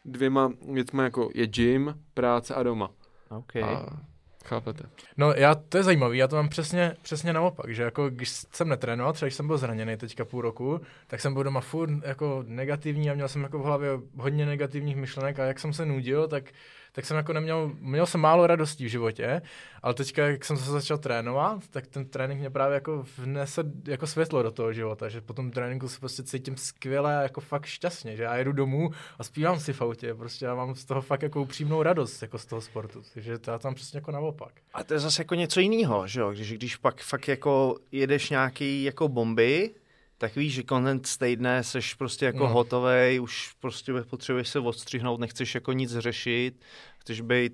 [0.05, 2.90] dvěma věcmi, jako je gym, práce a doma.
[3.30, 3.62] Okay.
[3.62, 3.86] A
[4.44, 4.84] chápete?
[5.16, 8.68] No já, to je zajímavé, já to mám přesně, přesně naopak, že jako když jsem
[8.68, 12.44] netrénoval, třeba když jsem byl zraněný teďka půl roku, tak jsem byl doma furt jako
[12.46, 16.28] negativní a měl jsem jako v hlavě hodně negativních myšlenek a jak jsem se nudil,
[16.28, 16.44] tak
[16.95, 19.42] tak jsem jako neměl, měl jsem málo radostí v životě,
[19.82, 24.07] ale teďka, jak jsem se začal trénovat, tak ten trénink mě právě jako vnese jako
[24.07, 28.16] světlo do toho života, že po tom tréninku se prostě cítím skvěle, jako fakt šťastně,
[28.16, 31.22] že já jedu domů a zpívám si v autě, prostě já mám z toho fakt
[31.22, 34.53] jako upřímnou radost, jako z toho sportu, takže to já tam přesně jako naopak.
[34.74, 38.30] A to je zase jako něco jiného, že jo, když, když pak fakt jako jedeš
[38.30, 39.70] nějaký jako bomby,
[40.19, 40.62] tak víš, že
[41.05, 42.49] z týdne seš prostě jako no.
[42.49, 46.65] hotovej, už prostě potřebuješ se odstřihnout, nechceš jako nic řešit,
[46.99, 47.53] chceš být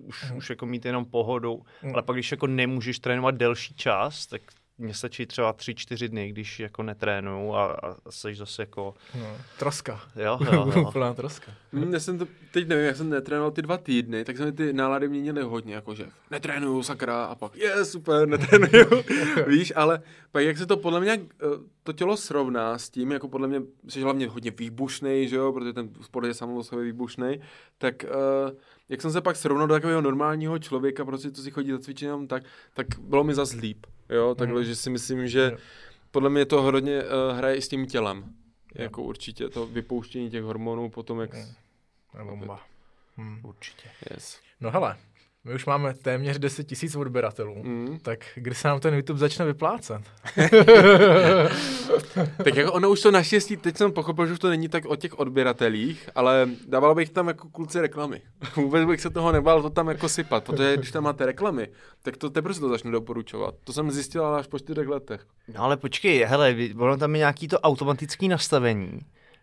[0.00, 0.36] už, mm.
[0.36, 1.94] už jako mít jenom pohodu, mm.
[1.94, 4.42] ale pak když jako nemůžeš trénovat delší čas, tak
[4.82, 8.94] mně stačí třeba tři, čtyři dny, když jako netrénuju a, a jsi zase jako...
[9.20, 10.00] No, troska.
[10.16, 10.88] Jo, jo, jo.
[10.88, 11.52] Úplná troska.
[11.72, 14.52] Mm, já jsem to, teď nevím, jak jsem netrénoval ty dva týdny, tak se mi
[14.52, 18.86] ty nálady měnily hodně, jakože netrénuju, sakra, a pak je, super, netrénuju,
[19.46, 20.02] víš, ale
[20.32, 21.46] pak jak se to podle mě, eh,
[21.82, 25.72] to tělo srovná s tím, jako podle mě, jsi hlavně hodně výbušný, že jo, protože
[25.72, 27.40] ten sport je samozřejmě výbušný,
[27.78, 28.50] tak uh,
[28.92, 32.28] jak jsem se pak srovnal do takového normálního člověka, prostě co si chodí za cvičením,
[32.28, 32.42] tak,
[32.74, 33.86] tak bylo mi zase líp.
[34.08, 34.64] Jo, takhle, mm.
[34.64, 35.56] že si myslím, že
[36.10, 38.24] podle mě to hodně uh, hraje i s tím tělem.
[38.74, 38.82] Jo.
[38.82, 41.30] Jako určitě to vypouštění těch hormonů potom, jak...
[42.24, 42.60] bomba.
[43.16, 43.40] Hmm.
[43.44, 43.88] Určitě.
[44.10, 44.40] Yes.
[44.60, 44.96] No hele,
[45.44, 47.98] my už máme téměř 10 tisíc odběratelů, mm.
[48.02, 50.02] tak kdy se nám ten YouTube začne vyplácet?
[52.44, 54.96] tak jako ono už to naštěstí, teď jsem pochopil, že už to není tak o
[54.96, 58.22] těch odběratelích, ale dával bych tam jako kluci reklamy.
[58.56, 61.68] Vůbec bych se toho nebál to tam jako sypat, protože když tam máte reklamy,
[62.02, 63.54] tak to teprve se to začne doporučovat.
[63.64, 65.26] To jsem zjistil až po čtyřech letech.
[65.54, 69.00] No ale počkej, hele, ono tam je nějaký to automatické nastavení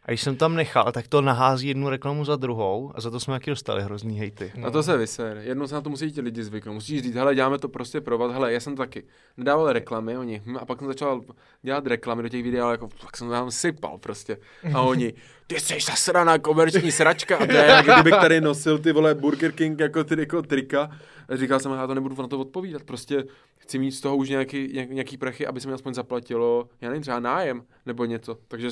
[0.10, 3.20] a když jsem tam nechal, tak to nahází jednu reklamu za druhou a za to
[3.20, 4.52] jsme taky dostali hrozný hejty.
[4.56, 4.68] No.
[4.68, 5.42] A to se vyser.
[5.44, 6.74] Jednou se na to musí ti lidi zvyknout.
[6.74, 8.32] Musíš říct, hele, děláme to prostě pro vás.
[8.32, 9.04] Hele, já jsem taky
[9.38, 11.22] nedával reklamy, oni, hm, a pak jsem začal
[11.62, 14.38] dělat reklamy do těch videí, ale jako, pak jsem tam sypal prostě.
[14.74, 15.14] A oni,
[15.48, 17.38] ty jsi zasraná komerční sračka.
[17.38, 20.92] A to je, jak kdybych tady nosil ty vole Burger King jako ty jako trika.
[21.30, 22.84] A říkal jsem, já to nebudu na to odpovídat.
[22.84, 23.24] Prostě
[23.58, 27.02] chci mít z toho už nějaký, nějaký prachy, aby se mi aspoň zaplatilo, já nevím,
[27.02, 28.38] třeba nájem nebo něco.
[28.48, 28.70] Takže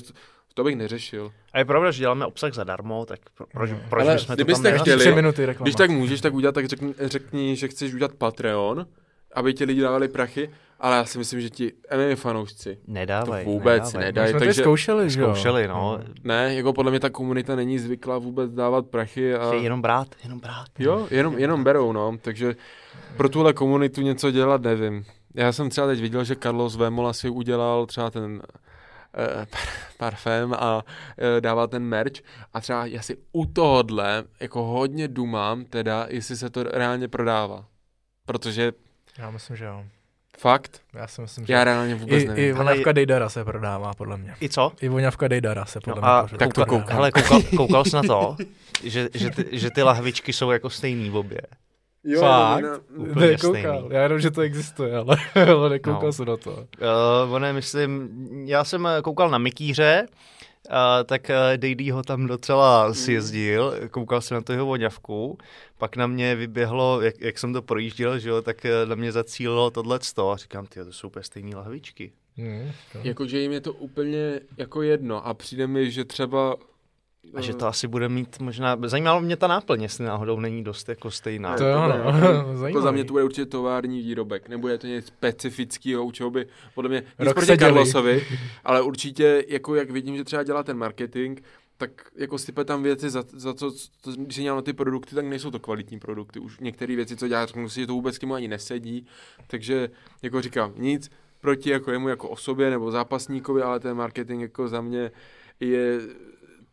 [0.58, 1.32] to bych neřešil.
[1.54, 3.20] A je pravda, že děláme obsah zadarmo, tak
[3.54, 5.64] proč, proč Ale bychom to tam chtěli, tři minuty reklama.
[5.66, 8.86] Když tak můžeš tak udělat, tak řekni, řekni, že chceš udělat Patreon,
[9.34, 13.52] aby ti lidi dávali prachy ale já si myslím, že ti MMA fanoušci nedávají, to
[13.52, 14.06] vůbec nedávaj.
[14.06, 14.26] nedají.
[14.26, 16.00] My jsme takže zkoušeli, že Zkoušeli, no.
[16.24, 19.36] Ne, jako podle mě ta komunita není zvyklá vůbec dávat prachy.
[19.36, 19.48] A...
[19.48, 20.68] Chtějí jenom brát, jenom brát.
[20.80, 22.18] Jo, jenom, jenom berou, no.
[22.22, 22.56] Takže
[23.18, 25.06] pro tuhle komunitu něco dělat nevím.
[25.36, 28.42] Já jsem třeba teď viděl, že Carlos Vémola si udělal třeba ten
[29.98, 30.82] parfém a uh,
[31.40, 32.22] dává ten merch
[32.54, 37.66] a třeba já si u tohohle jako hodně dumám teda, jestli se to reálně prodává.
[38.26, 38.72] Protože...
[39.18, 39.86] Já myslím, že jo.
[40.38, 40.82] Fakt?
[40.94, 41.54] Já si myslím, že...
[41.54, 42.46] Já reálně vůbec I, nevím.
[42.46, 44.36] I voňavka Dejdara se prodává, podle mě.
[44.42, 44.72] I co?
[44.82, 47.96] I voňavka Dejdara se podle no mě a tak to koukal, hele, koukal, koukal jsi
[47.96, 48.36] na to,
[48.84, 51.42] že, že, ty, že ty lahvičky jsou jako stejný v obě.
[52.04, 52.64] Jo, Fakt?
[52.64, 53.52] no, Úplně nekoukal.
[53.62, 53.88] stejný.
[53.90, 55.18] Já jenom, že to existuje, ale,
[55.58, 56.14] ale nekoukal No.
[56.14, 56.52] jsem na to.
[56.52, 58.10] Uh, ono je, myslím,
[58.46, 60.08] já jsem koukal na Mikýře,
[60.70, 60.74] uh,
[61.06, 65.38] tak uh, Dejdy ho tam docela sjezdil, koukal jsem na to jeho voňavku,
[65.78, 69.70] pak na mě vyběhlo, jak, jak jsem to projížděl, že jo, tak na mě zacílilo
[69.72, 72.12] tohleto a říkám, ty to jsou úplně stejný lahvičky.
[72.38, 76.56] Hmm, to- Jakože jim je to úplně jako jedno a přijde mi, že třeba...
[77.34, 80.90] A že to asi bude mít možná, zajímalo mě ta náplň, jestli náhodou není dost
[80.90, 81.58] jako stejná.
[81.58, 82.66] To jo, no.
[82.68, 86.48] Jako za mě to bude určitě tovární výrobek, nebude to něco specifického, u čeho by,
[86.76, 87.58] podle mě, nic proti.
[87.58, 88.24] Carlosovi,
[88.64, 91.40] ale určitě, jako jak vidím, že třeba dělá ten marketing,
[91.78, 93.72] tak jako sype tam věci, za, za co,
[94.02, 96.40] to, když se dělá na ty produkty, tak nejsou to kvalitní produkty.
[96.40, 99.08] Už některé věci, co dělá, řeknu si, že to vůbec k němu ani nesedí.
[99.48, 99.90] Takže,
[100.22, 104.82] jako říkám, nic proti jako jemu jako osobě nebo zápasníkovi, ale ten marketing jako za
[104.82, 105.12] mě
[105.60, 106.00] je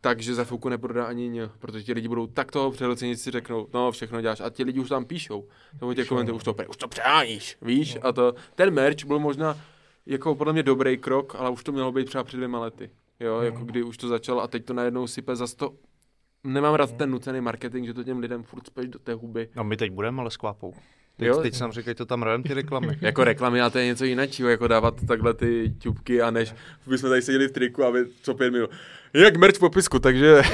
[0.05, 3.31] tak, že za chvilku neprodá ani ně, protože ti lidi budou tak toho přehlcenit si
[3.31, 5.47] řeknou, no všechno děláš a ti lidi už tam píšou,
[5.81, 9.57] nebo tě komentují, už to, už to přeháníš, víš, a to, ten merch byl možná
[10.05, 13.39] jako podle mě dobrý krok, ale už to mělo být třeba před dvěma lety, jo,
[13.41, 15.73] jako kdy už to začalo a teď to najednou sype zase to,
[16.43, 19.49] nemám rád ten nucený marketing, že to těm lidem furt speš do té huby.
[19.55, 20.73] No my teď budeme, ale s kvápou.
[21.17, 21.41] Teď, Jo.
[21.41, 22.97] teď jsem řekl, to tam hrajeme ty reklamy.
[23.01, 26.55] Jako reklamy, a to je něco jiného, jako dávat takhle ty ťupky a než
[26.87, 28.69] bychom tady seděli v triku a vy co pět minut.
[29.23, 30.25] Jak merch v popisku, takže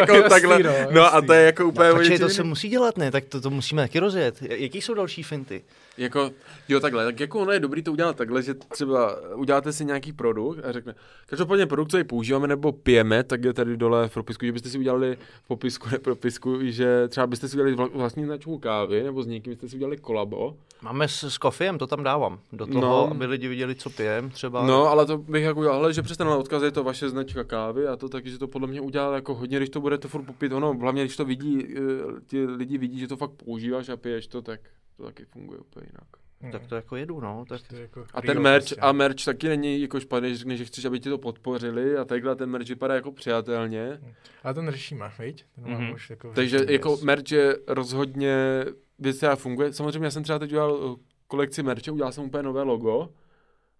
[0.00, 0.62] jako Jasný, takhle.
[0.62, 1.26] no, No a jasný.
[1.26, 3.10] to je jako úplně No, to se musí dělat, ne?
[3.10, 4.36] Tak to, to musíme taky rozjet.
[4.40, 5.62] Jaký jsou další finty?
[6.00, 6.30] Jako,
[6.68, 10.12] jo takhle, tak jako ono je dobrý to udělat takhle, že třeba uděláte si nějaký
[10.12, 10.94] produkt a řekne,
[11.26, 14.68] každopádně produkt, co ji používáme nebo pijeme, tak je tady dole v popisku, že byste
[14.68, 19.02] si udělali v popisku, ne popisku, že třeba byste si udělali vla- vlastní značku kávy,
[19.02, 20.56] nebo s někým byste si udělali kolabo.
[20.82, 22.38] Máme s, s kofiem, to tam dávám.
[22.52, 23.08] Do toho, No.
[23.10, 24.66] aby lidi viděli, co pijem třeba.
[24.66, 27.44] No, ale to bych jako udělal, ale že přes tenhle odkaz je to vaše značka
[27.44, 30.22] kávy a to taky, že to podle mě udělá jako hodně, když to budete furt
[30.22, 31.80] popít, ono, hlavně když to vidí, eh,
[32.26, 34.60] ti lidi vidí, že to fakt používáš a piješ to, tak
[34.96, 36.08] to taky funguje úplně jinak.
[36.52, 37.44] Tak to jako jedu, no.
[37.48, 37.60] Tak...
[37.68, 38.76] To je jako A ten merch, prostě.
[38.80, 42.04] a merch taky není jako špatný, že řekneš, že chceš, aby ti to podpořili a
[42.04, 44.00] takhle ten merch vypadá jako přijatelně.
[44.44, 45.44] Ale ten řešíme, viď?
[45.54, 45.92] Ten mám Mhm.
[45.94, 48.64] už jako Takže řešený, jako merch je rozhodně
[48.98, 49.72] věc, která funguje.
[49.72, 53.08] Samozřejmě já jsem třeba teď udělal eh, kolekci merče, udělal jsem úplně nové logo.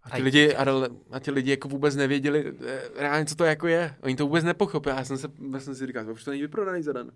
[0.03, 0.65] A ti lidi, a,
[1.11, 3.95] a ti lidi jako vůbec nevěděli eh, reálně, co to jako je.
[4.03, 4.95] Oni to vůbec nepochopili.
[4.97, 7.11] Já jsem, se, já jsem si říkal, už to není vyprodaný za den.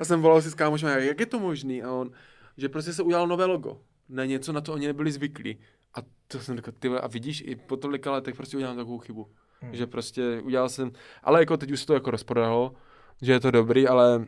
[0.00, 1.82] a jsem volal si s kámošem, jak je to možný?
[1.82, 2.10] A on,
[2.56, 3.80] že prostě se udělal nové logo.
[4.08, 5.58] Na něco, na to oni nebyli zvyklí.
[5.94, 5.98] A
[6.28, 9.30] to jsem říkal, ty a vidíš, i po tolika letech prostě udělám takovou chybu.
[9.60, 9.74] Hmm.
[9.74, 10.92] Že prostě udělal jsem,
[11.22, 12.74] ale jako teď už se to jako rozprodalo,
[13.22, 14.26] že je to dobrý, ale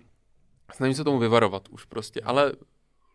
[0.72, 2.20] snažím se tomu vyvarovat už prostě.
[2.20, 2.52] Ale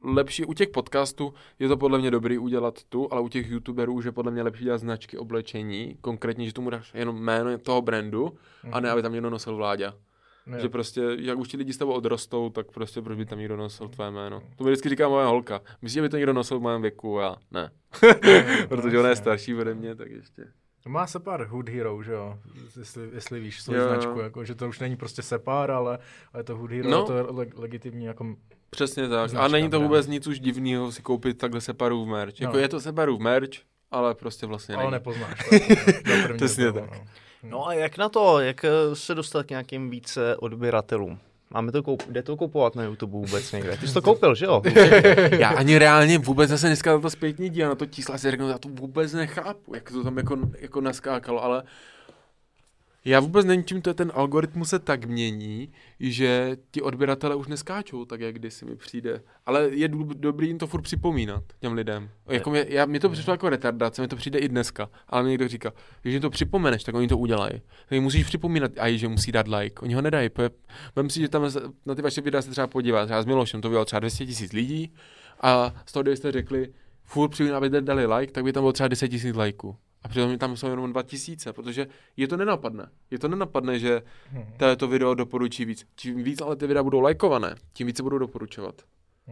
[0.03, 3.93] lepší u těch podcastů je to podle mě dobrý udělat tu, ale u těch youtuberů
[3.93, 7.81] už je podle mě lepší dělat značky oblečení, konkrétně, že tomu dáš jenom jméno toho
[7.81, 8.37] brandu
[8.71, 9.93] a ne, aby tam někdo nosil vláďa.
[10.49, 10.59] Ne.
[10.59, 13.57] Že prostě, jak už ti lidi s tebou odrostou, tak prostě proč by tam někdo
[13.57, 14.41] nosil tvé jméno.
[14.55, 15.61] To mi vždycky říká moje holka.
[15.81, 17.17] Myslíš, že by to někdo nosil v mém věku?
[17.21, 17.71] Já ne.
[18.67, 20.45] Protože ona je starší ode mě, tak ještě.
[20.83, 22.39] To má Separ Hood Hero, že jo?
[22.79, 25.99] Jestli, jestli víš svou Jo, značku, jako, že to už není prostě Separ, ale,
[26.33, 26.97] ale to Hood Hero No.
[26.97, 27.05] no.
[27.05, 28.35] to je le- legitimní jako...
[28.69, 29.29] Přesně tak.
[29.29, 32.41] Značka, a není to vůbec nic už divného si koupit takhle Separův merch.
[32.41, 32.59] Jako No.
[32.59, 33.49] je to Separův merch,
[33.91, 34.91] ale prostě vlastně Ale není.
[34.91, 35.49] nepoznáš.
[35.49, 35.55] To,
[36.11, 36.91] jako, to Přesně tak.
[36.91, 37.05] No.
[37.43, 41.19] No a jak na to, jak eh, se dostat k nějakým více odběratelům?
[41.49, 43.77] Máme to koup, jde to koupovat na YouTube vůbec někde?
[43.77, 44.61] Ty jsi to koupil, že jo?
[45.39, 48.49] Já ani reálně vůbec zase dneska na to zpětně dívám, na to čísla si řeknu,
[48.49, 51.63] já to vůbec nechápu, jak to tam jako, jako naskákalo, ale
[53.05, 57.47] já vůbec nevím, čím to je ten algoritmus se tak mění, že ti odběratele už
[57.47, 59.21] neskáčou tak, jak kdysi mi přijde.
[59.45, 62.09] Ale je dobrý jim to furt připomínat těm lidem.
[62.29, 65.29] Jako mě, já, mě to přišlo jako retardace, mi to přijde i dneska, ale mě
[65.29, 67.61] někdo říká, když jim to připomeneš, tak oni to udělají.
[67.89, 69.81] Tak musíš připomínat, aj, že musí dát like.
[69.81, 70.29] Oni ho nedají.
[70.95, 71.43] Vem si, že tam
[71.85, 73.05] na ty vaše videa se třeba podívat.
[73.05, 74.93] Třeba s Milošem to udělal třeba 200 tisíc lidí
[75.41, 76.73] a z toho, kdybyste řekli,
[77.03, 79.75] furt přijde, aby dali like, tak by tam bylo třeba 10 tisíc lajků.
[80.03, 82.89] A přitom tam jsou jenom 2000, protože je to nenapadne.
[83.11, 84.01] Je to nenapadne, že
[84.31, 84.45] Hmm.
[84.77, 85.85] to video doporučí víc.
[85.95, 88.75] Čím víc ale ty videa budou lajkované, tím více budou doporučovat.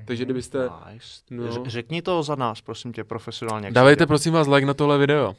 [0.06, 0.70] Takže kdybyste...
[0.94, 1.08] Nice.
[1.32, 1.66] No.
[1.66, 3.72] Řekni to za nás, prosím tě, profesionálně.
[3.72, 5.36] Dávejte prosím vás like na tohle video.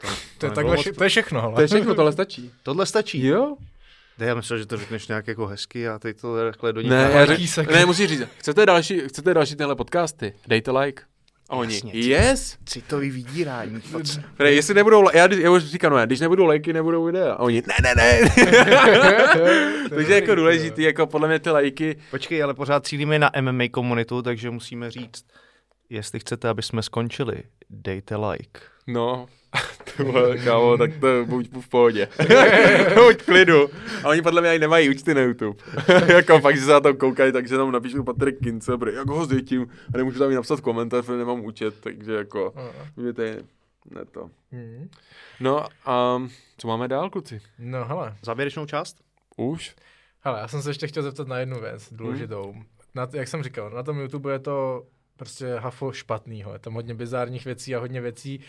[0.00, 1.42] To, to, to, je, takhle, to je všechno.
[1.42, 1.54] Ale.
[1.54, 2.52] To je všechno, tohle stačí.
[2.62, 3.26] Tohle stačí?
[3.26, 3.56] Jo.
[4.18, 6.90] Já myslel, že to řekneš nějak jako hezky a teď to takhle do něj.
[6.90, 8.22] Ne, já řek, ne, musíš říct.
[8.38, 10.34] Chcete další, chcete další tyhle podcasty?
[10.46, 11.02] Dejte like.
[11.48, 12.56] A oni, Jasně, yes?
[12.64, 13.82] Citový vydírání.
[14.38, 17.32] Ne, jestli nebudou, já, já už říkám, no, když nebudou lajky, nebudou videa.
[17.32, 18.20] A oni, ne, ne, ne.
[19.90, 21.96] takže jako důležitý, jako podle mě ty lajky.
[22.10, 25.24] Počkej, ale pořád cílíme na MMA komunitu, takže musíme říct,
[25.90, 28.60] jestli chcete, aby jsme skončili, dejte like.
[28.86, 29.26] No,
[29.96, 32.08] Tyhle, kámo, tak to buď v pohodě.
[32.94, 33.70] buď v klidu.
[34.04, 35.58] A oni podle mě ani nemají účty na YouTube.
[36.06, 39.66] jako fakt, že se na to koukají, takže tam napíšu Patrik Kince, jak ho zdětím
[39.94, 42.54] a nemůžu tam i napsat komentář, protože nemám účet, takže jako,
[43.18, 43.42] je,
[43.90, 44.30] ne to.
[44.52, 44.90] Mm.
[45.40, 46.22] No a
[46.58, 47.40] co máme dál, kluci?
[47.58, 48.16] No hele.
[48.22, 48.96] Závěrečnou část?
[49.36, 49.74] Už?
[50.20, 52.52] Hele, já jsem se ještě chtěl zeptat na jednu věc důležitou.
[52.52, 52.64] Mm.
[52.94, 56.52] Na, jak jsem říkal, na tom YouTube je to prostě hafo špatnýho.
[56.52, 58.40] Je tam hodně bizárních věcí a hodně věcí,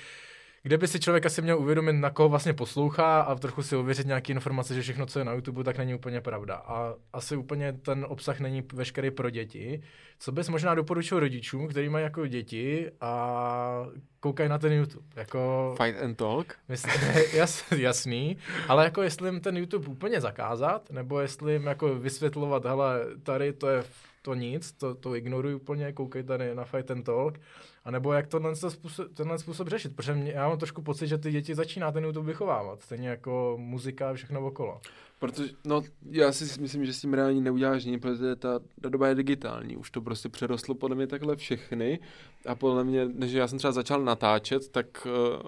[0.68, 4.08] kde by si člověk asi měl uvědomit, na koho vlastně poslouchá a trochu si ověřit
[4.08, 6.56] nějaké informace, že všechno, co je na YouTube, tak není úplně pravda.
[6.56, 9.82] A asi úplně ten obsah není veškerý pro děti.
[10.20, 13.86] Co bys možná doporučil rodičům, kteří mají jako děti a
[14.20, 15.06] koukají na ten YouTube?
[15.16, 16.56] Jako, Fight and talk?
[16.70, 18.38] Myslím, jas, jasný,
[18.68, 23.54] ale jako jestli jim ten YouTube úplně zakázat, nebo jestli jim jako vysvětlovat, hele, tady
[23.54, 23.84] to je
[24.28, 27.40] to nic, to, to ignoruj úplně, koukej tady na Fight and Talk,
[27.84, 31.18] a nebo jak tenhle způsob, tenhle způsob řešit, protože mě, já mám trošku pocit, že
[31.18, 34.82] ty děti začíná ten YouTube vychovávat, stejně jako muzika a všechno okolo.
[35.20, 35.82] Protože, no,
[36.12, 39.78] já si myslím, že s tím reálně neuděláš nic, protože ta, ta doba je digitální,
[39.78, 42.00] už to prostě přerostlo podle mě takhle všechny
[42.48, 45.42] a podle mě, než já jsem třeba začal natáčet, tak uh,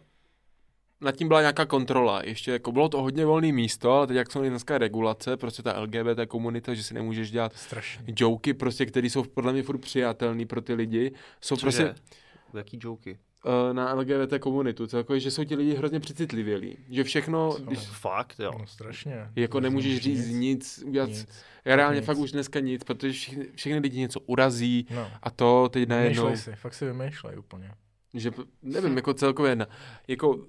[1.01, 2.21] nad tím byla nějaká kontrola.
[2.25, 5.79] Ještě jako bylo to hodně volné místo, ale teď jak jsou dneska regulace, prostě ta
[5.79, 8.03] LGBT komunita, že si nemůžeš dělat Strašně.
[8.17, 11.11] joky, prostě, které jsou podle mě furt přijatelné pro ty lidi.
[11.41, 11.83] Jsou Cože?
[11.83, 12.01] prostě...
[12.53, 13.19] Jaký joky?
[13.45, 16.77] Uh, na LGBT komunitu, celkově, že jsou ti lidi hrozně přecitlivělí.
[16.89, 17.57] Že všechno...
[17.59, 18.51] Když, Fakt, jo.
[18.59, 19.31] No, strašně.
[19.35, 21.09] Jako nemůžeš říct nic, nic udělat...
[21.09, 21.27] Nic.
[21.65, 22.05] Já reálně nic.
[22.05, 25.11] fakt už dneska nic, protože všichni, všechny lidi něco urazí no.
[25.23, 26.23] a to teď najednou...
[26.23, 27.71] Vymýšlej si, fakt si vymýšlej úplně.
[28.13, 28.31] Že,
[28.61, 29.67] nevím, jako celkově,
[30.07, 30.45] jako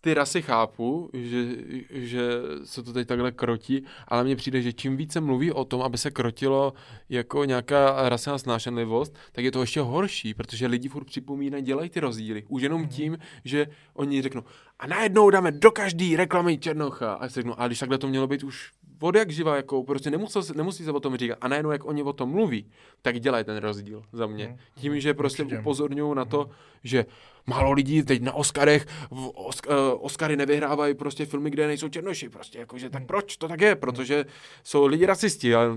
[0.00, 1.44] ty rasy chápu, že,
[1.90, 2.20] že
[2.64, 5.98] se to teď takhle krotí, ale mně přijde, že čím více mluví o tom, aby
[5.98, 6.72] se krotilo
[7.08, 12.00] jako nějaká rasová snášenlivost, tak je to ještě horší, protože lidi furt připomínají, dělají ty
[12.00, 12.44] rozdíly.
[12.48, 12.90] Už jenom mhm.
[12.90, 14.44] tím, že oni řeknou,
[14.78, 17.12] a najednou dáme do každý reklamy Černocha.
[17.12, 19.82] A já si řeknu, a když takhle to mělo být už od jak živa, jako
[19.84, 21.38] prostě nemusel, nemusí se o tom říkat.
[21.40, 22.66] A najednou, jak oni o tom mluví,
[23.02, 24.46] tak dělají ten rozdíl za mě.
[24.48, 24.56] Mhm.
[24.74, 26.50] Tím, že prostě upozorňují na to,
[26.84, 27.06] že
[27.46, 32.28] málo lidí teď na Oscarech, v Osk- uh, Oscary nevyhrávají prostě filmy, kde nejsou černoši,
[32.28, 34.24] prostě jakože tak proč to tak je, protože
[34.64, 35.76] jsou lidi rasisti, ale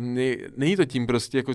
[0.55, 1.51] není to tím prostě jako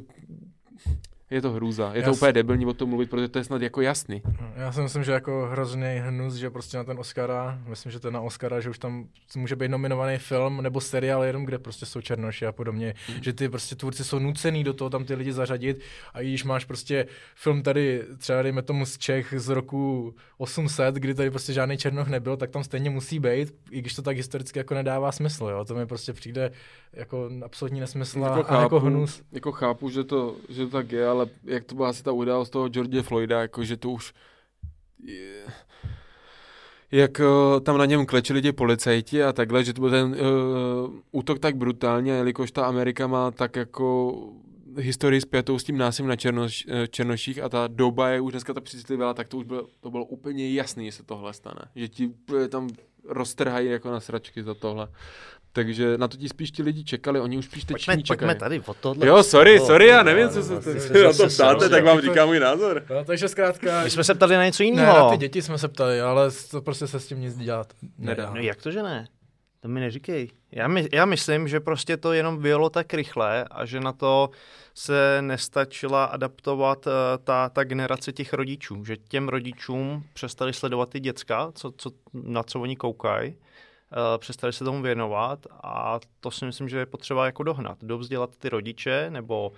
[1.30, 1.90] je to hrůza.
[1.94, 4.22] Je já to úplně debilní o tom mluvit, protože to je snad jako jasný.
[4.56, 8.08] Já si myslím, že jako hrozný hnus, že prostě na ten Oscara, myslím, že to
[8.08, 11.86] je na Oscara, že už tam může být nominovaný film nebo seriál jenom, kde prostě
[11.86, 12.94] jsou černoši a podobně.
[13.08, 13.22] Mm.
[13.22, 15.80] Že ty prostě tvůrci jsou nucený do toho tam ty lidi zařadit
[16.14, 21.14] a když máš prostě film tady, třeba dejme tomu z Čech z roku 800, kdy
[21.14, 24.58] tady prostě žádný černoch nebyl, tak tam stejně musí být, i když to tak historicky
[24.58, 25.64] jako nedává smysl, jo.
[25.64, 26.50] To mi prostě přijde
[26.92, 29.22] jako absolutní nesmysl jako chápu, a jako hnus.
[29.32, 32.50] Jako chápu, že to, že to tak je, ale jak to byla asi ta událost
[32.50, 34.14] toho George Floyda, jako že to už
[35.04, 35.42] je,
[36.90, 40.16] jak uh, tam na něm klečeli ti policajti a takhle, že to byl ten uh,
[41.12, 44.14] útok tak brutální, jelikož ta Amerika má tak jako
[44.76, 48.54] historii zpětou s tím násilím na černoš, eh, černoších a ta doba je už dneska
[48.54, 51.60] ta přicitlivěla, tak to už bylo, to bylo úplně jasný, že se tohle stane.
[51.76, 52.10] Že ti
[52.48, 52.68] tam
[53.04, 54.88] roztrhají jako na sračky za tohle.
[55.52, 58.18] Takže na to ti spíš ti lidi čekali, oni už spíš teď pojďme, čekají.
[58.18, 59.06] Pojďme tady o tohle.
[59.06, 60.54] Jo, sorry, sorry, já nevím, co se
[61.04, 62.84] na to ptáte, tak vám říkám můj názor.
[62.90, 63.84] No, takže zkrátka...
[63.84, 64.92] My jsme se ptali na něco jiného.
[64.92, 67.72] Ne, na ty děti jsme se ptali, ale to prostě se s tím nic dělat
[67.98, 68.30] nedá.
[68.34, 69.08] No jak to, že ne?
[69.60, 70.30] To mi neříkej.
[70.52, 74.30] Já, my, já myslím, že prostě to jenom bylo tak rychle a že na to
[74.74, 76.92] se nestačila adaptovat uh,
[77.24, 78.84] ta, ta generace těch rodičů.
[78.84, 83.34] Že těm rodičům přestali sledovat ty děcka, co, co, na co oni koukají
[84.18, 87.78] přestali se tomu věnovat a to si myslím, že je potřeba jako dohnat.
[87.82, 89.52] Dovzdělat ty rodiče, nebo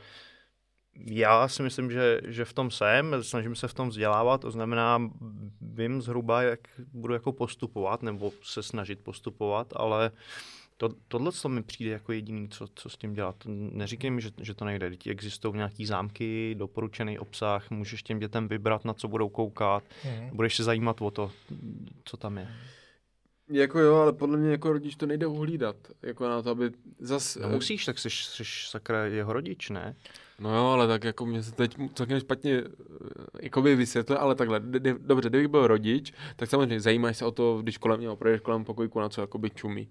[1.07, 5.11] já si myslím, že, že v tom jsem, snažím se v tom vzdělávat, to znamená,
[5.61, 6.61] vím zhruba, jak
[6.93, 10.11] budu jako postupovat, nebo se snažit postupovat, ale
[10.77, 13.37] to, tohle to mi přijde jako jediný, co, co s tím dělat.
[13.47, 14.91] Neříkej mi, že, že to nejde.
[14.91, 20.31] Děti existují nějaký zámky, doporučený obsah, můžeš těm dětem vybrat, na co budou koukat, mm.
[20.33, 21.31] budeš se zajímat o to,
[22.05, 22.49] co tam je.
[23.51, 25.77] Jako jo, ale podle mě jako rodič to nejde uhlídat.
[26.03, 27.37] Jako na to, aby zas...
[27.37, 29.97] No musíš, tak jsi, jsi sakra jeho rodič, ne?
[30.41, 32.65] No jo, ale tak jako mě se teď celkem špatně eh,
[33.43, 34.61] jako by vysvětlil, ale takhle,
[34.99, 38.65] dobře, kdybych byl rodič, tak samozřejmě zajímáš se o to, když kolem něho projdeš kolem
[38.65, 39.89] pokojku, na co jakoby čumí.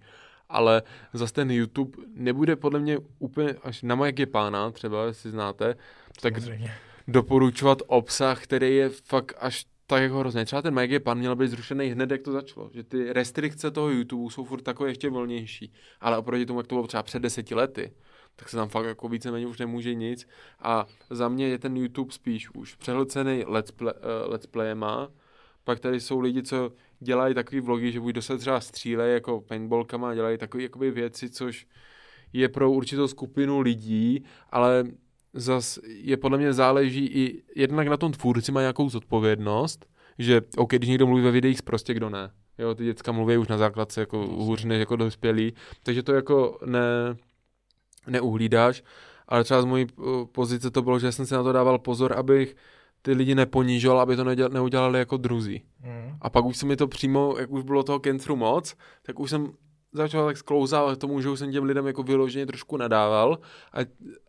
[0.49, 0.81] Ale
[1.13, 5.75] zase ten YouTube nebude podle mě úplně, až na moje pána třeba, jestli znáte,
[6.21, 6.73] tak samozřejmě.
[7.07, 10.45] doporučovat obsah, který je fakt až tak jako hrozně.
[10.45, 12.69] Třeba ten Mike Pan měl být zrušený hned, jak to začalo.
[12.73, 15.73] Že ty restrikce toho YouTube jsou furt takové ještě volnější.
[16.01, 17.93] Ale oproti tomu, jak to bylo třeba před deseti lety,
[18.35, 20.27] tak se tam fakt jako víceméně už nemůže nic.
[20.59, 25.11] A za mě je ten YouTube spíš už přehlcený let's, play, uh, let's playema.
[25.63, 30.09] Pak tady jsou lidi, co dělají takový vlogy, že buď se třeba střílejí jako paintballkama
[30.09, 31.67] a dělají takové věci, což
[32.33, 34.83] je pro určitou skupinu lidí, ale
[35.33, 39.85] zas je podle mě záleží i jednak na tom tvůrci má nějakou zodpovědnost,
[40.17, 42.31] že OK, když někdo mluví ve videích, prostě kdo ne.
[42.57, 45.53] Jo, ty děcka mluví už na základce jako hůř než jako dospělí,
[45.83, 47.15] takže to jako ne,
[48.07, 48.83] neuhlídáš,
[49.27, 52.13] ale třeba z mojí uh, pozice to bylo, že jsem si na to dával pozor,
[52.17, 52.55] abych
[53.01, 55.63] ty lidi neponížil, aby to neděl, neudělali jako druzí.
[55.83, 56.17] Mm.
[56.21, 59.29] A pak už se mi to přímo, jak už bylo toho kentru moc, tak už
[59.29, 59.51] jsem
[59.91, 63.39] začal tak sklouzávat tomu, že už jsem těm lidem jako vyloženě trošku nadával
[63.73, 63.79] a,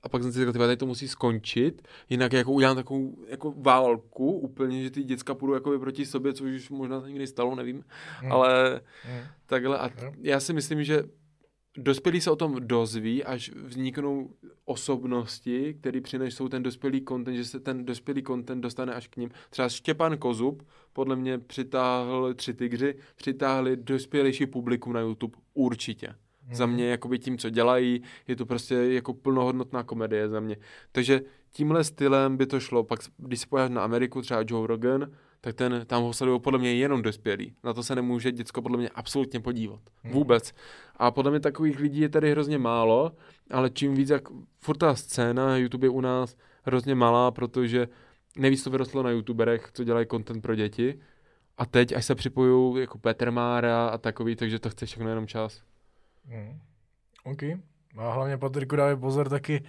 [0.02, 4.32] a pak jsem si říkal, tady to musí skončit, jinak jako udělám takovou jako válku
[4.32, 7.84] úplně, že ty děcka půjdou jako proti sobě, což už možná se nikdy stalo, nevím,
[8.22, 8.32] mm.
[8.32, 9.20] ale mm.
[9.46, 11.04] takhle a já si myslím, že
[11.76, 14.30] dospělí se o tom dozví, až vzniknou
[14.64, 19.30] osobnosti, které přinesou ten dospělý content, že se ten dospělý content dostane až k ním.
[19.50, 26.06] Třeba Štěpán Kozub podle mě přitáhl tři tygři, přitáhli dospělejší publikum na YouTube určitě.
[26.06, 26.54] Hmm.
[26.54, 30.56] Za mě jakoby tím, co dělají, je to prostě jako plnohodnotná komedie za mě.
[30.92, 31.20] Takže
[31.52, 32.84] tímhle stylem by to šlo.
[32.84, 35.10] Pak, když se pojáš na Ameriku, třeba Joe Rogan,
[35.40, 37.54] tak ten tam ho sledují podle mě jenom dospělí.
[37.64, 39.80] Na to se nemůže děcko podle mě absolutně podívat.
[40.02, 40.12] Hmm.
[40.12, 40.54] Vůbec.
[40.96, 43.12] A podle mě takových lidí je tady hrozně málo,
[43.50, 44.22] ale čím víc, jak
[44.58, 47.88] furt ta scéna YouTube je u nás hrozně malá, protože
[48.36, 51.00] nejvíc to vyrostlo na youtuberech, co dělají content pro děti.
[51.58, 55.26] A teď, až se připojují jako Petr Mára a takový, takže to chce všechno jenom
[55.26, 55.62] čas.
[56.24, 56.60] Hmm.
[57.24, 57.42] OK.
[57.96, 59.62] A hlavně Patriku dávej pozor taky,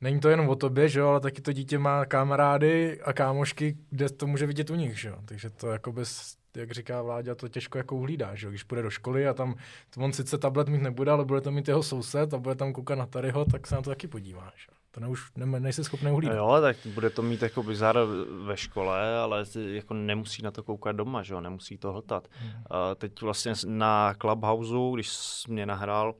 [0.00, 3.76] není to jenom o tobě, že jo, ale taky to dítě má kamarády a kámošky,
[3.90, 5.16] kde to může vidět u nich, že jo.
[5.24, 8.50] Takže to jako bez, jak říká Vláďa, to těžko jako uhlídá, že jo.
[8.50, 9.54] Když půjde do školy a tam,
[9.96, 12.98] on sice tablet mít nebude, ale bude to mít jeho soused a bude tam koukat
[12.98, 14.76] na Taryho, tak se na to taky podívá, že jo.
[14.92, 16.36] To ne, už ne, nejsi schopný uhlídat.
[16.36, 17.98] Jo, tak bude to mít jako bizar
[18.46, 22.28] ve škole, ale jako nemusí na to koukat doma, že jo, nemusí to hltat.
[22.32, 22.50] Hmm.
[22.50, 22.56] Uh,
[22.94, 25.10] teď vlastně na Clubhouse, když
[25.48, 26.14] mě nahrál,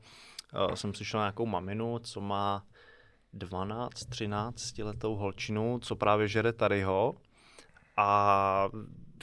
[0.69, 2.63] uh, jsem slyšel nějakou maminu, co má
[3.33, 7.15] 12, 13 letou holčinu, co právě žere Tadyho
[7.97, 8.69] a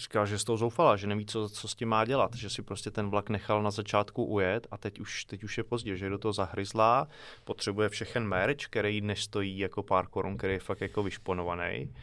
[0.00, 2.62] říkal, že z toho zoufala, že neví, co, co s tím má dělat, že si
[2.62, 6.06] prostě ten vlak nechal na začátku ujet a teď už, teď už je pozdě, že
[6.06, 7.08] je do toho zahryzlá,
[7.44, 11.94] potřebuje všechen merch, který nestojí jako pár korun, který je fakt jako vyšponovaný.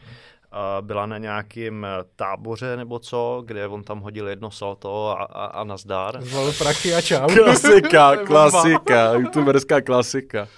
[0.80, 5.64] Byla na nějakém táboře nebo co, kde on tam hodil jedno salto a, a, a
[5.64, 6.22] nazdar.
[6.22, 7.26] Zval prachy a čau.
[7.26, 10.48] Klasika, klasika, youtuberská klasika.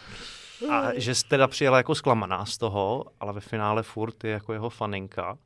[0.71, 4.71] A že teda přijela jako zklamaná z toho, ale ve finále furt je jako jeho
[4.71, 5.39] faninka.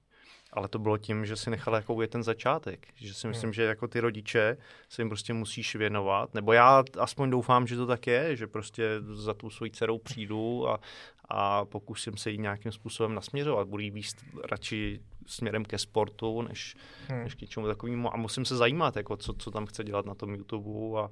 [0.53, 2.87] Ale to bylo tím, že si nechala jako ujet ten začátek.
[2.95, 3.53] Že si myslím, hmm.
[3.53, 4.57] že jako ty rodiče
[4.89, 6.35] se jim prostě musíš věnovat.
[6.35, 10.69] Nebo já aspoň doufám, že to tak je, že prostě za tu svojí dcerou přijdu
[10.69, 10.81] a,
[11.29, 13.69] a pokusím se jí nějakým způsobem nasměřovat.
[13.69, 14.17] Budu jí víc
[14.51, 16.77] radši směrem ke sportu, než,
[17.09, 17.23] hmm.
[17.23, 18.15] než k něčemu takovému.
[18.15, 21.01] A musím se zajímat, jako co, co tam chce dělat na tom YouTube.
[21.01, 21.11] A...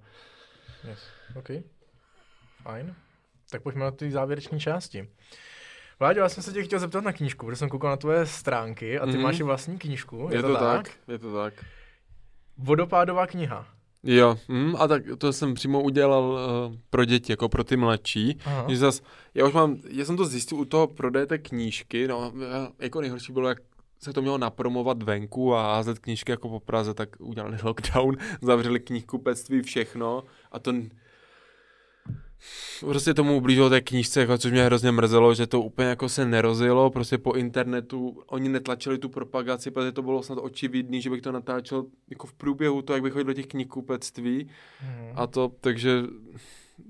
[0.88, 0.98] Yes.
[1.36, 1.48] OK.
[2.62, 2.94] Fajn.
[3.50, 5.08] Tak pojďme na ty závěreční části.
[5.98, 8.98] Vláďo, já jsem se tě chtěl zeptat na knížku, protože jsem koukal na tvoje stránky
[8.98, 9.22] a ty mm-hmm.
[9.22, 10.28] máš i vlastní knížku.
[10.30, 10.88] Je, je to, to tak?
[10.88, 10.96] tak?
[11.08, 11.54] Je to tak.
[12.58, 13.66] Vodopádová kniha.
[14.02, 18.38] Jo, mm, a tak to jsem přímo udělal uh, pro děti, jako pro ty mladší.
[18.68, 19.02] Že zas,
[19.34, 22.32] já už mám, já jsem to zjistil u toho prodejte knížky, no,
[22.78, 23.58] jako nejhorší bylo, jak
[23.98, 28.80] se to mělo napromovat venku a házet knížky jako po Praze, tak udělali lockdown, zavřeli
[28.80, 30.72] knihkupectví, všechno a to
[32.80, 36.26] prostě tomu ublížilo té knížce, jako, což mě hrozně mrzelo, že to úplně jako se
[36.26, 41.22] nerozjelo, prostě po internetu, oni netlačili tu propagaci, protože to bylo snad očividný, že bych
[41.22, 44.48] to natáčel jako v průběhu to, jak bych chodil do těch knihkupectví
[44.78, 45.12] hmm.
[45.14, 46.02] a to, takže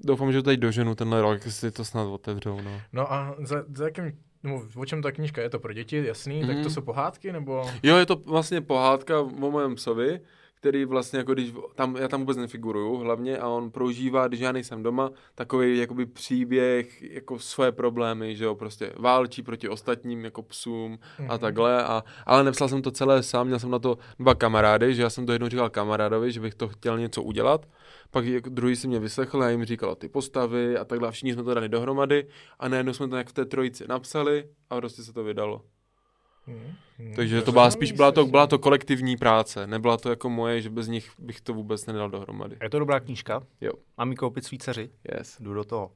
[0.05, 2.81] doufám, že to tady doženu tenhle rok, jestli to snad otevřou, no.
[2.93, 4.13] No a za, za jakým
[4.43, 5.43] No, o čem ta knížka?
[5.43, 6.41] Je to pro děti, jasný?
[6.41, 6.47] Mm.
[6.47, 6.71] Tak to mhm.
[6.71, 7.71] jsou pohádky, nebo?
[7.83, 10.21] Jo, je to vlastně pohádka o mém psovi,
[10.61, 14.53] který vlastně jako když, tam, já tam vůbec nefiguruju hlavně a on prožívá, když já
[14.53, 20.43] nejsem doma, takový jakoby příběh, jako svoje problémy, že jo, prostě válčí proti ostatním jako
[20.43, 21.27] psům mm-hmm.
[21.29, 21.39] a mhm.
[21.39, 25.03] takhle, a, ale nepsal jsem to celé sám, měl jsem na to dva kamarády, že
[25.03, 27.67] já jsem to jednou říkal kamarádovi, že bych to chtěl něco udělat,
[28.11, 31.33] pak jako druhý si mě vyslechl a jim říkal ty postavy a takhle a všichni
[31.33, 32.27] jsme to dali dohromady
[32.59, 35.63] a najednou jsme to jak v té trojici napsali a prostě se to vydalo.
[36.51, 36.75] Hmm.
[36.99, 37.15] Hmm.
[37.15, 40.71] Takže to byla spíš, byla to, byla to kolektivní práce, nebyla to jako moje, že
[40.71, 42.57] bez nich bych to vůbec nedal dohromady.
[42.63, 43.43] Je to dobrá knížka?
[43.61, 43.73] Jo.
[43.99, 44.91] Mám mi koupit svý dceři?
[45.19, 45.37] Yes.
[45.41, 45.91] Jdu do toho.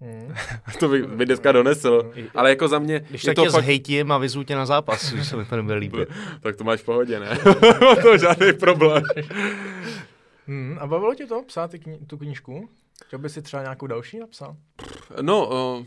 [0.00, 0.34] Hmm.
[0.80, 3.04] to bych, by dneska donesl, ale jako za mě...
[3.10, 3.64] Když tak to tě fakt...
[3.64, 6.08] zhejtím a vyzvu tě na zápas, když se mi to nebude líbit.
[6.40, 7.38] tak to máš v pohodě, ne?
[8.02, 9.02] to žádný problém.
[10.46, 12.68] Hmm, a bavilo tě to psát kni- tu knížku?
[13.04, 14.56] Chtěl by si třeba nějakou další napsat?
[15.20, 15.48] No,
[15.78, 15.86] uh,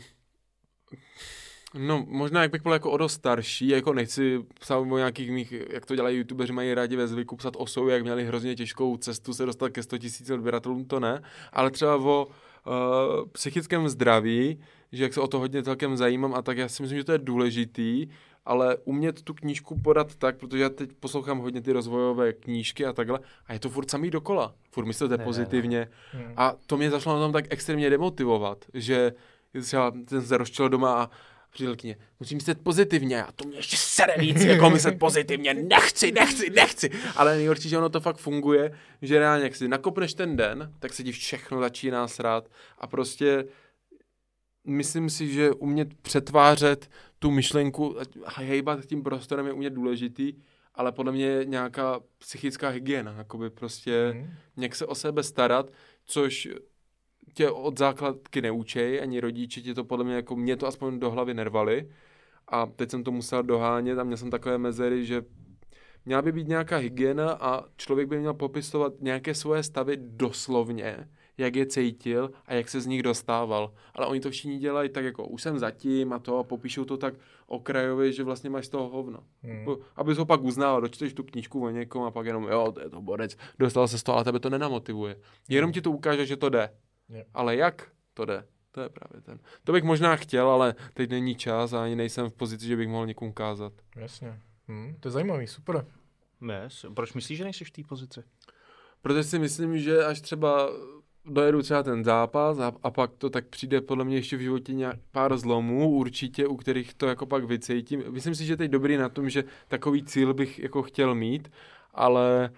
[1.74, 5.52] No, možná jak bych byl jako o dost starší, jako nechci psát o nějakých mých,
[5.70, 8.96] jak to dělají youtubeři, mají rádi ve zvyku psat o sobě, jak měli hrozně těžkou
[8.96, 9.96] cestu se dostat ke 100
[10.28, 11.22] 000 odběratelům, to ne,
[11.52, 14.60] ale třeba o uh, psychickém zdraví,
[14.92, 17.12] že jak se o to hodně celkem zajímám a tak já si myslím, že to
[17.12, 18.08] je důležitý,
[18.44, 22.92] ale umět tu knížku podat tak, protože já teď poslouchám hodně ty rozvojové knížky a
[22.92, 24.54] takhle a je to furt samý dokola.
[24.70, 25.88] Furt myslíte ne, pozitivně.
[26.14, 26.34] Ne, ne.
[26.36, 29.12] A to mě začalo na tom tak extrémně demotivovat, že
[29.60, 31.10] třeba ten se rozčil doma a
[31.52, 36.50] přítelkyně, musím myslet pozitivně a to mě ještě sere víc, jako myslet pozitivně, nechci, nechci,
[36.50, 36.90] nechci.
[37.16, 40.92] Ale nejhorší, že ono to fakt funguje, že reálně, jak si nakopneš ten den, tak
[40.92, 42.48] se ti všechno začíná srát
[42.78, 43.44] a prostě
[44.64, 50.32] myslím si, že umět přetvářet tu myšlenku a hejbat tím prostorem je umět důležitý,
[50.74, 54.30] ale podle mě nějaká psychická hygiena, jakoby prostě mm.
[54.56, 55.72] nějak se o sebe starat,
[56.04, 56.48] což
[57.34, 61.10] tě od základky neučej, ani rodiče tě to podle mě, jako mě to aspoň do
[61.10, 61.88] hlavy nervali.
[62.48, 65.22] A teď jsem to musel dohánět a měl jsem takové mezery, že
[66.06, 71.08] měla by být nějaká hygiena a člověk by měl popisovat nějaké svoje stavy doslovně,
[71.38, 73.74] jak je cítil a jak se z nich dostával.
[73.94, 76.96] Ale oni to všichni dělají tak jako už jsem zatím a to a popíšou to
[76.96, 77.14] tak
[77.46, 79.18] okrajově, že vlastně máš z toho hovno.
[79.42, 79.66] Hmm.
[79.96, 82.90] Abys ho pak uznal, dočteš tu knížku o někom a pak jenom, jo, to je
[82.90, 85.16] to borec, dostal se z toho, ale tebe to nenamotivuje.
[85.48, 85.72] Jenom hmm.
[85.72, 86.70] ti to ukáže, že to jde.
[87.08, 87.26] Yeah.
[87.34, 88.44] Ale jak to jde?
[88.72, 89.38] To je právě ten.
[89.64, 92.88] To bych možná chtěl, ale teď není čas a ani nejsem v pozici, že bych
[92.88, 93.72] mohl někomu kázat.
[93.96, 94.40] Jasně.
[94.68, 95.86] Hmm, to je zajímavý, super.
[96.62, 96.86] Yes.
[96.94, 98.22] Proč myslíš, že nejsi v té pozici?
[99.02, 100.70] Protože si myslím, že až třeba
[101.24, 104.72] dojedu třeba ten zápas a, a pak to tak přijde podle mě ještě v životě
[104.72, 108.04] nějak pár zlomů určitě, u kterých to jako pak vycejtím.
[108.10, 111.52] Myslím si, že teď dobrý na tom, že takový cíl bych jako chtěl mít,
[111.94, 112.56] ale uh,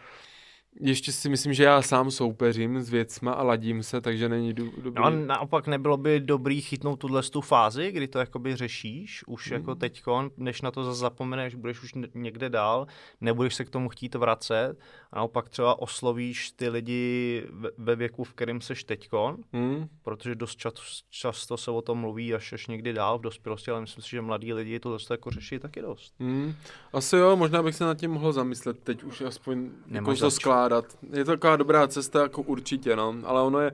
[0.81, 4.65] ještě si myslím, že já sám soupeřím s věcma a ladím se, takže není do,
[4.83, 5.03] dobrý.
[5.05, 9.55] No, naopak nebylo by dobrý chytnout tuhle tu fázi, kdy to jakoby řešíš, už mm.
[9.55, 12.87] jako teďkon, než na to zase zapomeneš, budeš už někde dál,
[13.21, 14.75] nebudeš se k tomu chtít vracet
[15.13, 17.43] a naopak třeba oslovíš ty lidi
[17.79, 19.89] ve věku, v kterém seš teďkon, mm.
[20.03, 20.75] protože dost čas,
[21.11, 24.21] často se o tom mluví až, až někdy dál v dospělosti, ale myslím si, že
[24.21, 26.15] mladí lidi to zase jako řeší taky dost.
[26.19, 26.55] Mm.
[26.93, 30.31] Asi jo, možná bych se nad tím mohl zamyslet teď už aspoň jako to
[30.65, 30.99] skládat.
[31.13, 33.73] Je to taková dobrá cesta, jako určitě, no, ale ono je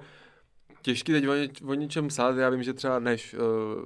[0.83, 3.85] těžké teď o, ně, o něčem psát, já vím, že třeba než uh,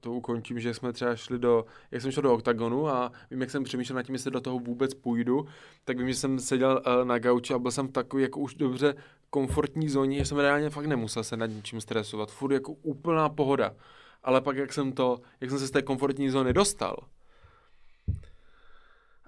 [0.00, 3.50] to ukončím, že jsme třeba šli do, jak jsem šel do OKTAGONu a vím, jak
[3.50, 5.46] jsem přemýšlel nad tím, jestli do toho vůbec půjdu,
[5.84, 8.94] tak vím, že jsem seděl uh, na gauči a byl jsem takový jako už dobře
[9.30, 12.30] komfortní zóně, že jsem reálně fakt nemusel se nad ničím stresovat.
[12.30, 13.74] Furt jako úplná pohoda.
[14.22, 16.96] Ale pak, jak jsem to, jak jsem se z té komfortní zóny dostal,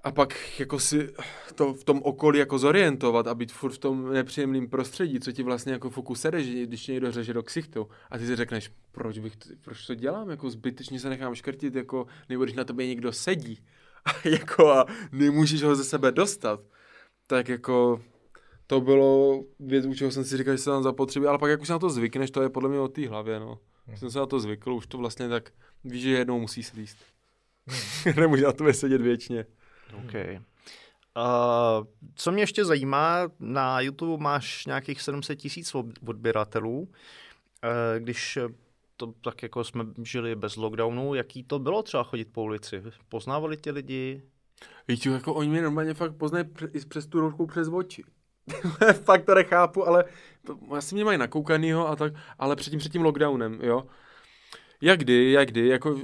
[0.03, 1.13] a pak jako si
[1.55, 5.43] to v tom okolí jako zorientovat a být furt v tom nepříjemném prostředí, co ti
[5.43, 9.19] vlastně jako fokus sede, že když někdo řeže do ksichtu a ty si řekneš, proč,
[9.19, 12.87] bych, to, proč to dělám, jako zbytečně se nechám škrtit, jako, nebo když na tobě
[12.87, 13.59] někdo sedí
[14.05, 16.59] a, jako, a nemůžeš ho ze sebe dostat,
[17.27, 18.01] tak jako
[18.67, 21.61] to bylo věc, u čeho jsem si říkal, že se tam zapotřebí, ale pak jak
[21.61, 23.59] už na to zvykneš, to je podle mě o té hlavě, no.
[23.87, 23.97] Hmm.
[23.97, 25.51] Jsem se na to zvykl, už to vlastně tak
[25.83, 26.97] víš, že jednou musí slíst.
[27.67, 28.13] Hmm.
[28.19, 29.45] Nemůže na tobě sedět věčně.
[29.93, 30.13] OK.
[31.17, 35.75] Uh, co mě ještě zajímá, na YouTube máš nějakých 700 tisíc
[36.07, 36.79] odběratelů.
[36.79, 36.89] Uh,
[37.99, 38.37] když
[38.97, 42.83] to tak jako jsme žili bez lockdownu, jaký to bylo třeba chodit po ulici?
[43.09, 44.21] Poznávali tě lidi?
[44.87, 48.03] Víš, jako oni mě normálně fakt poznají i přes tu roušku přes oči.
[49.03, 50.05] fakt to nechápu, ale
[50.71, 53.87] asi mě mají nakoukanýho a tak, ale předtím před tím lockdownem, jo.
[54.81, 55.99] Jak kdy, jak kdy, jako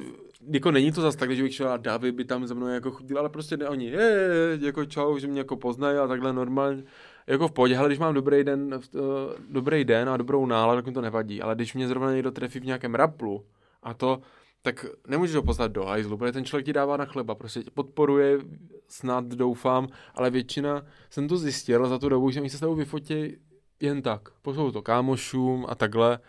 [0.49, 2.91] jako není to zase tak, že bych šel a David by tam ze mnou jako
[2.91, 6.33] chodil, ale prostě ne, oni, je, je, jako čau, že mě jako poznají a takhle
[6.33, 6.83] normálně,
[7.27, 9.01] jako v pohodě, ale když mám dobrý den, uh,
[9.49, 12.59] dobrý den a dobrou náladu, tak mi to nevadí, ale když mě zrovna někdo trefí
[12.59, 13.45] v nějakém raplu
[13.83, 14.21] a to,
[14.61, 17.71] tak nemůžeš ho poslat do hajzlu, protože ten člověk ti dává na chleba, prostě tě
[17.71, 18.39] podporuje,
[18.87, 22.75] snad doufám, ale většina, jsem to zjistil za tu dobu, že mi se s tebou
[22.75, 23.37] vyfotí
[23.79, 24.29] jen tak.
[24.41, 26.19] Pošlou to kámošům a takhle.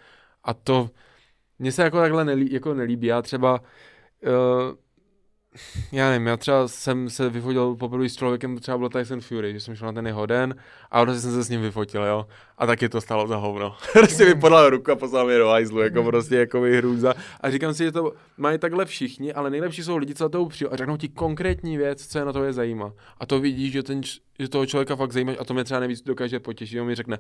[0.45, 0.91] A to,
[1.59, 3.07] mně se jako takhle nelí, jako nelíbí.
[3.07, 3.61] Já třeba
[4.25, 4.73] uh,
[5.93, 9.61] já nevím, já třeba jsem se vyfotil poprvé s člověkem, třeba byl Tyson Fury, že
[9.61, 10.55] jsem šel na ten jeho den
[10.91, 12.27] a prostě jsem se s ním vyfotil, jo.
[12.59, 13.77] A taky to stalo za hovno.
[13.93, 17.15] prostě mi podal ruku a poslal mě do hajzlu, jako prostě jako hrůza.
[17.41, 20.47] A říkám si, že to mají takhle všichni, ale nejlepší jsou lidi, co na to
[20.47, 22.93] přijou a řeknou ti konkrétní věc, co je na to je zajímá.
[23.19, 24.03] A to vidíš, že ten
[24.41, 26.81] že toho člověka fakt zajímá a to mě třeba nejvíc dokáže potěšit.
[26.81, 27.19] On mi řekne,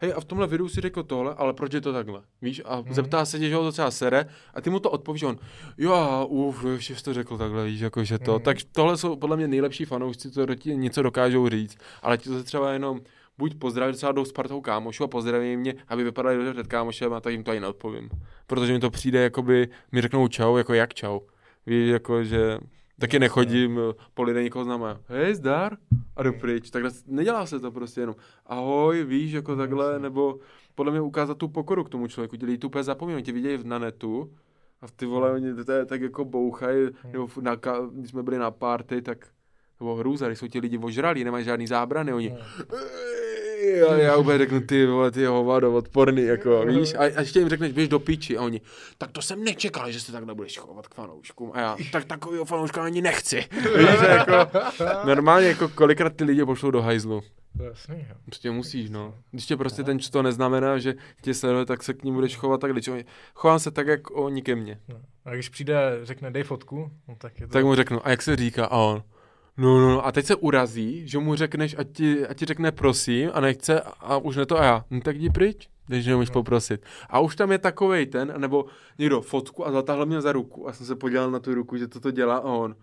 [0.00, 2.22] hej, a v tomhle videu si řekl tohle, ale proč je to takhle?
[2.42, 2.62] Víš?
[2.64, 2.92] A mm-hmm.
[2.92, 5.38] zeptá se tě, že ho to třeba sere a ty mu to odpovíš, on,
[5.78, 8.38] jo, uf, ještě to řekl takhle, víš, jako že to.
[8.38, 8.42] Mm-hmm.
[8.42, 12.44] Tak tohle jsou podle mě nejlepší fanoušci, co ti něco dokážou říct, ale ti to
[12.44, 13.00] třeba jenom
[13.38, 17.12] buď pozdravit třeba jdou s partou kámošů a pozdraví mě, aby vypadali dobře před kámošem
[17.12, 18.10] a tak jim to ani neodpovím.
[18.46, 21.20] Protože mi to přijde, jakoby mi řeknou čau, jako jak čau.
[21.66, 22.58] Víš, jako že
[23.00, 24.96] Taky nechodím eh, po lidé nikoho známe.
[25.08, 25.76] Hej, zdar?
[26.16, 26.70] A jdu pryč.
[26.70, 28.16] Takhle nedělá se to prostě jenom.
[28.46, 30.38] Ahoj, víš, jako takhle, nebo
[30.74, 32.36] podle mě ukázat tu pokoru k tomu člověku.
[32.36, 34.32] Ti lidi tu úplně zapomínají, ti vidějí na netu
[34.82, 37.56] a ty vole, oni to je tak jako bouchají, nebo na,
[37.92, 39.26] když jsme byli na party, tak
[39.80, 42.36] nebo hrůza, když jsou ti lidi ožralí, nemají žádný zábrany, oni
[43.88, 47.48] a já úplně řeknu, ty vole, ty hovado, odporný, jako, víš, a, a ještě jim
[47.48, 48.60] řekneš, běž do piči, a oni,
[48.98, 52.44] tak to jsem nečekal, že se takhle budeš chovat k fanouškům, a já, tak takovýho
[52.44, 53.36] fanouška ani nechci,
[53.76, 54.58] víš, jako,
[55.04, 57.22] normálně, jako, kolikrát ty lidi pošlou do hajzlu.
[57.64, 58.14] Jasný, jo.
[58.24, 59.14] Prostě musíš, no.
[59.30, 62.60] Když tě prostě ten to neznamená, že tě sleduje, tak se k ní budeš chovat
[62.60, 62.90] tak, když
[63.34, 64.80] chovám se tak, jak oni ke mně.
[64.88, 65.00] No.
[65.24, 67.52] A když přijde, řekne, dej fotku, no, tak je to...
[67.52, 69.02] Tak mu řeknu, a jak se říká, a on,
[69.58, 72.72] No, no, no, a teď se urazí, že mu řekneš, ať ti, ať ti řekne
[72.72, 74.84] prosím a nechce a už ne to a já.
[74.90, 76.32] No tak jdi pryč, když nemůžeš no.
[76.32, 76.86] poprosit.
[77.08, 78.64] A už tam je takovej ten, nebo
[78.98, 81.88] někdo fotku a zatáhl mě za ruku a jsem se podíval na tu ruku, že
[81.88, 82.76] toto dělá a on.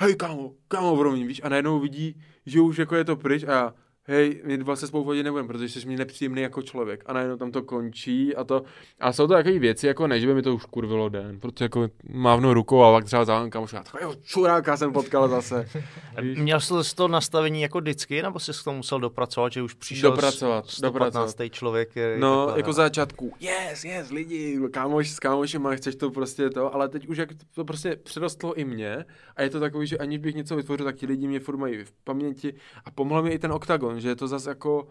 [0.00, 3.52] Hej, kámo, kámo, promiň, víš, a najednou vidí, že už jako je to pryč a
[3.52, 7.02] já, hej, my dva se spolu vodit nebudeme, protože jsi mi nepříjemný jako člověk.
[7.06, 8.62] A najednou tam to končí a to,
[9.00, 11.64] a jsou to takové věci, jako ne, že by mi to už kurvilo den, protože
[11.64, 15.68] jako mávnu rukou a pak třeba za kamoš, já takového čuráka jsem potkal zase.
[16.22, 20.10] Měl jsi to nastavení jako vždycky, nebo jsi k tomu musel dopracovat, že už přišel
[20.10, 20.92] dopracovat, 115.
[20.92, 21.52] dopracovat.
[21.52, 21.88] člověk?
[22.18, 26.88] No, takhle, jako začátku, yes, yes, lidi, kámoš s kámošem, chceš to prostě to, ale
[26.88, 29.04] teď už jak to prostě přerostlo i mě
[29.36, 31.84] a je to takový, že aniž bych něco vytvořil, tak ti lidi mě furt mají
[31.84, 32.54] v paměti
[32.84, 34.88] a pomohl mi i ten oktagon, že je to zase jako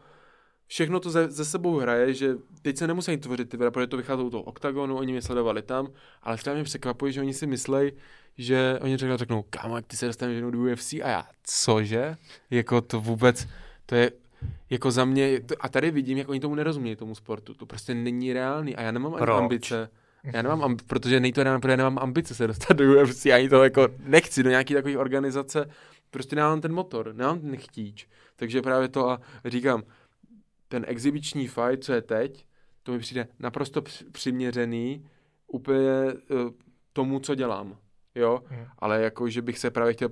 [0.67, 3.97] všechno to ze, ze sebou hraje, že teď se nemusí tvořit ty videa, protože to
[3.97, 5.87] vycházelo toho oktagonu, oni mě sledovali tam,
[6.23, 7.91] ale třeba mě překvapuje, že oni si myslí,
[8.37, 12.15] že oni řeknou, řeknou, kámo, jak ty se dostaneš do UFC a já, cože?
[12.49, 13.47] Jako to vůbec,
[13.85, 14.11] to je
[14.69, 18.33] jako za mě, a tady vidím, jak oni tomu nerozumějí, tomu sportu, to prostě není
[18.33, 19.89] reálný a já nemám ani ambice.
[20.33, 23.25] Já nemám, amb- protože nej to reálný, protože já nemám ambice se dostat do UFC,
[23.25, 25.69] ani to jako nechci do nějaký takové organizace,
[26.11, 28.07] prostě nemám ten motor, nemám ten chtíč.
[28.35, 29.83] Takže právě to a říkám,
[30.67, 32.45] ten exibiční fight, co je teď,
[32.83, 33.81] to mi přijde naprosto
[34.11, 35.05] přiměřený
[35.47, 36.51] úplně uh,
[36.93, 37.77] tomu, co dělám.
[38.15, 38.65] Jo, hmm.
[38.79, 40.09] ale jako, že bych se právě chtěl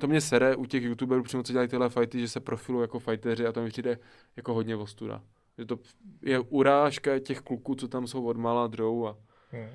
[0.00, 2.98] to mě sere u těch youtuberů přímo, co dělají tyhle fighty, že se profilují jako
[2.98, 3.98] fighteři a to mi přijde
[4.36, 5.22] jako hodně ostuda.
[5.58, 5.78] Že to
[6.22, 9.16] je urážka těch kluků, co tam jsou od malá drou a...
[9.50, 9.68] Hmm.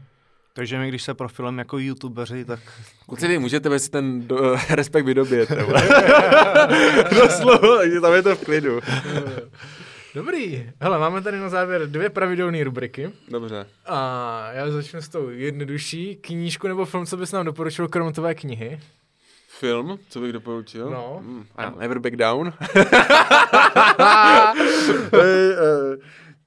[0.56, 2.60] Takže my, když se profilem jako youtubeři, tak...
[3.06, 5.74] Kluci, vy můžete si ten do, respekt vydobět, nebo?
[7.30, 8.80] slovo, takže tam je to v klidu.
[10.16, 10.72] Dobrý.
[10.80, 13.12] Hele, máme tady na závěr dvě pravidelné rubriky.
[13.28, 13.66] Dobře.
[13.86, 16.16] A já začnu s tou jednodušší.
[16.16, 18.80] Knížku nebo film, co bys nám doporučil krom tvé knihy?
[19.60, 20.90] Film, co bych doporučil?
[20.90, 21.20] No.
[21.22, 22.54] Mm, I never back down.
[25.12, 25.96] hey, uh,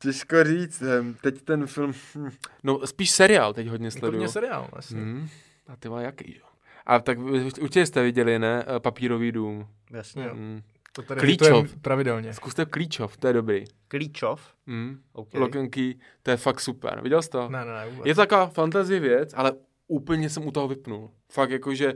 [0.06, 0.82] Těžko říct,
[1.20, 1.92] teď ten film,
[2.62, 4.12] no spíš seriál teď hodně sleduju.
[4.12, 5.00] Hodně seriál, vlastně.
[5.00, 5.28] Hmm.
[5.68, 6.46] A ty jaký, jo.
[6.86, 8.64] A tak určitě jste viděli, ne?
[8.76, 9.68] Eh, Papírový dům.
[9.90, 10.22] Jasně.
[10.22, 10.62] Hmm.
[10.92, 11.76] To tady Klíčov.
[11.76, 12.34] pravidelně.
[12.34, 13.64] Zkuste Klíčov, to je dobrý.
[13.88, 14.54] Klíčov?
[14.66, 15.00] Mm.
[15.12, 15.40] Okay.
[15.40, 17.00] Lokenky, to je fakt super.
[17.02, 17.48] Viděl jsi to?
[17.48, 17.86] Ne, ne, ne.
[18.04, 19.52] Je to taková fantasy věc, ale
[19.88, 21.10] úplně jsem u toho vypnul.
[21.32, 21.94] Fakt jakože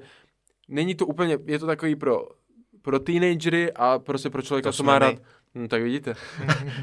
[0.68, 2.28] není to úplně, je to takový pro,
[2.82, 5.14] pro teenagery a prostě pro člověka, to co má rád
[5.54, 6.14] No, tak vidíte.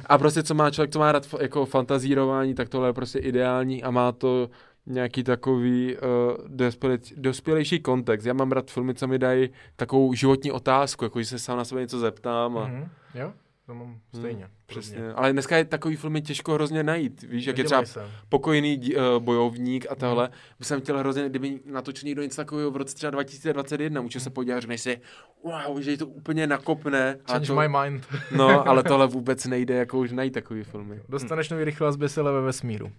[0.05, 3.83] a prostě co má člověk, co má rád jako fantazírování, tak tohle je prostě ideální
[3.83, 4.49] a má to
[4.85, 8.27] nějaký takový uh, dospělej, dospělejší kontext.
[8.27, 11.65] Já mám rád filmy, co mi dají takovou životní otázku, jako že se sám na
[11.65, 12.57] sebe něco zeptám.
[12.57, 12.67] A...
[12.67, 12.87] Mm-hmm.
[13.15, 13.33] Jo?
[13.67, 14.43] To mám stejně.
[14.43, 15.11] Hmm, přesně.
[15.15, 17.21] Ale dneska je takový filmy těžko hrozně najít.
[17.21, 18.11] Víš, jak je třeba se.
[18.29, 20.25] pokojný uh, bojovník a tohle.
[20.25, 20.33] Hmm.
[20.59, 24.29] By jsem chtěl hrozně, kdyby natočil někdo něco takového v roce třeba 2021, může se
[24.29, 25.01] podívat, řekneš si,
[25.43, 27.17] wow, že je to úplně nakopne.
[27.31, 28.07] Change to, my mind.
[28.35, 31.01] no, ale tohle vůbec nejde jako už najít takový filmy.
[31.09, 32.91] Dostaneš nový rychlá zběsile ve vesmíru.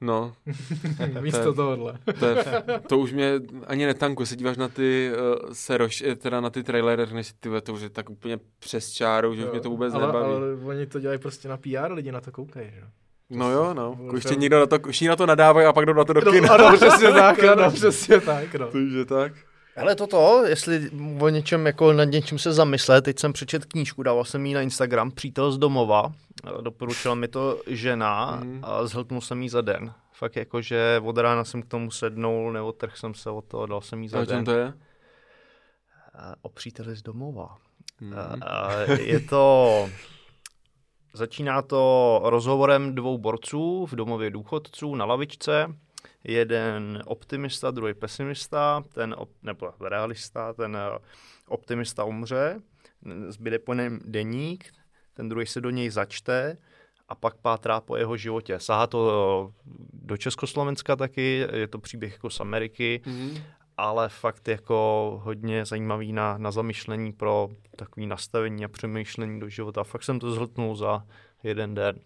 [0.00, 0.32] No.
[1.20, 1.98] Místo tohohle.
[2.18, 6.40] To, je, to už mě ani netankuje, se díváš na ty uh, seroš, eh, teda
[6.40, 9.52] na ty trailery, než ty to už je tak úplně přes čáru, že jo, už
[9.52, 10.34] mě to vůbec ale, nebaví.
[10.34, 12.82] Ale oni to dělají prostě na PR, lidi na to koukají, že
[13.30, 13.98] No jo, no.
[14.14, 14.78] Ještě někdo na to,
[15.08, 16.56] na to nadávají a pak jdou na to do kina.
[16.56, 18.66] No, ano, přesně tak, ano, přesně tak, no.
[18.66, 19.32] Takže tak.
[19.80, 20.90] Ale toto, jestli
[21.20, 24.62] o něčem, jako nad něčím se zamyslet, teď jsem přečet knížku, dával jsem ji na
[24.62, 26.12] Instagram, Přítel z domova,
[26.60, 28.60] doporučila mi to žena mm.
[28.62, 29.92] a zhltnul jsem ji za den.
[30.12, 33.80] Fakt jako, že od rána jsem k tomu sednul, neotrhl jsem se od toho, dal
[33.80, 34.44] jsem jí za a den.
[34.44, 34.72] to je?
[36.42, 37.56] O příteli z domova.
[38.00, 38.14] Mm.
[38.42, 38.70] A,
[39.00, 39.88] je to...
[41.14, 45.66] Začíná to rozhovorem dvou borců v domově důchodců na lavičce
[46.24, 50.98] jeden optimista, druhý pesimista, ten op, nebo realista, ten eh,
[51.48, 52.60] optimista umře,
[53.28, 54.72] zbyde po něm deník,
[55.14, 56.56] ten druhý se do něj začte
[57.08, 58.60] a pak pátrá po jeho životě.
[58.60, 63.42] Sahá to eh, do Československa taky, je to příběh jako z Ameriky, mm-hmm.
[63.76, 69.84] ale fakt jako hodně zajímavý na, na zamyšlení pro takový nastavení a přemýšlení do života.
[69.84, 71.06] Fakt jsem to zhltnul za
[71.42, 72.00] jeden den.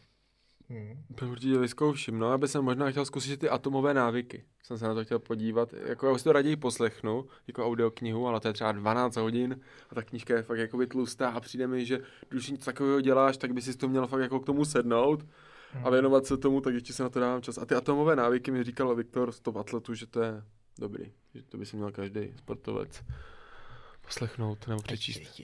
[0.75, 1.31] Hmm.
[1.31, 2.19] Určitě vyzkouším.
[2.19, 4.45] No, aby jsem možná chtěl zkusit ty atomové návyky.
[4.63, 5.75] Jsem se na to chtěl podívat.
[5.87, 9.61] Jako já si to raději poslechnu, jako audioknihu, ale to je třeba 12 hodin
[9.91, 13.37] a ta knížka je fakt jako tlustá a přijde mi, že když něco takového děláš,
[13.37, 15.27] tak by si to měl fakt jako k tomu sednout
[15.73, 15.87] hmm.
[15.87, 17.59] a věnovat se tomu, tak ještě se na to dávám čas.
[17.59, 20.43] A ty atomové návyky mi říkal Viktor z toho atletu, že to je
[20.79, 23.05] dobrý, že to by si měl každý sportovec
[24.05, 25.41] poslechnout nebo přečíst.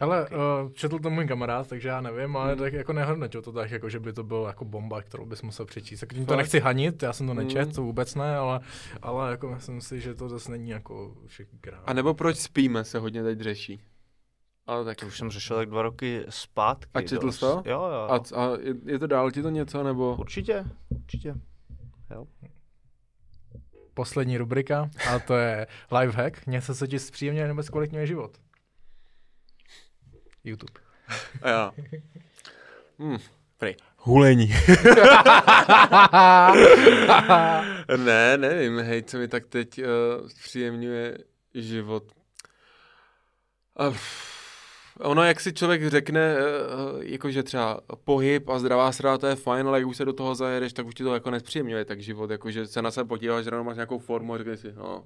[0.00, 0.38] Ale okay.
[0.38, 2.58] uh, četl to můj kamarád, takže já nevím, ale hmm.
[2.58, 5.66] tak jako nehodnotil to tak, jako, že by to bylo jako bomba, kterou bys musel
[5.66, 6.00] přečíst.
[6.00, 7.72] Tak tím to nechci hanit, já jsem to nečet, hmm.
[7.72, 8.60] to vůbec ne, ale,
[9.02, 12.98] ale jako myslím si, že to zase není jako všechny A nebo proč spíme se
[12.98, 13.80] hodně teď řeší.
[14.66, 16.90] Ale tak už jsem řešil tak dva roky zpátky.
[16.94, 17.62] A četl jsi to?
[17.66, 18.08] Jo, jo.
[18.10, 20.16] A, a je, je to dál ti to něco, nebo?
[20.20, 21.34] Určitě, určitě.
[22.10, 22.26] Jo.
[23.94, 25.66] Poslední rubrika, a to je
[25.98, 26.46] lifehack.
[26.46, 28.38] Něco, co ti zpříjemně nebo zkvalitňuje život.
[30.44, 30.80] YouTube.
[31.42, 31.72] A já.
[32.98, 33.18] Hmm,
[33.58, 33.76] prej.
[33.96, 34.48] Hulení.
[37.96, 39.84] ne, nevím, hej, co mi tak teď uh,
[40.42, 41.18] příjemňuje
[41.54, 42.12] život.
[43.88, 43.96] Uh,
[45.00, 49.68] ono, jak si člověk řekne, uh, jakože třeba pohyb a zdravá strava, to je fajn,
[49.68, 52.30] ale jak už se do toho zajedeš, tak už ti to jako nepříjemňuje tak život,
[52.30, 55.04] jakože se na sebe podíváš, že ráno máš nějakou formu a řekneš si, no,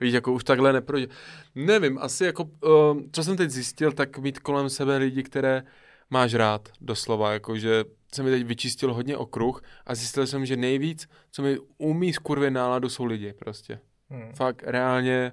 [0.00, 1.08] Víš, jako už takhle neprožil.
[1.54, 5.62] Nevím, asi jako, uh, co jsem teď zjistil, tak mít kolem sebe lidi, které
[6.10, 7.84] máš rád, doslova, jakože
[8.14, 12.50] jsem mi teď vyčistil hodně okruh a zjistil jsem, že nejvíc, co mi umí skurvě
[12.50, 13.80] náladu, jsou lidi prostě.
[14.10, 14.32] Hmm.
[14.32, 15.32] Fakt reálně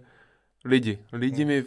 [0.65, 0.99] lidi.
[1.13, 1.47] Lidi hmm.
[1.47, 1.63] mi,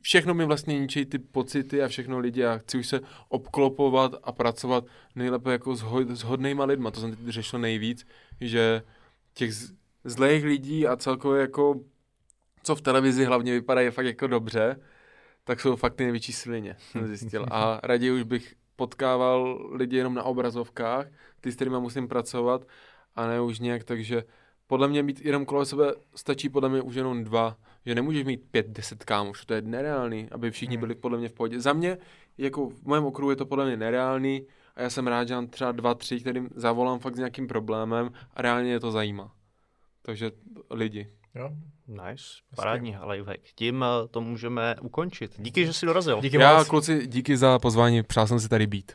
[0.00, 4.32] všechno mi vlastně ničí ty pocity a všechno lidi a chci už se obklopovat a
[4.32, 6.90] pracovat nejlépe jako s, ho, s hodnýma lidma.
[6.90, 8.06] To jsem teď řešil nejvíc,
[8.40, 8.82] že
[9.34, 9.50] těch
[10.04, 11.80] zlých lidí a celkově jako
[12.62, 14.80] co v televizi hlavně vypadají fakt jako dobře,
[15.44, 17.46] tak jsou fakt ty největší svině, jsem zjistil.
[17.50, 21.06] A raději už bych potkával lidi jenom na obrazovkách,
[21.40, 22.66] ty, s kterými musím pracovat,
[23.16, 24.24] a ne už nějak, takže
[24.66, 27.56] podle mě mít jenom kolem sebe stačí podle mě už jenom dva,
[27.86, 30.80] že nemůžeš mít pět, deset kámošů, to je nereálný, aby všichni hmm.
[30.80, 31.60] byli podle mě v pohodě.
[31.60, 31.98] Za mě,
[32.38, 34.46] jako v mém okruhu je to podle mě nereálný
[34.76, 38.10] a já jsem rád, že mám třeba dva, tři, kterým zavolám fakt s nějakým problémem
[38.34, 39.32] a reálně je to zajímá.
[40.02, 40.30] Takže
[40.70, 41.08] lidi.
[41.34, 41.50] Jo,
[41.90, 42.24] Nice,
[42.56, 43.40] parádní lifehack.
[43.54, 45.34] Tím eh, to můžeme ukončit.
[45.38, 46.20] Díky, že jsi dorazil.
[46.20, 46.68] Díky Já, moc.
[46.68, 48.92] kluci, díky za pozvání, přál jsem si tady být.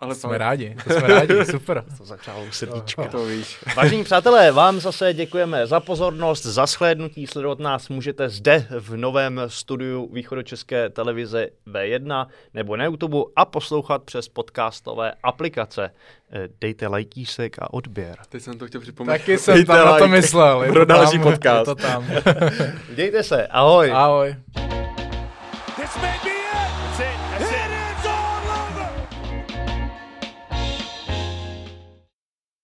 [0.00, 1.84] Ale jsme rádi, to jsme rádi, super.
[1.98, 3.04] To zahřálo srdíčka.
[3.04, 3.58] To víš.
[3.76, 7.26] Vážení přátelé, vám zase děkujeme za pozornost, za shlédnutí.
[7.26, 14.02] Sledovat nás můžete zde v novém studiu východočeské televize V1 nebo na YouTube a poslouchat
[14.02, 15.90] přes podcastové aplikace.
[16.32, 18.16] Eh, dejte lajkísek a odběr.
[18.28, 19.18] Teď jsem to chtěl připomenout.
[19.18, 19.92] Taky jsem Dejte tam like.
[19.92, 20.64] na to myslel.
[20.72, 21.64] Pro další podcast.
[21.64, 22.06] to tam.
[22.96, 23.92] Dejte se, ahoj.
[23.94, 24.36] Ahoj.